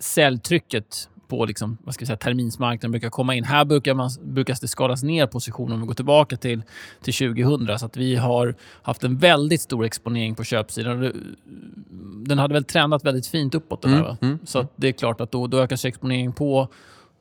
säljtrycket 0.00 1.08
på 1.36 1.44
liksom, 1.44 1.78
vad 1.84 1.94
ska 1.94 2.02
vi 2.02 2.06
säga, 2.06 2.16
terminsmarknaden 2.16 2.90
brukar 2.90 3.10
komma 3.10 3.34
in. 3.34 3.44
Här 3.44 3.64
brukar, 3.64 3.94
man, 3.94 4.10
brukar 4.22 4.56
det 4.60 4.68
skalas 4.68 5.02
ner 5.02 5.26
positioner 5.26 5.74
om 5.74 5.80
vi 5.80 5.86
går 5.86 5.94
tillbaka 5.94 6.36
till, 6.36 6.62
till 7.02 7.14
2000. 7.14 7.78
Så 7.78 7.86
att 7.86 7.96
vi 7.96 8.16
har 8.16 8.54
haft 8.82 9.04
en 9.04 9.18
väldigt 9.18 9.60
stor 9.60 9.84
exponering 9.84 10.34
på 10.34 10.44
köpsidan. 10.44 11.12
Den 12.26 12.38
hade 12.38 12.54
väl 12.54 12.64
tränat 12.64 13.04
väldigt 13.04 13.26
fint 13.26 13.54
uppåt. 13.54 13.82
Den 13.82 13.90
här, 13.90 14.02
va? 14.02 14.16
mm, 14.22 14.38
Så 14.44 14.58
att 14.58 14.72
det 14.76 14.88
är 14.88 14.92
klart 14.92 15.20
att 15.20 15.30
då, 15.30 15.46
då 15.46 15.58
ökar 15.58 15.76
sig 15.76 15.88
exponeringen 15.88 16.32
på. 16.32 16.68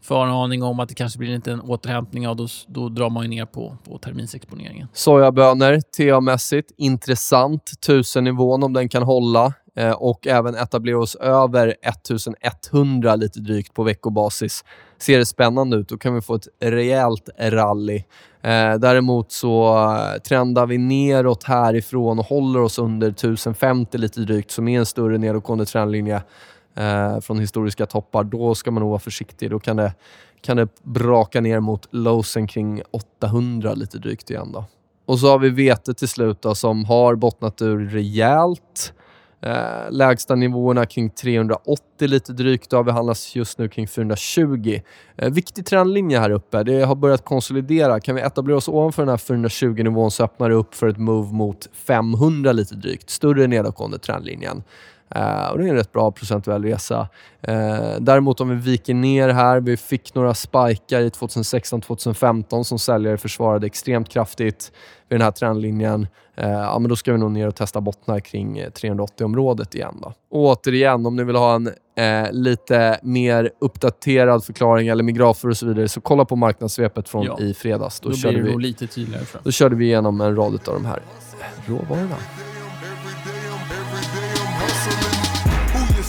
För 0.01 0.23
en 0.23 0.29
aning 0.31 0.63
om 0.63 0.79
att 0.79 0.89
det 0.89 0.95
kanske 0.95 1.19
blir 1.19 1.29
en 1.29 1.35
liten 1.35 1.61
återhämtning, 1.61 2.29
och 2.29 2.35
då, 2.35 2.47
då 2.67 2.89
drar 2.89 3.09
man 3.09 3.23
ju 3.23 3.29
ner 3.29 3.45
på, 3.45 3.77
på 3.85 3.97
terminsexponeringen. 3.97 4.87
Sojabönor, 4.93 5.81
TA-mässigt, 5.97 6.71
intressant. 6.77 7.71
1000-nivån 7.87 8.63
om 8.63 8.73
den 8.73 8.89
kan 8.89 9.03
hålla 9.03 9.53
Eh, 9.75 9.91
och 9.91 10.27
även 10.27 10.55
etablera 10.55 10.99
oss 10.99 11.15
över 11.15 11.75
1100 11.81 13.15
lite 13.15 13.39
drygt 13.39 13.73
på 13.73 13.83
veckobasis. 13.83 14.63
Ser 14.97 15.17
det 15.17 15.25
spännande 15.25 15.77
ut, 15.77 15.89
då 15.89 15.97
kan 15.97 16.15
vi 16.15 16.21
få 16.21 16.35
ett 16.35 16.47
rejält 16.59 17.29
rally. 17.39 18.03
Eh, 18.41 18.73
däremot 18.73 19.31
så 19.31 19.83
eh, 19.85 20.21
trendar 20.21 20.65
vi 20.65 20.77
neråt 20.77 21.43
härifrån 21.43 22.19
och 22.19 22.25
håller 22.25 22.61
oss 22.61 22.79
under 22.79 23.09
1050 23.09 23.97
lite 23.97 24.19
drygt, 24.19 24.51
som 24.51 24.67
är 24.67 24.79
en 24.79 24.85
större 24.85 25.17
nedåtgående 25.17 25.65
trendlinje 25.65 26.21
från 27.21 27.39
historiska 27.39 27.85
toppar. 27.85 28.23
Då 28.23 28.55
ska 28.55 28.71
man 28.71 28.81
nog 28.81 28.89
vara 28.89 28.99
försiktig. 28.99 29.49
Då 29.49 29.59
kan 29.59 29.77
det, 29.77 29.93
kan 30.41 30.57
det 30.57 30.67
braka 30.83 31.41
ner 31.41 31.59
mot 31.59 31.87
lowsen 31.91 32.47
kring 32.47 32.81
800 32.91 33.73
lite 33.73 33.97
drygt 33.97 34.29
igen. 34.29 34.51
Då. 34.51 34.65
Och 35.05 35.19
så 35.19 35.27
har 35.29 35.39
vi 35.39 35.49
vete 35.49 35.93
till 35.93 36.07
slut 36.07 36.41
då, 36.41 36.55
som 36.55 36.85
har 36.85 37.15
bottnat 37.15 37.61
ur 37.61 37.89
rejält. 37.89 38.93
Eh, 39.45 39.91
lägsta 39.91 40.35
nivåerna 40.35 40.85
kring 40.85 41.09
380 41.09 41.83
lite 41.99 42.33
drygt. 42.33 42.73
och 42.73 42.87
Vi 42.87 42.91
just 43.35 43.57
nu 43.57 43.69
kring 43.69 43.87
420. 43.87 44.81
Eh, 45.17 45.29
viktig 45.31 45.65
trendlinje 45.65 46.19
här 46.19 46.29
uppe. 46.29 46.63
Det 46.63 46.81
har 46.81 46.95
börjat 46.95 47.25
konsolidera. 47.25 47.99
Kan 47.99 48.15
vi 48.15 48.21
etablera 48.21 48.57
oss 48.57 48.67
ovanför 48.67 49.01
den 49.01 49.09
här 49.09 49.17
420-nivån 49.17 50.11
så 50.11 50.23
öppnar 50.23 50.49
det 50.49 50.55
upp 50.55 50.75
för 50.75 50.87
ett 50.87 50.97
move 50.97 51.33
mot 51.33 51.69
500 51.73 52.51
lite 52.51 52.75
drygt. 52.75 53.09
Större 53.09 53.47
nedåtgående 53.47 53.99
trendlinjen. 53.99 54.63
Eh, 55.15 55.47
och 55.51 55.57
det 55.57 55.65
är 55.65 55.69
en 55.69 55.75
rätt 55.75 55.91
bra 55.91 56.11
procentuell 56.11 56.63
resa. 56.63 57.07
Eh, 57.41 57.77
däremot 57.99 58.41
om 58.41 58.49
vi 58.49 58.55
viker 58.55 58.93
ner 58.93 59.29
här, 59.29 59.59
vi 59.59 59.77
fick 59.77 60.15
några 60.15 60.33
spikar 60.33 61.01
i 61.01 61.09
2016-2015 61.09 62.63
som 62.63 62.79
säljare 62.79 63.17
försvarade 63.17 63.65
extremt 63.67 64.09
kraftigt 64.09 64.71
vid 65.09 65.19
den 65.19 65.25
här 65.25 65.31
trendlinjen. 65.31 66.07
Eh, 66.35 66.49
ja, 66.49 66.79
men 66.79 66.89
då 66.89 66.95
ska 66.95 67.11
vi 67.11 67.17
nog 67.17 67.31
ner 67.31 67.47
och 67.47 67.55
testa 67.55 67.81
bottnar 67.81 68.19
kring 68.19 68.57
eh, 68.57 68.69
380-området 68.69 69.75
igen. 69.75 69.95
Då. 70.01 70.13
Och 70.31 70.39
återigen, 70.45 71.05
om 71.05 71.15
ni 71.15 71.23
vill 71.23 71.35
ha 71.35 71.55
en 71.55 71.69
lite 72.31 72.99
mer 73.03 73.51
uppdaterad 73.61 74.43
förklaring 74.43 74.87
eller 74.87 75.03
med 75.03 75.15
grafer 75.15 75.49
och 75.49 75.57
så 75.57 75.65
vidare, 75.65 75.87
så 75.87 76.01
kolla 76.01 76.25
på 76.25 76.35
marknadssvepet 76.35 77.09
från 77.09 77.25
Ja. 77.25 77.39
i 77.39 77.53
fredags. 77.53 77.99
Då, 77.99 78.09
Då, 78.09 78.15
körde 78.15 78.37
blir 78.37 78.51
det 78.51 78.57
vi, 78.57 78.63
lite 78.63 78.87
tydligare. 78.87 79.25
Då 79.43 79.51
körde 79.51 79.75
vi 79.75 79.85
igenom 79.85 80.21
en 80.21 80.35
rad 80.35 80.53
av 80.53 80.73
de 80.73 80.85
här 80.85 80.99
råvarorna. 81.65 82.15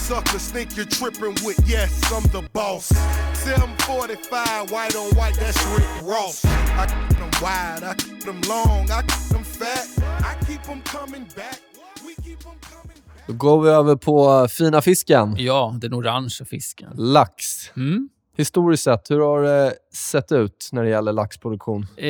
Suckers 0.07 0.51
think 0.51 0.77
you're 0.77 0.85
tripping 0.85 1.35
with? 1.43 1.59
Yes, 1.67 1.91
I'm 2.13 2.21
the 2.31 2.47
boss. 2.53 2.89
745, 3.33 4.71
white 4.71 4.95
on 4.95 5.09
white, 5.17 5.35
that's 5.39 5.65
Rick 5.65 5.87
Ross. 6.03 6.45
I 6.45 6.85
keep 6.85 7.17
them 7.17 7.31
wide, 7.41 7.83
I 7.83 7.95
keep 7.95 8.19
them 8.23 8.41
long, 8.47 8.91
I 8.91 9.01
keep 9.01 9.29
them 9.29 9.43
fat. 9.43 9.87
I 10.21 10.45
keep 10.45 10.61
them 10.63 10.81
coming 10.83 11.25
back. 11.35 11.59
We 12.05 12.13
keep 12.23 12.39
them 12.43 12.53
coming 12.61 13.01
back. 13.07 13.27
Då 13.27 13.33
går 13.33 13.61
vi 13.61 13.69
över 13.69 13.95
på 13.95 14.47
fina 14.47 14.81
fisken. 14.81 15.35
Ja, 15.37 15.75
den 15.81 15.93
orangea 15.93 16.45
fisken. 16.45 16.93
Lax. 16.95 17.69
Mm. 17.75 18.09
Historiskt 18.37 18.83
sett, 18.83 19.11
hur 19.11 19.19
har 19.19 19.41
det 19.41 19.73
sett 19.93 20.31
ut 20.31 20.69
när 20.71 20.83
det 20.83 20.89
gäller 20.89 21.13
laxproduktion? 21.13 21.85
Eh, 21.97 22.09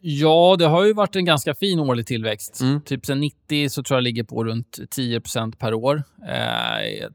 ja, 0.00 0.56
det 0.58 0.66
har 0.66 0.84
ju 0.84 0.92
varit 0.92 1.16
en 1.16 1.24
ganska 1.24 1.54
fin 1.54 1.80
årlig 1.80 2.06
tillväxt. 2.06 2.60
Mm. 2.60 2.80
Typ 2.80 3.06
sen 3.06 3.20
90 3.20 3.68
så 3.68 3.82
tror 3.82 3.96
jag 3.96 4.02
ligger 4.02 4.24
på 4.24 4.44
runt 4.44 4.78
10% 4.96 5.56
per 5.56 5.74
år. 5.74 6.02
Eh, 6.28 7.08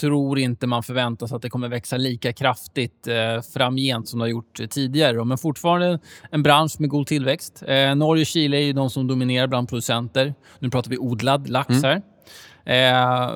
tror 0.00 0.38
inte 0.38 0.66
man 0.66 0.82
förväntar 0.82 1.26
sig 1.26 1.36
att 1.36 1.42
det 1.42 1.50
kommer 1.50 1.68
växa 1.68 1.96
lika 1.96 2.32
kraftigt 2.32 3.06
eh, 3.06 3.42
framgent 3.54 4.08
som 4.08 4.18
det 4.18 4.22
har 4.22 4.30
gjort 4.30 4.60
tidigare. 4.70 5.24
Men 5.24 5.38
fortfarande 5.38 5.98
en 6.30 6.42
bransch 6.42 6.76
med 6.78 6.88
god 6.88 7.06
tillväxt. 7.06 7.62
Eh, 7.66 7.94
Norge 7.94 8.22
och 8.22 8.26
Chile 8.26 8.56
är 8.56 8.62
ju 8.62 8.72
de 8.72 8.90
som 8.90 9.06
dominerar 9.06 9.46
bland 9.46 9.68
producenter. 9.68 10.34
Nu 10.58 10.70
pratar 10.70 10.90
vi 10.90 10.98
odlad 10.98 11.48
lax 11.48 11.74
här. 11.82 12.02
Eh, 12.64 13.34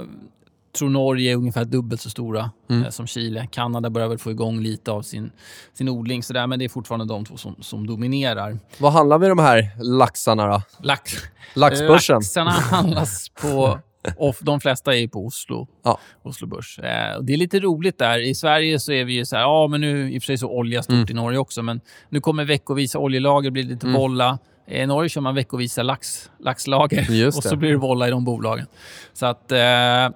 tror 0.78 0.90
Norge 0.90 1.32
är 1.32 1.36
ungefär 1.36 1.64
dubbelt 1.64 2.00
så 2.00 2.10
stora 2.10 2.50
Mm. 2.70 2.82
eh, 2.84 2.90
som 2.90 3.06
Chile. 3.06 3.48
Kanada 3.52 3.90
börjar 3.90 4.08
väl 4.08 4.18
få 4.18 4.30
igång 4.30 4.60
lite 4.60 4.90
av 4.92 5.02
sin, 5.02 5.30
sin 5.74 5.88
odling, 5.88 6.22
så 6.22 6.32
där, 6.32 6.46
men 6.46 6.58
det 6.58 6.64
är 6.64 6.68
fortfarande 6.68 7.06
de 7.06 7.24
två 7.24 7.36
som, 7.36 7.56
som 7.60 7.86
dominerar. 7.86 8.58
Vad 8.78 8.92
handlar 8.92 9.18
vi 9.18 9.28
de 9.28 9.38
här 9.38 9.70
laxarna 9.98 10.46
då? 10.46 10.62
Lax, 10.82 11.12
Laxbörsen? 11.54 12.14
Laxarna 12.16 12.50
handlas 12.50 13.28
på... 13.42 13.78
Och 14.16 14.34
de 14.40 14.60
flesta 14.60 14.96
är 14.96 15.08
på 15.08 15.26
Oslo, 15.26 15.68
Ja. 15.84 15.98
Oslo 16.22 16.46
Börs. 16.46 16.78
Eh, 16.78 17.20
det 17.22 17.32
är 17.32 17.36
lite 17.36 17.60
roligt 17.60 17.98
där. 17.98 18.18
I 18.18 18.34
Sverige 18.34 18.80
så 18.80 18.92
är 18.92 19.04
vi 19.04 19.12
ju 19.12 19.24
så 19.24 19.36
här, 19.36 19.42
ja 19.42 19.66
men 19.68 19.80
nu 19.80 20.12
i 20.12 20.18
och 20.18 20.22
för 20.22 20.26
sig 20.26 20.38
så 20.38 20.48
olja 20.50 20.82
stort 20.82 20.94
Mm. 20.94 21.06
i 21.10 21.14
Norge 21.14 21.38
också, 21.38 21.62
men 21.62 21.80
nu 22.08 22.20
kommer 22.20 22.44
veckovisa 22.44 22.98
oljelager, 22.98 23.50
blir 23.50 23.62
lite 23.62 23.86
Mm. 23.86 24.00
volla. 24.00 24.38
I 24.66 24.86
Norge 24.86 25.08
kör 25.08 25.20
man 25.20 25.34
veckovisa 25.34 25.82
lax, 25.82 26.30
laxlager 26.38 27.26
och 27.36 27.44
så 27.44 27.56
blir 27.56 27.70
det 27.70 27.76
volla 27.76 28.08
i 28.08 28.10
de 28.10 28.24
bolagen. 28.24 28.66
Så 29.12 29.26
att, 29.26 29.52
eh, 29.52 29.58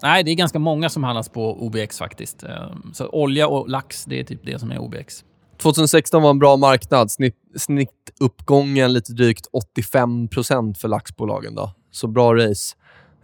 nej, 0.03 0.24
det 0.24 0.30
är 0.30 0.34
ganska 0.34 0.59
många 0.59 0.88
som 0.88 1.05
handlas 1.05 1.28
på 1.28 1.66
OBX 1.66 1.99
faktiskt. 1.99 2.42
Eh, 2.42 2.51
så 2.92 3.09
olja 3.09 3.49
och 3.49 3.68
lax, 3.68 4.05
det 4.05 4.20
är 4.20 4.24
typ 4.24 4.40
det 4.42 4.59
som 4.59 4.70
är 4.70 4.78
OBX. 4.78 5.24
2016 5.57 6.22
var 6.22 6.30
en 6.30 6.38
bra 6.38 6.57
marknad. 6.57 7.11
Snitt, 7.11 7.36
snittuppgången 7.57 8.92
lite 8.92 9.12
drygt 9.12 9.47
85% 9.76 10.74
för 10.74 10.88
laxbolagen. 10.88 11.55
Då. 11.55 11.72
Så 11.90 12.07
bra 12.07 12.34
race. 12.34 12.76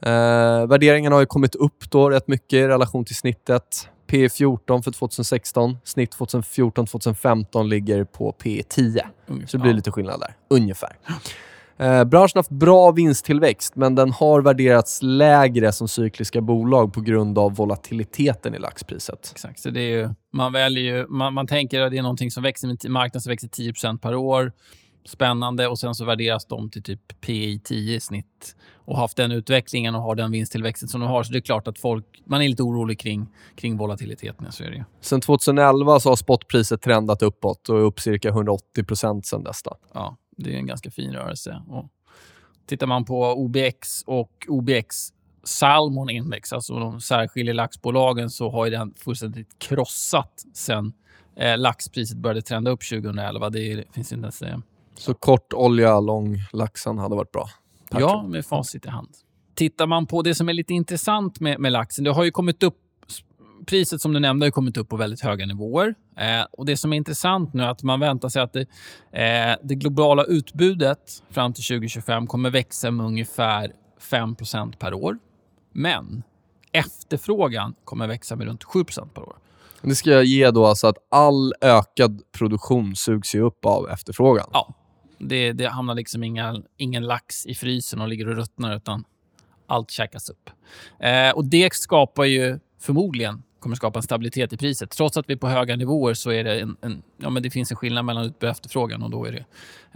Eh, 0.02 0.66
värderingen 0.66 1.12
har 1.12 1.20
ju 1.20 1.26
kommit 1.26 1.54
upp 1.54 1.90
då 1.90 2.10
rätt 2.10 2.28
mycket 2.28 2.52
i 2.52 2.66
relation 2.66 3.04
till 3.04 3.16
snittet. 3.16 3.88
P 4.10 4.28
14 4.28 4.82
för 4.82 4.90
2016. 4.90 5.78
Snitt 5.84 6.16
2014-2015 6.16 7.68
ligger 7.68 8.04
på 8.04 8.32
P 8.32 8.62
10. 8.68 9.06
Så 9.46 9.56
det 9.56 9.62
blir 9.62 9.72
lite 9.72 9.90
skillnad 9.90 10.20
där, 10.20 10.34
ungefär. 10.48 10.96
Eh, 11.78 12.04
branschen 12.04 12.32
har 12.34 12.38
haft 12.38 12.50
bra 12.50 12.90
vinsttillväxt, 12.90 13.76
men 13.76 13.94
den 13.94 14.12
har 14.12 14.40
värderats 14.40 14.98
lägre 15.02 15.72
som 15.72 15.88
cykliska 15.88 16.40
bolag 16.40 16.92
på 16.92 17.00
grund 17.00 17.38
av 17.38 17.54
volatiliteten 17.54 18.54
i 18.54 18.58
laxpriset. 18.58 19.28
Exakt. 19.32 19.60
Så 19.60 19.70
det 19.70 19.80
är 19.80 19.98
ju, 19.98 20.08
man, 20.32 20.52
väljer 20.52 20.96
ju, 20.96 21.06
man, 21.08 21.34
man 21.34 21.46
tänker 21.46 21.80
att 21.80 21.90
det 21.90 21.98
är 21.98 22.02
någonting 22.02 22.30
som 22.30 22.42
växer 22.42 22.88
marknaden 22.88 23.20
som 23.20 23.30
växer 23.30 23.48
10% 23.48 23.98
per 23.98 24.14
år. 24.14 24.52
Spännande. 25.04 25.68
Och 25.68 25.78
sen 25.78 25.94
så 25.94 26.04
värderas 26.04 26.46
de 26.46 26.70
till 26.70 26.82
typ 26.82 27.20
PI 27.20 27.60
10 27.64 27.96
i 27.96 28.00
snitt. 28.00 28.56
Och 28.74 28.96
haft 28.96 29.16
den 29.16 29.32
utvecklingen 29.32 29.94
och 29.94 30.02
har 30.02 30.14
den 30.14 30.30
vinsttillväxten 30.30 30.88
som 30.88 31.00
de 31.00 31.10
har. 31.10 31.22
Så 31.22 31.32
det 31.32 31.38
är 31.38 31.40
klart 31.40 31.68
att 31.68 31.78
folk, 31.78 32.22
man 32.24 32.42
är 32.42 32.48
lite 32.48 32.62
orolig 32.62 32.98
kring, 32.98 33.26
kring 33.54 33.76
volatiliteten. 33.76 34.52
Så 34.52 34.64
är 34.64 34.70
det. 34.70 34.84
Sen 35.00 35.20
2011 35.20 36.00
så 36.00 36.08
har 36.08 36.16
spotpriset 36.16 36.82
trendat 36.82 37.22
uppåt 37.22 37.68
och 37.68 37.78
är 37.78 37.82
upp 37.82 38.00
cirka 38.00 38.28
180 38.28 39.22
sen 39.24 39.44
dess. 39.44 39.62
Då. 39.62 39.76
Ja. 39.94 40.16
Det 40.36 40.54
är 40.54 40.58
en 40.58 40.66
ganska 40.66 40.90
fin 40.90 41.12
rörelse. 41.12 41.62
Och 41.68 41.86
tittar 42.66 42.86
man 42.86 43.04
på 43.04 43.32
OBX 43.32 44.02
och 44.06 44.46
OBX 44.48 45.12
Salmon 45.44 46.10
Index, 46.10 46.52
alltså 46.52 46.78
de 46.78 47.00
särskiljer 47.00 47.54
laxbolagen, 47.54 48.30
så 48.30 48.50
har 48.50 48.64
ju 48.64 48.70
den 48.70 48.94
fullständigt 48.94 49.58
krossat 49.58 50.44
sen 50.54 50.92
eh, 51.36 51.58
laxpriset 51.58 52.16
började 52.16 52.42
trenda 52.42 52.70
upp 52.70 52.88
2011. 52.90 53.50
Det 53.50 53.72
är, 53.72 53.84
finns 53.92 54.12
inte 54.12 54.24
ens... 54.24 54.42
Eh, 54.42 54.58
Så 54.94 55.14
kort 55.14 55.52
olja, 55.52 56.00
lång 56.00 56.36
laxen 56.52 56.98
hade 56.98 57.16
varit 57.16 57.32
bra. 57.32 57.48
Tack. 57.90 58.00
Ja, 58.00 58.22
med 58.22 58.46
facit 58.46 58.86
i 58.86 58.88
hand. 58.88 59.08
Tittar 59.54 59.86
man 59.86 60.06
på 60.06 60.22
det 60.22 60.34
som 60.34 60.48
är 60.48 60.52
lite 60.52 60.74
intressant 60.74 61.40
med, 61.40 61.60
med 61.60 61.72
laxen, 61.72 62.04
det 62.04 62.10
har 62.12 62.24
ju 62.24 62.30
kommit 62.30 62.62
upp 62.62 62.76
Priset 63.66 64.00
som 64.00 64.12
du 64.12 64.20
nämnde 64.20 64.46
har 64.46 64.50
kommit 64.50 64.76
upp 64.76 64.88
på 64.88 64.96
väldigt 64.96 65.20
höga 65.20 65.46
nivåer. 65.46 65.94
Eh, 66.16 66.46
och 66.52 66.66
Det 66.66 66.76
som 66.76 66.92
är 66.92 66.96
intressant 66.96 67.54
nu 67.54 67.62
är 67.62 67.68
att 67.68 67.82
man 67.82 68.00
väntar 68.00 68.28
sig 68.28 68.42
att 68.42 68.52
det, 68.52 68.60
eh, 69.12 69.56
det 69.62 69.74
globala 69.74 70.24
utbudet 70.24 71.22
fram 71.30 71.52
till 71.52 71.64
2025 71.64 72.26
kommer 72.26 72.50
växa 72.50 72.90
med 72.90 73.06
ungefär 73.06 73.72
5% 74.00 74.78
per 74.78 74.94
år. 74.94 75.18
Men 75.72 76.22
efterfrågan 76.72 77.74
kommer 77.84 78.06
växa 78.06 78.36
med 78.36 78.46
runt 78.46 78.64
7% 78.64 79.14
per 79.14 79.22
år. 79.22 79.36
Det 79.82 79.94
ska 79.94 80.10
jag 80.10 80.24
ge 80.24 80.50
då 80.50 80.66
alltså 80.66 80.86
att 80.86 80.96
all 81.10 81.54
ökad 81.60 82.22
produktion 82.32 82.96
sugs 82.96 83.34
upp 83.34 83.66
av 83.66 83.88
efterfrågan. 83.88 84.46
Ja, 84.52 84.74
det, 85.20 85.52
det 85.52 85.68
hamnar 85.68 85.94
liksom 85.94 86.24
inga, 86.24 86.62
ingen 86.76 87.04
lax 87.04 87.46
i 87.46 87.54
frysen 87.54 88.00
och 88.00 88.08
ligger 88.08 88.28
och 88.28 88.36
ruttnar, 88.36 88.76
utan 88.76 89.04
allt 89.66 89.90
käkas 89.90 90.28
upp. 90.28 90.50
Eh, 90.98 91.30
och 91.30 91.44
Det 91.44 91.74
skapar 91.74 92.24
ju 92.24 92.58
förmodligen 92.80 93.42
kommer 93.60 93.76
skapa 93.76 93.98
en 93.98 94.02
stabilitet 94.02 94.52
i 94.52 94.56
priset. 94.56 94.90
Trots 94.90 95.16
att 95.16 95.28
vi 95.28 95.32
är 95.32 95.38
på 95.38 95.48
höga 95.48 95.76
nivåer 95.76 96.14
så 96.14 96.32
är 96.32 96.44
det 96.44 96.60
en, 96.60 96.76
en 96.80 97.02
ja, 97.16 97.30
men 97.30 97.42
det 97.42 97.50
finns 97.50 97.70
en 97.70 97.76
skillnad 97.76 98.04
mellan 98.04 98.24
utbud 98.24 98.48
och 98.48 98.50
efterfrågan 98.50 99.02
och 99.02 99.10
då 99.10 99.24
är 99.24 99.32
det, 99.32 99.44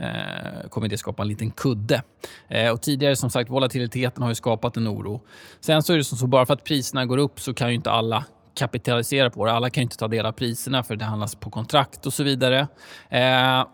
eh, 0.05 0.69
kommer 0.69 0.89
det 0.89 0.99
skapa 0.99 1.23
en 1.23 1.29
liten 1.29 1.51
kudde. 1.51 2.03
Eh, 2.49 2.71
och 2.71 2.83
tidigare 2.83 3.17
som 3.17 3.31
sagt, 3.31 3.51
volatiliteten 3.51 4.23
har 4.23 4.31
ju 4.31 4.35
skapat 4.35 4.77
en 4.77 4.89
oro. 4.89 5.21
Sen 5.61 5.83
så 5.83 5.93
är 5.93 5.97
det 5.97 6.05
som 6.05 6.19
så, 6.19 6.27
bara 6.27 6.47
för 6.47 6.55
att 6.55 6.65
priserna 6.65 7.07
går 7.07 7.19
upp 7.19 7.41
så 7.41 7.55
kan 7.55 7.69
ju 7.69 7.75
inte 7.75 7.91
alla 7.91 8.25
kapitalisera 8.55 9.31
på 9.31 9.47
det. 9.47 9.53
Alla 9.53 9.71
kan 9.71 9.81
ju 9.81 9.85
inte 9.85 9.97
ta 9.97 10.09
del 10.09 10.27
av 10.27 10.33
priserna 10.33 10.83
för 10.83 10.97
det 10.97 11.05
handlas 11.05 11.35
på 11.35 11.51
kontrakt 11.51 12.07
och 12.07 12.13
så 12.13 12.23
vidare. 12.23 12.69
Eh, 13.09 13.65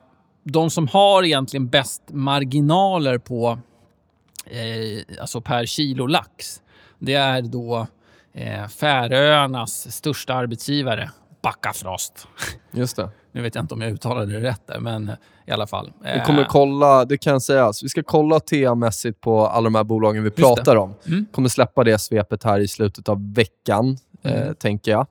de 0.43 0.71
som 0.71 0.89
har 0.89 1.23
egentligen 1.25 1.69
bäst 1.69 2.03
marginaler 2.09 3.19
på 3.19 3.59
eh, 4.47 5.21
alltså 5.21 5.41
per 5.41 5.67
kilo 5.67 6.07
lax, 6.07 6.63
det 6.99 7.15
är 7.15 7.43
då 7.43 7.87
eh, 8.33 8.69
Färöarnas 8.69 9.93
största 9.97 10.35
arbetsgivare, 10.35 11.11
Backafrost. 11.43 12.29
Just 12.71 12.97
det. 12.97 13.09
Nu 13.33 13.43
vet 13.43 13.55
jag 13.55 13.63
inte 13.65 13.75
om 13.75 13.81
jag 13.81 13.91
uttalade 13.93 14.33
det 14.33 14.41
rätt 14.49 14.67
där, 14.67 14.81
men 14.81 15.13
i 15.47 15.51
alla 15.53 15.67
fall. 15.67 15.93
Vi 16.15 16.21
kommer 16.27 16.45
kolla, 16.45 17.05
det 17.05 17.19
kan 17.19 17.41
sägas, 17.41 17.83
vi 17.83 17.89
ska 17.89 18.03
kolla 18.03 18.41
TA-mässigt 18.41 19.21
på 19.21 19.47
alla 19.47 19.65
de 19.65 19.75
här 19.75 19.85
bolagen 19.85 20.23
vi 20.25 20.31
pratar 20.31 20.77
om. 20.77 20.95
Mm. 21.07 21.27
kommer 21.33 21.49
släppa 21.49 21.85
det 21.85 21.99
svepet 21.99 22.45
här 22.45 22.61
i 22.61 22.69
slutet 22.69 23.09
av 23.09 23.35
veckan, 23.35 23.99
Mm. 24.23 24.37
eh, 24.49 24.53
tänker 24.53 24.91
jag. 24.91 25.07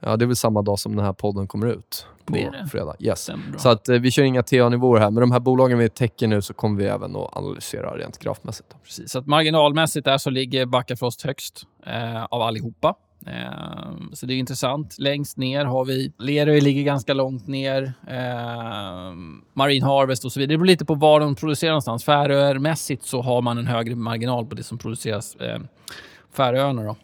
Ja, 0.00 0.16
det 0.16 0.24
är 0.24 0.26
väl 0.26 0.36
samma 0.36 0.62
dag 0.62 0.78
som 0.78 0.96
den 0.96 1.04
här 1.04 1.12
podden 1.12 1.46
kommer 1.46 1.66
ut. 1.66 2.06
På 2.32 2.36
Det 2.38 2.50
det. 2.62 2.68
fredag. 2.70 2.96
Yes. 2.98 3.30
Så 3.58 3.68
att, 3.68 3.88
eh, 3.88 3.98
vi 3.98 4.10
kör 4.10 4.22
inga 4.22 4.42
TA-nivåer 4.42 5.00
här, 5.00 5.10
men 5.10 5.20
de 5.20 5.32
här 5.32 5.40
bolagen 5.40 5.78
vi 5.78 5.88
täcker 5.88 6.26
nu 6.26 6.42
så 6.42 6.54
kommer 6.54 6.78
vi 6.82 6.84
även 6.88 7.16
att 7.16 7.36
analysera 7.36 7.96
rent 7.96 8.18
grafmässigt. 8.18 8.68
Precis, 8.84 9.10
så 9.10 9.18
att 9.18 9.26
marginalmässigt 9.26 10.04
där 10.04 10.18
så 10.18 10.30
ligger 10.30 10.66
Backafrost 10.66 11.22
högst 11.22 11.62
eh, 11.86 12.24
av 12.24 12.42
allihopa. 12.42 12.94
Eh, 13.26 13.92
så 14.12 14.26
det 14.26 14.34
är 14.34 14.38
intressant. 14.38 14.96
Längst 14.98 15.36
ner 15.36 15.64
har 15.64 15.84
vi 15.84 16.12
Lerøy 16.18 16.60
ligger 16.60 16.82
ganska 16.82 17.14
långt 17.14 17.46
ner. 17.46 17.92
Eh, 18.08 19.12
Marine 19.54 19.86
Harvest 19.86 20.24
och 20.24 20.32
så 20.32 20.40
vidare. 20.40 20.54
Det 20.54 20.58
beror 20.58 20.66
lite 20.66 20.84
på 20.84 20.94
var 20.94 21.20
de 21.20 21.34
producerar 21.34 21.70
någonstans. 21.70 22.04
Färöermässigt 22.04 23.04
så 23.04 23.22
har 23.22 23.42
man 23.42 23.58
en 23.58 23.66
högre 23.66 23.94
marginal 23.94 24.46
på 24.46 24.54
det 24.54 24.62
som 24.62 24.78
produceras 24.78 25.36
eh, 25.36 25.58
Färöarna. 26.36 26.82
Då. 26.82 26.96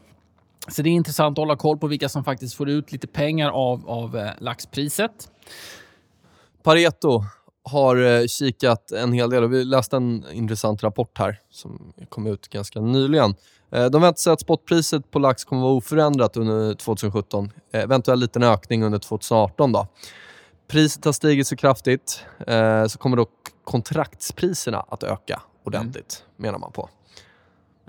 Så 0.69 0.83
det 0.83 0.89
är 0.89 0.93
intressant 0.93 1.39
att 1.39 1.43
hålla 1.43 1.57
koll 1.57 1.79
på 1.79 1.87
vilka 1.87 2.09
som 2.09 2.25
faktiskt 2.25 2.55
får 2.55 2.69
ut 2.69 2.93
lite 2.93 3.07
pengar 3.07 3.51
av, 3.51 3.91
av 3.91 4.17
eh, 4.17 4.31
laxpriset. 4.39 5.31
Pareto 6.63 7.25
har 7.71 7.97
eh, 7.97 8.27
kikat 8.27 8.93
en 8.93 9.13
hel 9.13 9.31
del 9.31 9.45
och 9.45 9.53
vi 9.53 9.65
läste 9.65 9.97
en 9.97 10.25
intressant 10.33 10.83
rapport 10.83 11.19
här 11.19 11.41
som 11.51 11.93
kom 12.09 12.27
ut 12.27 12.49
ganska 12.49 12.81
nyligen. 12.81 13.35
Eh, 13.71 13.87
de 13.87 14.03
väntar 14.03 14.19
sig 14.19 14.33
att 14.33 14.41
spotpriset 14.41 15.11
på 15.11 15.19
lax 15.19 15.45
kommer 15.45 15.63
vara 15.63 15.73
oförändrat 15.73 16.37
under 16.37 16.75
2017. 16.75 17.45
Eh, 17.45 17.51
eventuellt 17.51 17.85
eventuell 17.85 18.19
liten 18.19 18.43
ökning 18.43 18.85
under 18.85 18.99
2018. 18.99 19.73
Då. 19.73 19.87
Priset 20.69 21.05
har 21.05 21.13
stigit 21.13 21.47
så 21.47 21.57
kraftigt 21.57 22.25
så 22.89 22.99
kommer 22.99 23.17
dock 23.17 23.31
kontraktspriserna 23.65 24.85
att 24.89 25.03
öka 25.03 25.43
ordentligt, 25.65 26.25
menar 26.37 26.59
man 26.59 26.73
på. 26.73 26.89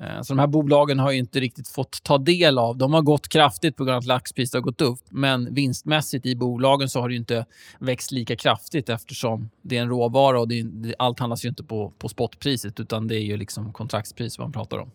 Eh, 0.01 0.21
så 0.21 0.33
de 0.33 0.39
här 0.39 0.47
bolagen 0.47 0.99
har 0.99 1.11
ju 1.11 1.17
inte 1.17 1.39
riktigt 1.39 1.67
fått 1.67 2.03
ta 2.03 2.17
del 2.17 2.57
av. 2.57 2.77
De 2.77 2.93
har 2.93 3.01
gått 3.01 3.27
kraftigt 3.27 3.75
på 3.75 3.83
grund 3.83 3.95
av 3.95 3.99
att 3.99 4.05
laxpriset 4.05 4.53
har 4.53 4.61
gått 4.61 4.81
upp. 4.81 4.99
Men 5.09 5.53
vinstmässigt 5.53 6.25
i 6.25 6.35
bolagen 6.35 6.89
så 6.89 7.01
har 7.01 7.09
det 7.09 7.13
ju 7.13 7.19
inte 7.19 7.45
växt 7.79 8.11
lika 8.11 8.35
kraftigt 8.35 8.89
eftersom 8.89 9.49
det 9.61 9.77
är 9.77 9.81
en 9.81 9.89
råvara 9.89 10.39
och 10.39 10.47
det 10.47 10.59
är, 10.59 10.95
allt 10.99 11.19
handlas 11.19 11.45
ju 11.45 11.49
inte 11.49 11.63
på, 11.63 11.93
på 11.97 12.09
spotpriset 12.09 12.79
utan 12.79 13.07
det 13.07 13.15
är 13.15 13.23
ju 13.23 13.37
liksom 13.37 13.73
kontraktspris 13.73 14.39
man 14.39 14.51
pratar 14.51 14.77
om. 14.77 14.91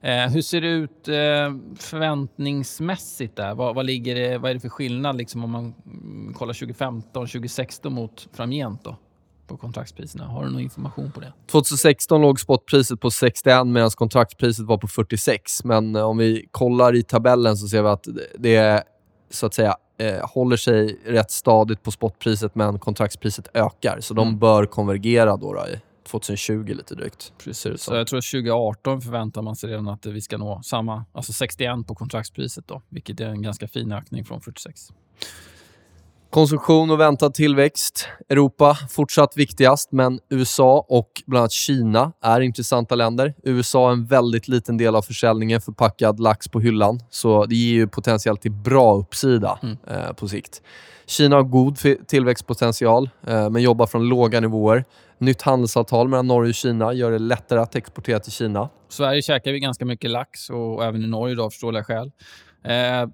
Eh, 0.00 0.28
hur 0.28 0.42
ser 0.42 0.60
det 0.60 0.68
ut 0.68 1.08
eh, 1.08 1.74
förväntningsmässigt 1.78 3.36
där? 3.36 3.54
Vad, 3.54 3.74
vad, 3.74 3.86
ligger 3.86 4.14
det, 4.14 4.38
vad 4.38 4.50
är 4.50 4.54
det 4.54 4.60
för 4.60 4.68
skillnad 4.68 5.16
liksom 5.16 5.44
om 5.44 5.50
man 5.50 5.74
kollar 6.34 6.54
2015, 6.54 7.26
2016 7.26 7.92
mot 7.92 8.28
framgent 8.32 8.84
då? 8.84 8.96
På 9.48 9.56
kontraktspriserna. 9.56 10.24
Har 10.26 10.44
du 10.44 10.50
någon 10.50 10.60
information 10.60 11.12
på 11.12 11.20
det? 11.20 11.32
2016 11.50 12.20
låg 12.22 12.40
spotpriset 12.40 13.00
på 13.00 13.10
61 13.10 13.66
medan 13.66 13.90
kontraktspriset 13.90 14.66
var 14.66 14.78
på 14.78 14.88
46. 14.88 15.64
Men 15.64 15.96
eh, 15.96 16.02
om 16.02 16.18
vi 16.18 16.48
kollar 16.50 16.94
i 16.94 17.02
tabellen 17.02 17.56
så 17.56 17.68
ser 17.68 17.82
vi 17.82 17.88
att 17.88 18.06
det 18.38 18.82
så 19.30 19.46
att 19.46 19.54
säga 19.54 19.76
eh, 19.98 20.28
håller 20.28 20.56
sig 20.56 21.00
rätt 21.06 21.30
stadigt 21.30 21.82
på 21.82 21.90
spotpriset 21.90 22.54
men 22.54 22.78
kontraktspriset 22.78 23.48
ökar. 23.54 24.00
Så 24.00 24.14
de 24.14 24.28
Mm. 24.28 24.38
bör 24.38 24.66
konvergera 24.66 25.36
då, 25.36 25.52
då 25.52 25.66
i 25.66 25.80
2020 26.10 26.74
lite 26.74 26.94
drygt. 26.94 27.32
Precis. 27.44 27.72
Så. 27.72 27.78
Så 27.78 27.94
jag 27.94 28.06
tror 28.06 28.18
att 28.18 28.24
2018 28.24 29.00
förväntar 29.00 29.42
man 29.42 29.56
sig 29.56 29.70
redan 29.70 29.88
att 29.88 30.06
vi 30.06 30.20
ska 30.20 30.38
nå 30.38 30.62
samma, 30.64 31.04
alltså 31.12 31.32
61 31.32 31.86
på 31.86 31.94
kontraktspriset 31.94 32.68
då, 32.68 32.82
vilket 32.88 33.20
är 33.20 33.26
en 33.26 33.42
ganska 33.42 33.68
fin 33.68 33.92
ökning 33.92 34.24
från 34.24 34.40
46. 34.40 34.80
Konsumtion 36.30 36.90
och 36.90 37.00
väntad 37.00 37.30
tillväxt. 37.30 38.08
Europa 38.28 38.78
fortsatt 38.90 39.36
viktigast, 39.36 39.92
men 39.92 40.20
USA 40.30 40.84
och 40.88 41.08
bland 41.26 41.40
annat 41.40 41.52
Kina 41.52 42.12
är 42.22 42.40
intressanta 42.40 42.94
länder. 42.94 43.34
USA 43.42 43.88
är 43.88 43.92
en 43.92 44.06
väldigt 44.06 44.48
liten 44.48 44.76
del 44.76 44.96
av 44.96 45.02
försäljningen 45.02 45.60
förpackad 45.60 46.20
lax 46.20 46.48
på 46.48 46.60
hyllan, 46.60 47.00
så 47.10 47.44
det 47.46 47.54
ger 47.54 47.74
ju 47.74 47.88
potentiellt 47.88 48.42
till 48.42 48.50
bra 48.52 48.94
uppsida 48.94 49.58
Mm. 49.62 49.76
eh, 49.86 50.12
på 50.12 50.28
sikt. 50.28 50.62
Kina 51.06 51.36
har 51.36 51.42
god 51.42 51.78
tillväxtpotential, 52.06 53.10
eh, 53.26 53.50
men 53.50 53.62
jobbar 53.62 53.86
från 53.86 54.08
låga 54.08 54.40
nivåer. 54.40 54.84
Nytt 55.18 55.42
handelsavtal 55.42 56.08
mellan 56.08 56.26
Norge 56.26 56.48
och 56.48 56.54
Kina 56.54 56.92
gör 56.92 57.10
det 57.10 57.18
lättare 57.18 57.60
att 57.60 57.76
exportera 57.76 58.20
till 58.20 58.32
Kina. 58.32 58.68
Sverige 58.88 59.22
käkar 59.22 59.52
vi 59.52 59.60
ganska 59.60 59.84
mycket 59.84 60.10
lax 60.10 60.50
och 60.50 60.84
även 60.84 61.04
i 61.04 61.06
Norge 61.06 61.34
då, 61.34 61.44
av 61.44 61.50
förståeliga 61.50 61.84
skäl. 61.84 62.12
Eh, 62.64 63.08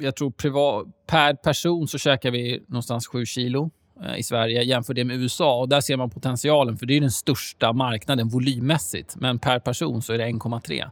jag 0.00 0.16
tror 0.16 0.30
privat, 0.30 0.86
per 1.06 1.34
person 1.34 1.88
så 1.88 1.98
käkar 1.98 2.30
vi 2.30 2.64
någonstans 2.68 3.06
7 3.06 3.26
kilo 3.26 3.70
eh, 4.04 4.18
i 4.18 4.22
Sverige. 4.22 4.62
Jämför 4.62 4.94
det 4.94 5.04
med 5.04 5.16
USA 5.16 5.60
och 5.60 5.68
där 5.68 5.80
ser 5.80 5.96
man 5.96 6.10
potentialen 6.10 6.76
för 6.76 6.86
det 6.86 6.96
är 6.96 7.00
den 7.00 7.10
största 7.10 7.72
marknaden 7.72 8.28
volymmässigt. 8.28 9.16
Men 9.16 9.38
per 9.38 9.58
person 9.58 10.02
så 10.02 10.12
är 10.12 10.18
det 10.18 10.24
1,3. 10.24 10.90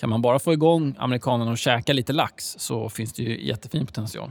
Kan 0.00 0.10
man 0.10 0.22
bara 0.22 0.38
få 0.38 0.52
igång 0.52 0.94
amerikanerna 0.98 1.52
att 1.52 1.58
käka 1.58 1.92
lite 1.92 2.12
lax 2.12 2.44
så 2.58 2.88
finns 2.88 3.12
det 3.12 3.22
ju 3.22 3.46
jättefin 3.46 3.86
potential. 3.86 4.30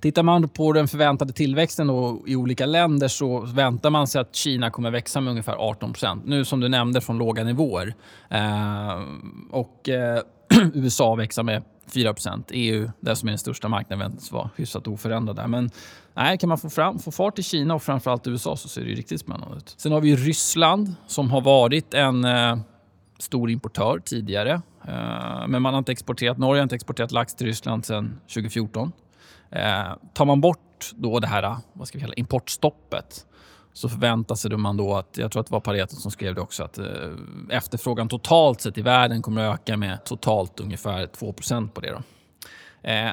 Tittar 0.00 0.22
man 0.22 0.48
på 0.48 0.72
den 0.72 0.88
förväntade 0.88 1.32
tillväxten 1.32 1.86
då, 1.86 2.22
i 2.26 2.36
olika 2.36 2.66
länder 2.66 3.08
så 3.08 3.40
väntar 3.40 3.90
man 3.90 4.06
sig 4.06 4.20
att 4.20 4.34
Kina 4.34 4.70
kommer 4.70 4.90
växa 4.90 5.20
med 5.20 5.30
ungefär 5.30 5.56
18% 5.56 6.22
Nu 6.24 6.44
som 6.44 6.60
du 6.60 6.68
nämnde 6.68 7.00
från 7.00 7.18
låga 7.18 7.44
nivåer. 7.44 7.94
Eh, 8.30 9.02
och 9.50 9.88
eh, 9.88 10.20
USA 10.74 11.14
växer 11.14 11.42
med 11.42 11.62
4% 11.92 12.44
EU, 12.50 12.90
det 13.00 13.16
som 13.16 13.28
är 13.28 13.30
den 13.30 13.38
största 13.38 13.68
marknaden, 13.68 13.98
väntas 13.98 14.32
vara 14.32 14.50
hyfsat 14.56 14.86
oförändrad 14.86 15.36
där. 15.36 15.46
Men 15.46 15.70
nej, 16.14 16.38
kan 16.38 16.48
man 16.48 16.58
få, 16.58 16.70
fram, 16.70 16.98
få 16.98 17.10
fart 17.10 17.38
i 17.38 17.42
Kina 17.42 17.74
och 17.74 17.82
framförallt 17.82 18.26
USA 18.26 18.56
så 18.56 18.68
ser 18.68 18.80
det 18.80 18.88
ju 18.88 18.94
riktigt 18.94 19.20
spännande 19.20 19.56
ut. 19.56 19.74
Sen 19.76 19.92
har 19.92 20.00
vi 20.00 20.16
Ryssland 20.16 20.94
som 21.06 21.30
har 21.30 21.40
varit 21.40 21.94
en 21.94 22.24
eh, 22.24 22.58
stor 23.18 23.50
importör 23.50 23.98
tidigare. 24.04 24.62
Eh, 24.88 25.46
men 25.48 25.62
man 25.62 25.74
har 25.74 25.78
inte 25.78 25.92
exporterat, 25.92 26.38
Norge 26.38 26.60
har 26.60 26.62
inte 26.62 26.74
exporterat 26.74 27.12
lax 27.12 27.34
till 27.34 27.46
Ryssland 27.46 27.84
sedan 27.84 28.20
2014. 28.34 28.92
Eh, 29.50 29.84
tar 30.14 30.24
man 30.24 30.40
bort 30.40 30.90
då 30.94 31.20
det 31.20 31.26
här 31.26 31.56
vad 31.72 31.88
ska 31.88 31.98
vi 31.98 32.02
kalla, 32.02 32.14
importstoppet 32.14 33.26
så 33.78 33.88
förväntar 33.88 34.34
sig 34.34 34.56
man 34.56 34.76
då 34.76 34.94
att, 34.94 35.18
jag 35.18 35.32
tror 35.32 35.40
att 35.40 35.46
det 35.46 35.52
var 35.52 35.60
Pareto 35.60 35.96
som 35.96 36.10
skrev 36.10 36.34
det 36.34 36.40
också, 36.40 36.64
att 36.64 36.78
eh, 36.78 36.86
efterfrågan 37.50 38.08
totalt 38.08 38.60
sett 38.60 38.78
i 38.78 38.82
världen 38.82 39.22
kommer 39.22 39.44
att 39.44 39.54
öka 39.54 39.76
med 39.76 40.04
totalt 40.04 40.60
ungefär 40.60 41.06
2% 41.06 41.68
på 41.68 41.80
det. 41.80 41.90
Då. 41.90 42.02
Eh, 42.90 43.10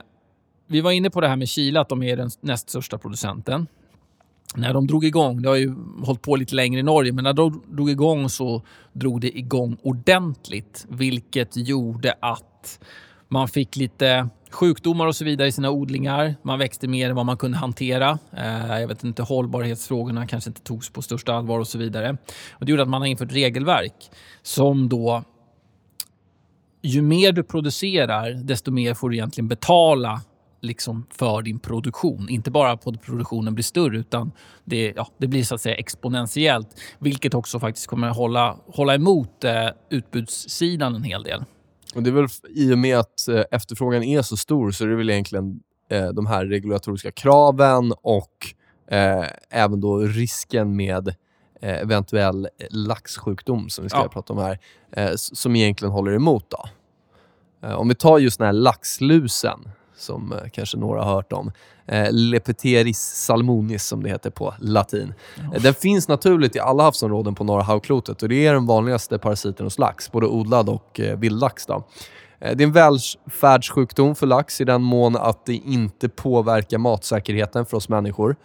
vi 0.68 0.82
var 0.82 0.92
inne 0.92 1.10
på 1.10 1.22
det 1.22 1.28
här 1.28 1.36
med 1.36 1.50
Chile, 1.50 1.80
att 1.80 1.90
de 1.90 2.04
är 2.04 2.18
den 2.18 2.30
näst 2.42 2.70
största 2.70 2.98
producenten. 2.98 3.68
när 4.56 4.74
de 4.74 4.88
drog 4.88 5.06
igång, 5.06 5.42
det 5.42 5.50
har 5.50 5.56
ju 5.56 5.76
hållit 6.04 6.22
på 6.22 6.36
lite 6.36 6.56
längre 6.56 6.80
i 6.80 6.84
Norge, 6.84 7.12
men 7.12 7.24
när 7.24 7.34
de 7.34 7.64
drog 7.68 7.90
igång 7.90 8.30
så 8.30 8.62
drog 8.94 9.22
det 9.22 9.38
igång 9.38 9.78
ordentligt, 9.82 10.86
vilket 10.90 11.58
gjorde 11.58 12.16
att 12.20 12.80
man 13.28 13.48
fick 13.48 13.76
lite 13.76 14.30
sjukdomar 14.56 15.08
och 15.08 15.16
så 15.16 15.26
vidare 15.26 15.48
i 15.48 15.52
sina 15.52 15.72
odlingar. 15.72 16.36
Man 16.42 16.60
växte 16.60 16.88
mer 16.88 17.10
än 17.10 17.16
vad 17.16 17.26
man 17.26 17.38
kunde 17.38 17.58
hantera. 17.58 18.20
Eh, 18.38 18.80
jag 18.80 18.88
vet 18.88 19.04
inte, 19.04 19.24
hållbarhetsfrågorna 19.24 20.28
kanske 20.28 20.50
inte 20.50 20.62
togs 20.62 20.90
på 20.90 21.02
största 21.02 21.34
allvar 21.34 21.60
och 21.60 21.68
så 21.68 21.78
vidare. 21.78 22.18
Och 22.52 22.66
det 22.66 22.70
gjorde 22.70 22.84
att 22.84 22.90
man 22.90 23.02
har 23.02 23.08
infört 23.08 23.32
regelverk 23.32 24.12
som 24.42 24.90
då 24.90 25.24
ju 26.82 27.02
mer 27.02 27.32
du 27.32 27.44
producerar, 27.44 28.32
desto 28.32 28.72
mer 28.72 28.94
får 28.94 29.10
du 29.10 29.16
egentligen 29.16 29.48
betala 29.48 30.22
liksom 30.62 31.08
för 31.10 31.42
din 31.42 31.60
produktion. 31.60 32.30
Inte 32.30 32.52
bara 32.52 32.78
på 32.78 32.90
att 32.90 33.02
produktionen 33.02 33.54
blir 33.54 33.64
större, 33.64 33.98
utan 33.98 34.32
det, 34.64 34.94
ja, 34.96 35.08
det 35.18 35.28
blir 35.28 35.44
så 35.44 35.56
att 35.56 35.62
säga 35.62 35.76
exponentiellt. 35.76 36.68
Vilket 37.00 37.34
också 37.34 37.60
faktiskt 37.60 37.88
kommer 37.88 38.08
att 38.08 38.18
hålla, 38.18 38.58
hålla 38.68 38.96
emot 38.96 39.44
eh, 39.44 39.70
utbudssidan 39.90 40.96
en 40.96 41.04
hel 41.04 41.24
del. 41.24 41.44
Och 41.96 42.04
det 42.04 42.10
är 42.10 42.12
väl 42.12 42.28
i 42.50 42.74
och 42.74 42.78
med 42.78 42.98
att 43.00 43.28
eh, 43.28 43.44
efterfrågan 43.52 44.04
är 44.04 44.22
så 44.22 44.38
stor 44.38 44.72
så 44.72 44.84
är 44.84 44.88
det 44.88 44.96
väl 44.96 45.10
egentligen 45.10 45.60
eh, 45.90 46.08
de 46.08 46.26
här 46.26 46.46
regulatoriska 46.46 47.12
kraven 47.12 47.94
och 48.02 48.54
eh, 48.88 49.26
även 49.50 49.82
då 49.82 49.98
risken 49.98 50.76
med 50.76 51.16
eventuell 51.62 52.48
laxsjukdom 52.70 53.70
som 53.70 53.84
vi 53.84 53.90
ska 53.90 54.00
Ja. 54.00 54.08
prata 54.10 54.34
om 54.34 54.40
här, 54.40 54.60
som 55.16 55.56
egentligen 55.56 55.92
håller 55.92 56.12
emot. 56.12 56.46
Då. 56.50 56.66
Om 57.68 57.88
vi 57.88 57.96
tar 57.96 58.20
just 58.20 58.38
den 58.40 58.46
här 58.46 58.54
laxlusen 58.54 59.60
som 59.96 60.34
kanske 60.54 60.78
några 60.78 61.04
har 61.04 61.14
hört 61.14 61.32
om. 61.34 61.52
Eh, 61.88 62.12
Lepteris 62.12 63.00
salmonis 63.00 63.88
som 63.88 64.04
det 64.04 64.10
heter 64.10 64.30
på 64.30 64.54
latin. 64.60 65.14
Eh, 65.54 65.62
Den 65.62 65.74
finns 65.74 66.08
naturligt 66.08 66.56
i 66.56 66.60
alla 66.60 66.84
havsområden 66.84 67.36
på 67.36 67.44
norra 67.44 67.64
havsklotet 67.64 68.24
och 68.24 68.30
det 68.30 68.46
är 68.48 68.54
den 68.54 68.66
vanligaste 68.66 69.18
parasiten 69.18 69.66
hos 69.66 69.80
lax, 69.80 70.12
både 70.12 70.28
odlad 70.28 70.70
och 70.70 71.00
eh, 71.00 71.18
vildlax. 71.20 71.66
Då. 71.66 71.84
Eh, 72.40 72.56
Det 72.58 72.64
är 72.64 72.68
en 72.68 72.72
välfärdssjukdom 72.72 74.16
för 74.16 74.28
lax 74.28 74.62
i 74.62 74.64
den 74.64 74.82
mån 74.82 75.16
att 75.16 75.46
det 75.46 75.54
inte 75.54 76.10
påverkar 76.10 76.78
matsäkerheten 76.78 77.66
för 77.66 77.78
oss 77.78 77.90
människor. 77.90 78.36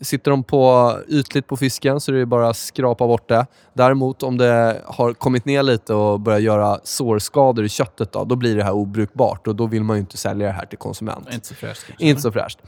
Sitter 0.00 0.30
de 0.30 0.44
på 0.44 0.94
ytligt 1.08 1.46
på 1.46 1.56
fisken 1.56 2.00
så 2.00 2.12
är 2.12 2.16
det 2.16 2.26
bara 2.26 2.48
att 2.48 2.56
skrapa 2.56 3.06
bort 3.06 3.28
det. 3.28 3.46
Däremot 3.74 4.22
om 4.22 4.38
det 4.38 4.82
har 4.86 5.12
kommit 5.12 5.44
ner 5.44 5.62
lite 5.62 5.94
och 5.94 6.20
börjar 6.20 6.38
göra 6.38 6.80
sårskador 6.84 7.64
i 7.64 7.68
köttet, 7.68 8.12
då, 8.12 8.24
då 8.24 8.36
blir 8.36 8.56
det 8.56 8.64
här 8.64 8.72
obrukbart 8.72 9.46
och 9.46 9.56
då 9.56 9.66
vill 9.66 9.84
man 9.84 9.96
ju 9.96 10.00
inte 10.00 10.16
sälja 10.16 10.46
det 10.46 10.52
här 10.52 10.66
till 10.66 10.78
konsument. 10.78 11.28
Inte 11.34 11.46
så 11.46 11.54
fräscht. 11.54 11.90
Inte 11.98 12.22
så 12.22 12.32
fräscht. 12.32 12.58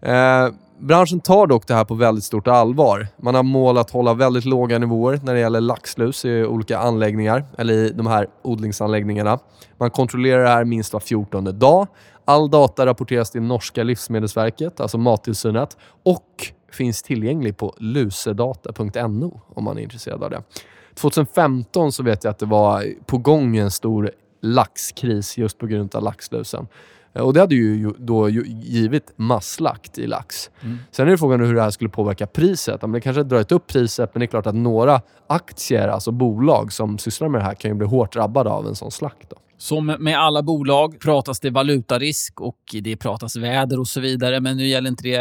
Eh, 0.00 0.48
branschen 0.78 1.20
tar 1.20 1.46
dock 1.46 1.66
det 1.66 1.74
här 1.74 1.84
på 1.84 1.94
väldigt 1.94 2.24
stort 2.24 2.48
allvar. 2.48 3.06
Man 3.16 3.34
har 3.34 3.42
mål 3.42 3.78
att 3.78 3.90
hålla 3.90 4.14
väldigt 4.14 4.44
låga 4.44 4.78
nivåer 4.78 5.20
när 5.22 5.34
det 5.34 5.40
gäller 5.40 5.60
laxlus 5.60 6.24
i 6.24 6.44
olika 6.44 6.78
anläggningar, 6.78 7.44
eller 7.58 7.74
i 7.74 7.90
de 7.90 8.06
här 8.06 8.26
odlingsanläggningarna. 8.42 9.38
Man 9.78 9.90
kontrollerar 9.90 10.42
det 10.42 10.48
här 10.48 10.64
minst 10.64 10.92
var 10.92 11.00
14 11.00 11.58
dag. 11.58 11.86
All 12.24 12.50
data 12.50 12.86
rapporteras 12.86 13.30
till 13.30 13.42
norska 13.42 13.82
livsmedelsverket, 13.82 14.80
alltså 14.80 14.98
Mattillsynet, 14.98 15.76
och 16.04 16.52
finns 16.72 17.02
tillgänglig 17.02 17.56
på 17.56 17.74
lusedata.no 17.78 19.40
om 19.54 19.64
man 19.64 19.78
är 19.78 19.82
intresserad 19.82 20.22
av 20.22 20.30
det. 20.30 20.42
2015 20.94 21.92
så 21.92 22.02
vet 22.02 22.24
jag 22.24 22.30
att 22.30 22.38
det 22.38 22.46
var 22.46 22.84
på 23.06 23.18
gång 23.18 23.56
en 23.56 23.70
stor 23.70 24.10
laxkris 24.42 25.38
just 25.38 25.58
på 25.58 25.66
grund 25.66 25.94
av 25.94 26.02
laxlusen. 26.02 26.66
Eh, 27.18 27.24
Och 27.24 27.32
det 27.32 27.40
hade 27.40 27.54
ju 27.54 27.92
då 27.98 28.28
givit 28.28 29.12
masslakt 29.16 29.98
i 29.98 30.06
lax. 30.06 30.50
Sen 30.90 31.08
är 31.08 31.16
frågan 31.16 31.40
hur 31.40 31.54
det 31.54 31.62
här 31.62 31.70
skulle 31.70 31.90
påverka 31.90 32.26
priset. 32.26 32.80
Det 32.80 33.00
kanske 33.00 33.20
har 33.20 33.24
dragit 33.24 33.52
upp 33.52 33.66
priset, 33.66 34.10
men 34.14 34.20
det 34.20 34.24
är 34.24 34.26
klart 34.28 34.46
att 34.46 34.54
några 34.54 35.00
aktier, 35.26 35.88
alltså 35.88 36.10
bolag 36.10 36.72
som 36.72 36.98
sysslar 36.98 37.28
med 37.28 37.40
det 37.40 37.44
här, 37.44 37.54
kan 37.54 37.70
ju 37.70 37.74
bli 37.74 37.86
hårt 37.86 38.12
drabbade 38.12 38.50
av 38.50 38.66
en 38.66 38.74
sån 38.74 38.90
slakt. 38.90 39.30
Då. 39.30 39.36
Som 39.60 39.86
med 39.86 40.18
alla 40.18 40.42
bolag 40.42 41.00
pratas 41.00 41.40
det 41.40 41.50
valutarisk 41.50 42.40
och 42.40 42.58
det 42.82 42.96
pratas 42.96 43.36
väder 43.36 43.80
och 43.80 43.88
så 43.88 44.00
vidare. 44.00 44.40
Men 44.40 44.56
nu 44.56 44.66
gäller 44.68 44.90
inte 44.90 45.02
det 45.02 45.16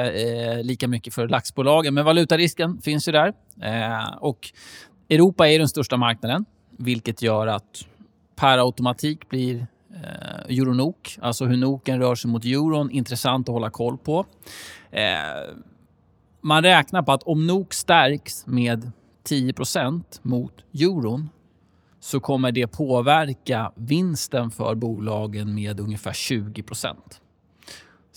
eh, 0.57 0.63
lika 0.63 0.87
mycket 0.87 1.13
för 1.13 1.27
laxbolagen. 1.27 1.93
Men 1.93 2.05
valutarisken 2.05 2.81
finns 2.81 3.07
ju 3.07 3.11
där. 3.11 3.33
Eh, 3.61 4.17
och 4.19 4.39
Europa 5.09 5.49
är 5.49 5.59
den 5.59 5.67
största 5.67 5.97
marknaden, 5.97 6.45
vilket 6.77 7.21
gör 7.21 7.47
att 7.47 7.85
per 8.35 8.57
automatik 8.57 9.29
blir 9.29 9.67
eh, 10.03 10.57
euronok, 10.57 11.17
alltså 11.21 11.45
hur 11.45 11.57
noken 11.57 11.99
rör 11.99 12.15
sig 12.15 12.31
mot 12.31 12.45
euron, 12.45 12.91
intressant 12.91 13.49
att 13.49 13.53
hålla 13.53 13.69
koll 13.69 13.97
på. 13.97 14.25
Eh, 14.91 15.55
man 16.41 16.63
räknar 16.63 17.03
på 17.03 17.11
att 17.11 17.23
om 17.23 17.47
NOK 17.47 17.73
stärks 17.73 18.47
med 18.47 18.91
10% 19.29 20.03
mot 20.21 20.53
euron 20.73 21.29
så 21.99 22.19
kommer 22.19 22.51
det 22.51 22.67
påverka 22.67 23.71
vinsten 23.75 24.51
för 24.51 24.75
bolagen 24.75 25.55
med 25.55 25.79
ungefär 25.79 26.13
20 26.13 26.63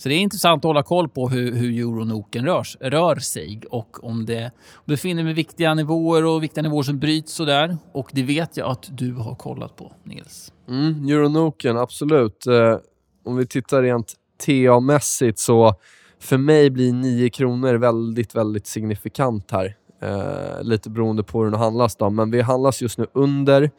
så 0.01 0.09
det 0.09 0.15
är 0.15 0.19
intressant 0.19 0.65
att 0.65 0.69
hålla 0.69 0.83
koll 0.83 1.09
på 1.09 1.29
hur, 1.29 1.51
hur 1.51 1.79
euronoken 1.79 2.45
rörs, 2.45 2.77
rör 2.79 3.15
sig 3.15 3.61
och 3.69 4.03
om 4.03 4.25
det, 4.25 4.51
om 4.73 4.83
det 4.85 4.97
finner 4.97 5.23
med 5.23 5.35
viktiga 5.35 5.73
nivåer 5.73 6.25
och 6.25 6.43
viktiga 6.43 6.61
nivåer 6.61 6.83
som 6.83 6.99
bryts 6.99 7.39
och 7.39 7.45
där. 7.45 7.77
Och 7.91 8.09
det 8.13 8.23
vet 8.23 8.57
jag 8.57 8.69
att 8.69 8.89
du 8.91 9.13
har 9.13 9.35
kollat 9.35 9.75
på, 9.75 9.91
Nils. 10.03 10.53
Mm, 10.69 11.09
Euronoken, 11.09 11.77
absolut. 11.77 12.47
Eh, 12.47 12.77
om 13.25 13.35
vi 13.35 13.45
tittar 13.47 13.81
rent 13.81 14.13
TA-mässigt 14.45 15.39
så 15.39 15.73
för 16.19 16.37
mig 16.37 16.69
blir 16.69 16.93
9 16.93 17.29
kronor 17.29 17.73
väldigt, 17.73 18.35
väldigt 18.35 18.67
signifikant 18.67 19.51
här. 19.51 19.75
Eh, 20.01 20.63
lite 20.63 20.89
beroende 20.89 21.23
på 21.23 21.43
hur 21.43 21.51
den 21.51 21.59
handlas 21.59 21.95
då, 21.95 22.09
men 22.09 22.31
vi 22.31 22.41
handlas 22.41 22.81
just 22.81 22.97
nu 22.97 23.07
under 23.13 23.71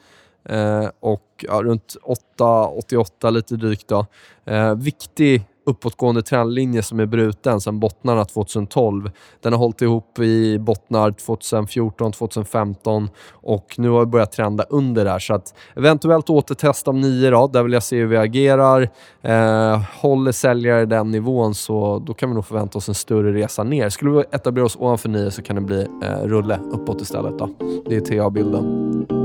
eh, 0.48 0.88
och 1.00 1.44
ja, 1.48 1.62
runt 1.62 1.96
8,88 2.38 3.30
lite 3.30 3.56
drygt. 3.56 3.88
Då. 3.88 4.06
Eh, 4.44 4.74
viktig 4.74 5.46
uppåtgående 5.66 6.22
trendlinje 6.22 6.82
som 6.82 7.00
är 7.00 7.06
bruten 7.06 7.60
sedan 7.60 7.80
bottnarna 7.80 8.24
2012. 8.24 9.10
Den 9.40 9.52
har 9.52 9.58
hållit 9.58 9.82
ihop 9.82 10.18
i 10.18 10.58
bottnar 10.58 11.10
2014, 11.10 12.12
2015 12.12 13.08
och 13.30 13.74
nu 13.78 13.88
har 13.88 14.00
vi 14.00 14.06
börjat 14.06 14.32
trenda 14.32 14.64
under 14.64 15.04
där. 15.04 15.18
Så 15.18 15.34
att 15.34 15.54
eventuellt 15.76 16.30
återtest 16.30 16.88
om 16.88 17.00
nio 17.00 17.30
då, 17.30 17.46
där 17.46 17.62
vill 17.62 17.72
jag 17.72 17.82
se 17.82 17.96
hur 17.96 18.06
vi 18.06 18.16
agerar. 18.16 18.88
Eh, 19.22 19.80
håller 20.00 20.32
säljare 20.32 20.86
den 20.86 21.10
nivån 21.10 21.54
så 21.54 21.98
då 22.06 22.14
kan 22.14 22.28
vi 22.28 22.34
nog 22.34 22.46
förvänta 22.46 22.78
oss 22.78 22.88
en 22.88 22.94
större 22.94 23.32
resa 23.34 23.62
ner. 23.62 23.88
Skulle 23.88 24.10
vi 24.10 24.24
etablera 24.32 24.64
oss 24.64 24.76
ovanför 24.76 25.08
nio 25.08 25.30
så 25.30 25.42
kan 25.42 25.56
det 25.56 25.62
bli 25.62 25.86
eh, 26.02 26.24
rulle 26.24 26.60
uppåt 26.72 27.00
istället. 27.00 27.38
Då. 27.38 27.48
Det 27.88 27.96
är 27.96 28.00
TA-bilden. 28.00 29.21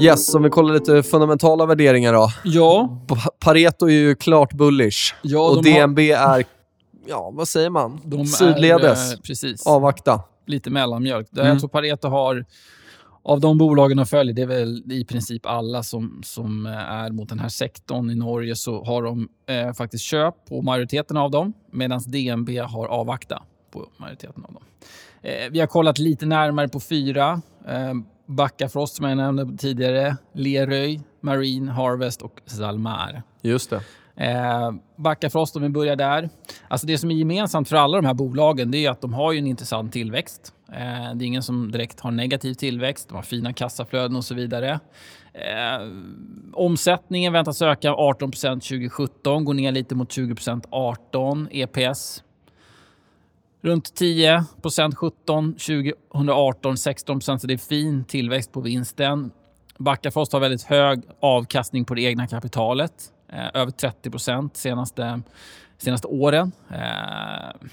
Yes, 0.00 0.34
om 0.34 0.42
vi 0.42 0.50
kollar 0.50 0.74
lite 0.74 1.02
fundamentala 1.02 1.66
värderingar 1.66 2.12
då. 2.12 2.28
Ja, 2.44 2.98
Pa- 3.08 3.30
Pareto 3.38 3.86
är 3.86 3.90
ju 3.92 4.14
klart 4.14 4.52
bullish 4.52 5.14
ja 5.22 5.48
och 5.50 5.62
de 5.62 5.72
har- 5.72 5.80
DNB 5.80 5.98
är, 6.10 6.44
ja 7.06 7.30
vad 7.34 7.48
säger 7.48 7.70
man? 7.70 8.00
de 8.04 8.26
Sidledes. 8.26 9.12
Är, 9.12 9.14
eh, 9.16 9.20
precis. 9.20 9.66
Avvakta. 9.66 10.20
lite 10.46 10.70
mellanmjölk. 10.70 11.28
Mm. 11.32 11.46
Jag 11.46 11.58
tror 11.58 11.68
Pareto 11.68 12.08
har, 12.08 12.44
av 13.22 13.40
de 13.40 13.58
bolagen 13.58 13.96
de 13.96 14.06
följer, 14.06 14.34
det 14.34 14.42
är 14.42 14.46
väl 14.46 14.92
i 14.92 15.04
princip 15.04 15.46
alla 15.46 15.82
som, 15.82 16.20
som 16.24 16.66
eh, 16.66 16.72
är 16.92 17.10
mot 17.10 17.28
den 17.28 17.38
här 17.38 17.48
sektorn 17.48 18.10
i 18.10 18.14
Norge, 18.14 18.56
så 18.56 18.84
har 18.84 19.02
de 19.02 19.28
eh, 19.48 19.72
faktiskt 19.72 20.04
köp 20.04 20.34
på 20.48 20.62
majoriteten 20.62 21.16
av 21.16 21.30
dem, 21.30 21.52
medan 21.72 22.00
DNB 22.06 22.58
har 22.58 22.86
avvakta 22.86 23.42
på 23.72 23.86
majoriteten 23.96 24.44
av 24.44 24.52
dem. 24.52 24.62
Eh, 25.22 25.50
vi 25.50 25.60
har 25.60 25.66
kollat 25.66 25.98
lite 25.98 26.26
närmare 26.26 26.68
på 26.68 26.80
fyra. 26.80 27.42
Eh, 27.68 27.94
Backafrost 28.30 28.96
som 28.96 29.06
jag 29.06 29.16
nämnde 29.16 29.56
tidigare, 29.56 30.16
Leröy, 30.34 31.00
Marine, 31.20 31.70
Harvest 31.70 32.22
och 32.22 32.40
Salmar. 32.46 33.22
Just 33.42 33.70
det. 33.70 33.80
Eh, 34.16 34.72
Backafrost, 34.96 35.56
om 35.56 35.62
vi 35.62 35.68
börjar 35.68 35.96
där. 35.96 36.28
Alltså 36.68 36.86
det 36.86 36.98
som 36.98 37.10
är 37.10 37.14
gemensamt 37.14 37.68
för 37.68 37.76
alla 37.76 37.96
de 37.96 38.06
här 38.06 38.14
bolagen 38.14 38.70
det 38.70 38.86
är 38.86 38.90
att 38.90 39.00
de 39.00 39.14
har 39.14 39.34
en 39.34 39.46
intressant 39.46 39.92
tillväxt. 39.92 40.52
Eh, 40.72 41.14
det 41.14 41.24
är 41.24 41.26
ingen 41.26 41.42
som 41.42 41.72
direkt 41.72 42.00
har 42.00 42.10
negativ 42.10 42.54
tillväxt. 42.54 43.08
De 43.08 43.14
har 43.14 43.22
fina 43.22 43.52
kassaflöden 43.52 44.16
och 44.16 44.24
så 44.24 44.34
vidare. 44.34 44.80
Eh, 45.34 45.88
omsättningen 46.52 47.32
väntas 47.32 47.62
öka 47.62 47.92
18% 47.92 48.60
2017, 48.60 49.44
går 49.44 49.54
ner 49.54 49.72
lite 49.72 49.94
mot 49.94 50.10
20% 50.10 50.66
18. 50.70 51.48
EPS 51.50 52.22
runt 53.60 54.00
10% 54.00 54.94
17, 54.94 55.54
2018 55.54 56.74
16% 56.74 57.38
så 57.38 57.46
det 57.46 57.54
är 57.54 57.58
fin 57.58 58.04
tillväxt 58.04 58.52
på 58.52 58.60
vinsten. 58.60 59.30
Backafrost 59.78 60.32
har 60.32 60.40
väldigt 60.40 60.62
hög 60.62 61.02
avkastning 61.20 61.84
på 61.84 61.94
det 61.94 62.02
egna 62.02 62.26
kapitalet. 62.26 62.92
Eh, 63.32 63.60
över 63.60 63.70
30 63.70 64.10
procent 64.10 64.56
senaste, 64.56 65.22
senaste 65.78 66.06
åren. 66.06 66.52
Eh, 66.70 67.68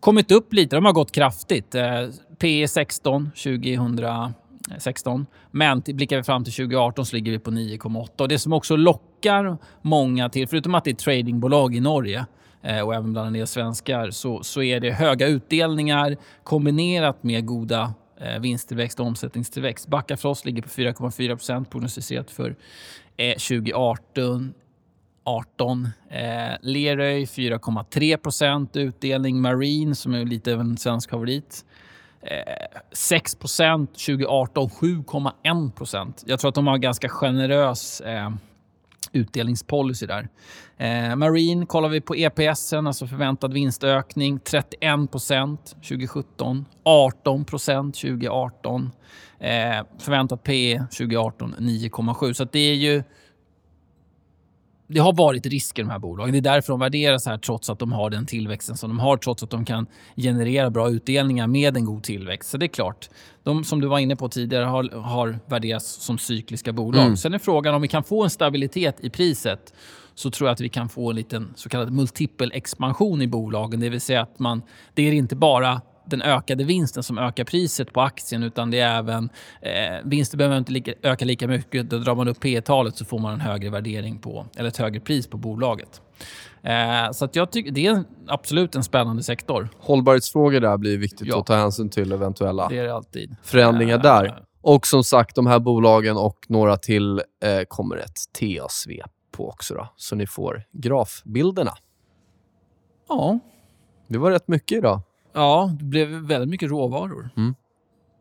kommit 0.00 0.30
upp 0.30 0.52
lite, 0.52 0.76
de 0.76 0.84
har 0.84 0.92
gått 0.92 1.12
kraftigt. 1.12 1.74
Eh, 1.74 2.06
P 2.38 2.68
16 2.68 3.30
2000, 3.30 4.34
16. 4.78 5.26
Men 5.50 5.82
blickar 5.86 6.16
vi 6.16 6.22
fram 6.22 6.44
till 6.44 6.52
2018 6.52 7.06
så 7.06 7.16
ligger 7.16 7.32
vi 7.32 7.38
på 7.38 7.50
9,8. 7.50 8.22
Och 8.22 8.28
Det 8.28 8.38
som 8.38 8.52
också 8.52 8.76
lockar 8.76 9.56
många 9.82 10.28
till, 10.28 10.48
förutom 10.48 10.74
att 10.74 10.84
det 10.84 10.90
är 10.90 10.94
tradingbolag 10.94 11.74
i 11.74 11.80
Norge 11.80 12.26
Eh, 12.62 12.80
och 12.80 12.94
även 12.94 13.12
bland 13.12 13.26
en 13.26 13.32
del 13.32 13.46
svenskar, 13.46 14.10
så, 14.10 14.42
så 14.42 14.62
är 14.62 14.80
det 14.80 14.90
höga 14.90 15.26
utdelningar 15.26 16.16
kombinerat 16.42 17.22
med 17.22 17.46
goda 17.46 17.94
eh, 18.20 18.40
vinsttillväxt 18.40 19.00
och 19.00 19.06
omsättningstillväxt. 19.06 19.88
Backafrost 19.88 20.44
ligger 20.44 20.62
på 20.62 20.68
4,4 20.68 21.28
procent 21.28 21.70
prognostiserat 21.70 22.30
för 22.30 22.56
eh, 23.16 23.32
2018. 23.32 24.54
18. 25.28 25.88
Eh, 26.10 26.56
Leröy 26.62 27.24
4,3 27.24 28.16
procent 28.16 28.76
utdelning. 28.76 29.40
Marine, 29.40 29.94
som 29.94 30.14
är 30.14 30.24
lite 30.24 30.54
av 30.54 30.60
en 30.60 30.76
svensk 30.76 31.10
favorit, 31.10 31.64
eh, 32.20 32.80
6 32.92 33.34
procent. 33.34 33.90
2018 33.90 34.68
7,1 34.68 35.72
procent. 35.72 36.24
Jag 36.26 36.40
tror 36.40 36.48
att 36.48 36.54
de 36.54 36.66
har 36.66 36.78
ganska 36.78 37.08
generös 37.08 38.00
eh, 38.00 38.30
utdelningspolicy 39.12 40.06
där. 40.06 40.28
Eh, 40.76 41.16
Marine 41.16 41.66
kollar 41.66 41.88
vi 41.88 42.00
på 42.00 42.14
EPS, 42.14 42.72
alltså 42.72 43.06
förväntad 43.06 43.52
vinstökning, 43.52 44.40
31 44.40 45.10
procent 45.10 45.66
2017, 45.66 46.64
18 46.84 47.44
procent 47.44 47.94
2018. 47.94 48.90
Eh, 49.40 49.84
förväntat 49.98 50.42
PE 50.42 50.78
2018 50.78 51.54
9,7. 51.58 52.32
Så 52.32 52.42
att 52.42 52.52
det 52.52 52.58
är 52.70 52.74
ju 52.74 53.02
det 54.88 55.00
har 55.00 55.12
varit 55.12 55.46
risker 55.46 55.82
i 55.82 55.84
de 55.84 55.90
här 55.90 55.98
bolagen. 55.98 56.32
Det 56.32 56.38
är 56.38 56.54
därför 56.54 56.72
de 56.72 56.80
värderas 56.80 57.26
här 57.26 57.38
trots 57.38 57.70
att 57.70 57.78
de 57.78 57.92
har 57.92 58.10
den 58.10 58.26
tillväxten 58.26 58.76
som 58.76 58.90
de 58.90 58.98
har, 58.98 59.16
trots 59.16 59.42
att 59.42 59.50
de 59.50 59.64
kan 59.64 59.86
generera 60.16 60.70
bra 60.70 60.90
utdelningar 60.90 61.46
med 61.46 61.76
en 61.76 61.84
god 61.84 62.02
tillväxt. 62.02 62.50
Så 62.50 62.56
det 62.56 62.66
är 62.66 62.68
klart, 62.68 63.10
de 63.42 63.64
som 63.64 63.80
du 63.80 63.86
var 63.86 63.98
inne 63.98 64.16
på 64.16 64.28
tidigare 64.28 64.64
har, 64.64 65.00
har 65.00 65.38
värderats 65.46 66.04
som 66.04 66.18
cykliska 66.18 66.72
bolag. 66.72 67.02
Mm. 67.02 67.16
Sen 67.16 67.34
är 67.34 67.38
frågan 67.38 67.74
om 67.74 67.82
vi 67.82 67.88
kan 67.88 68.04
få 68.04 68.24
en 68.24 68.30
stabilitet 68.30 68.96
i 69.00 69.10
priset 69.10 69.74
så 70.14 70.30
tror 70.30 70.48
jag 70.48 70.52
att 70.52 70.60
vi 70.60 70.68
kan 70.68 70.88
få 70.88 71.10
en 71.10 71.16
liten 71.16 71.52
så 71.54 71.68
kallad 71.68 71.92
multipel 71.92 72.52
expansion 72.54 73.22
i 73.22 73.26
bolagen. 73.26 73.80
Det 73.80 73.88
vill 73.88 74.00
säga 74.00 74.22
att 74.22 74.38
man, 74.38 74.62
det 74.94 75.02
är 75.02 75.12
inte 75.12 75.36
bara 75.36 75.80
den 76.10 76.22
ökade 76.22 76.64
vinsten 76.64 77.02
som 77.02 77.18
ökar 77.18 77.44
priset 77.44 77.92
på 77.92 78.00
aktien 78.00 78.42
utan 78.42 78.70
det 78.70 78.80
är 78.80 78.98
även 78.98 79.30
eh, 79.62 79.72
vinsten 80.04 80.38
behöver 80.38 80.58
inte 80.58 80.72
lika, 80.72 80.92
öka 81.02 81.24
lika 81.24 81.48
mycket. 81.48 81.90
Då 81.90 81.98
drar 81.98 82.14
man 82.14 82.28
upp 82.28 82.40
P 82.40 82.60
talet 82.60 82.96
så 82.96 83.04
får 83.04 83.18
man 83.18 83.32
en 83.34 83.40
högre 83.40 83.70
värdering 83.70 84.18
på 84.18 84.46
eller 84.56 84.68
ett 84.68 84.76
högre 84.76 85.00
pris 85.00 85.26
på 85.26 85.36
bolaget. 85.36 86.02
Eh, 86.62 87.10
så 87.12 87.24
att 87.24 87.36
jag 87.36 87.50
tycker 87.52 87.70
det 87.70 87.86
är 87.86 88.04
absolut 88.26 88.74
en 88.74 88.84
spännande 88.84 89.22
sektor. 89.22 89.68
Hållbarhetsfrågor 89.78 90.60
där 90.60 90.76
blir 90.76 90.98
viktigt 90.98 91.26
Ja. 91.28 91.38
att 91.40 91.46
ta 91.46 91.54
hänsyn 91.56 91.90
till 91.90 92.12
eventuella 92.12 92.68
Det 92.68 92.78
är 92.78 92.84
det 92.84 92.94
alltid. 92.94 93.36
förändringar 93.42 93.96
Eh, 93.96 94.02
där. 94.02 94.42
Och 94.62 94.86
som 94.86 95.04
sagt, 95.04 95.34
de 95.36 95.46
här 95.46 95.58
bolagen 95.58 96.16
och 96.16 96.38
några 96.48 96.76
till 96.76 97.18
eh, 97.18 97.60
kommer 97.68 97.96
ett 97.96 98.18
TA-svep 98.40 99.10
på 99.32 99.48
också. 99.48 99.74
Då, 99.74 99.88
så 99.96 100.16
ni 100.16 100.26
får 100.26 100.62
grafbilderna. 100.72 101.72
Ja, 103.08 103.38
Det 104.08 104.18
var 104.18 104.30
rätt 104.30 104.48
mycket 104.48 104.78
idag, 104.78 105.00
ja, 105.38 105.70
det 105.78 105.84
blev 105.84 106.08
väldigt 106.08 106.48
mycket 106.50 106.70
råvaror. 106.70 107.30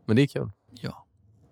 men 0.05 0.15
det 0.15 0.22
är 0.22 0.28
kul. 0.28 0.51
Ja, 0.82 1.05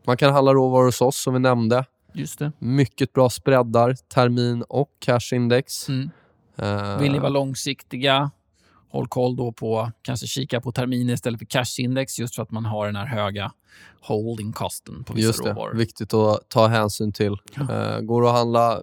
Man 0.05 0.18
kan 0.18 0.34
handla 0.34 0.53
råvaror 0.53 0.86
hos 0.86 1.01
oss, 1.01 1.18
som 1.18 1.34
vi 1.34 1.39
nämnde. 1.39 1.86
just 2.13 2.39
det. 2.39 2.51
Mycket 2.59 3.13
bra 3.13 3.30
spreadar, 3.30 3.93
termin 3.93 4.63
och 4.70 4.89
cashindex. 4.99 5.89
Mm. 5.89 6.09
Eh, 6.57 6.97
Vill 6.99 7.11
ni 7.11 7.20
vara 7.20 7.30
långsiktiga, 7.30 8.32
håll 8.89 9.07
koll 9.07 9.36
då 9.36 9.51
på, 9.51 9.91
kanske 10.01 10.28
kika 10.28 10.61
på 10.61 10.72
terminer 10.72 11.13
istället 11.13 11.39
för 11.39 11.45
cashindex 11.45 12.20
just 12.20 12.36
för 12.36 12.43
att 12.43 12.51
man 12.51 12.66
har 12.66 12.86
den 12.86 12.95
här 12.95 13.05
höga 13.05 13.51
holding 14.01 14.53
costen 14.53 15.03
på 15.03 15.13
vissa 15.13 15.28
Just 15.28 15.43
det, 15.43 15.49
råvaror. 15.49 15.74
viktigt 15.76 16.13
att 16.13 16.49
ta 16.49 16.68
hänsyn 16.68 17.11
till. 17.11 17.34
Eh, 17.70 17.99
går 17.99 18.22
det 18.22 18.30
att 18.30 18.36
handla 18.36 18.82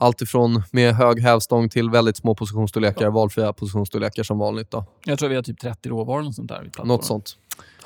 allt 0.00 0.22
ifrån 0.22 0.62
med 0.72 0.94
hög 0.94 1.20
hävstång 1.20 1.68
till 1.68 1.90
väldigt 1.90 2.16
små 2.16 2.34
positionsstorlekar, 2.34 3.10
valfria 3.10 3.52
positionsstorlekar 3.52 4.22
som 4.22 4.38
vanligt. 4.38 4.70
Då. 4.70 4.84
Jag 5.04 5.18
tror 5.18 5.28
vi 5.28 5.34
har 5.34 5.42
typ 5.42 5.60
30 5.60 5.88
råvaror 5.88 6.20
eller 6.20 6.30
sånt 6.32 6.48
där. 6.48 6.70
Något 6.84 7.04
sånt. 7.04 7.36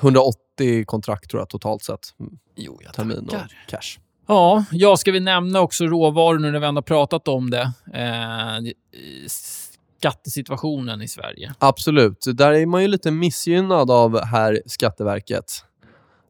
180 0.01 0.85
kontrakt 0.85 1.29
tror 1.29 1.41
jag 1.41 1.49
totalt 1.49 1.83
sett. 1.83 1.99
Mm, 2.19 2.37
Jo, 2.55 2.79
jag 2.83 2.93
Termin 2.93 3.17
och 3.17 3.29
tackar. 3.29 3.65
cash. 3.67 3.99
Ja, 4.27 4.65
ja, 4.71 4.97
ska 4.97 5.11
vi 5.11 5.19
nämna 5.19 5.61
också 5.61 5.83
råvaror 5.85 6.39
nu 6.39 6.51
när 6.51 6.59
vi 6.59 6.65
ändå 6.65 6.77
har 6.79 6.83
pratat 6.83 7.27
om 7.27 7.49
det. 7.49 7.71
Eh, 7.93 8.73
skattesituationen 9.99 11.01
i 11.01 11.07
Sverige. 11.07 11.53
Absolut. 11.59 12.25
Där 12.33 12.51
är 12.51 12.65
man 12.65 12.81
ju 12.81 12.87
lite 12.87 13.11
missgynnad 13.11 13.91
av 13.91 14.23
här 14.25 14.61
Skatteverket. 14.65 15.65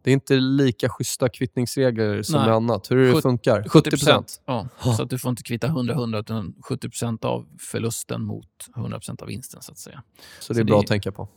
Det 0.04 0.12
är 0.12 0.14
inte 0.14 0.34
lika 0.36 0.90
schyssta 0.90 1.30
kvittningsregler 1.30 2.22
som 2.22 2.36
Nej. 2.36 2.46
med 2.46 2.56
annat. 2.56 2.92
Hur 2.92 2.98
är 2.98 3.16
det 3.16 3.22
funkar? 3.22 3.64
70 3.70 3.90
procent. 3.90 4.42
Ja, 4.46 4.68
så 4.98 5.04
att 5.04 5.10
du 5.10 5.20
får 5.20 5.30
inte 5.30 5.44
kvitta 5.44 5.68
100-100 5.68 6.20
utan 6.20 6.54
70% 6.70 7.26
av 7.26 7.46
förlusten 7.60 8.22
mot 8.26 8.48
100% 8.76 9.22
av 9.22 9.28
vinsten 9.28 9.62
så 9.62 9.72
att 9.72 9.78
säga. 9.78 10.04
Så 10.40 10.54
det 10.54 10.60
är 10.60 10.62
Så 10.62 10.66
bra 10.66 10.76
det- 10.76 10.80
att 10.82 10.88
tänka 10.88 11.12
på. 11.12 11.28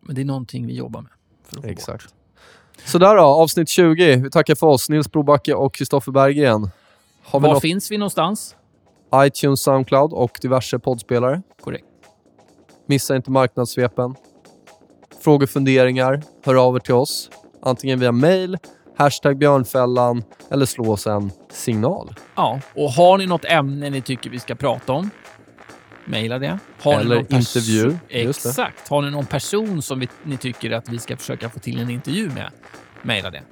Men 0.00 0.14
det 0.14 0.20
är 0.20 0.24
någonting 0.24 0.66
vi 0.66 0.74
jobbar 0.74 1.00
med. 1.02 1.10
För 1.44 1.56
att 1.58 1.62
få 1.64 1.70
Exakt. 1.70 2.04
bort. 2.04 2.12
Sådär 2.84 3.16
då, 3.16 3.22
avsnitt 3.22 3.68
20. 3.68 4.16
Vi 4.16 4.30
tackar 4.30 4.54
för 4.54 4.66
oss. 4.66 4.88
Nils 4.88 5.12
Brobacke 5.12 5.54
och 5.54 5.74
Kristoffer 5.74 6.12
Berggren. 6.12 6.70
Har 7.22 7.40
Var 7.40 7.52
något? 7.52 7.62
finns 7.62 7.90
vi 7.90 7.98
någonstans? 7.98 8.56
iTunes, 9.14 9.60
Soundcloud 9.62 10.12
och 10.12 10.38
diverse 10.42 10.78
poddspelare. 10.78 11.42
Korrekt. 11.60 11.84
Missa 12.86 13.16
inte 13.16 13.30
marknadssvepen. 13.30 14.14
Frågor, 15.20 15.46
funderingar, 15.46 16.22
hör 16.44 16.54
av 16.68 16.76
er 16.76 16.80
till 16.80 16.94
oss. 16.94 17.30
Antingen 17.62 18.00
via 18.00 18.12
mail, 18.12 18.58
hashtag 18.96 19.38
björnfällan 19.38 20.22
eller 20.50 20.66
slå 20.66 20.92
oss 20.92 21.06
en 21.06 21.30
signal. 21.52 22.14
Ja, 22.34 22.60
och 22.74 22.90
har 22.90 23.18
ni 23.18 23.26
något 23.26 23.44
ämne 23.44 23.90
ni 23.90 24.02
tycker 24.02 24.30
vi 24.30 24.40
ska 24.40 24.54
prata 24.54 24.92
om, 24.92 25.10
mejla 26.04 26.38
det. 26.38 26.58
Har 26.80 27.00
Eller 27.00 27.18
intervju. 27.18 27.98
Exakt. 28.08 28.88
Har 28.88 29.02
ni 29.02 29.10
någon 29.10 29.26
person 29.26 29.82
som 29.82 30.00
vi, 30.00 30.08
ni 30.22 30.36
tycker 30.36 30.70
att 30.70 30.88
vi 30.88 30.98
ska 30.98 31.16
försöka 31.16 31.48
få 31.48 31.58
till 31.58 31.80
en 31.80 31.90
intervju 31.90 32.30
med, 32.30 32.50
mejla 33.02 33.30
det. 33.30 33.42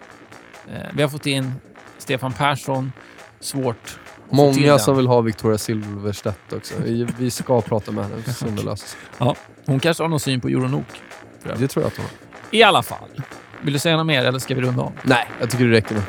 Eh, 0.73 0.87
vi 0.95 1.03
har 1.03 1.09
fått 1.09 1.27
in 1.27 1.53
Stefan 1.99 2.33
Persson. 2.33 2.93
Svårt 3.41 3.99
Många 4.31 4.79
som 4.79 4.97
vill 4.97 5.07
ha 5.07 5.21
Victoria 5.21 5.59
Silverstedt 5.59 6.53
också. 6.53 6.75
Vi, 7.19 7.31
ska 7.31 7.61
prata 7.69 7.93
med 7.93 8.05
henne. 8.05 8.23
så 8.23 8.45
det. 8.45 8.77
Ja, 9.19 9.37
hon 9.67 9.81
kanske 9.81 10.03
har 10.03 10.09
någon 10.09 10.21
syn 10.21 10.41
på 10.41 10.49
Euronok. 10.49 10.87
Det 11.59 11.69
tror 11.69 11.83
jag 11.85 11.91
att 11.91 11.97
hon 11.97 12.07
har. 12.07 12.59
I 12.59 12.63
alla 12.63 12.83
fall. 12.83 13.09
Vill 13.63 13.73
du 13.73 13.79
säga 13.79 13.97
något 13.97 14.07
mer 14.07 14.25
eller 14.25 14.39
ska 14.39 14.55
vi 14.55 14.61
runda 14.61 14.83
av? 14.83 14.93
Nej, 15.03 15.29
jag 15.41 15.51
tycker 15.51 15.65
det 15.65 15.71
räcker 15.71 15.95
nu. 15.95 16.03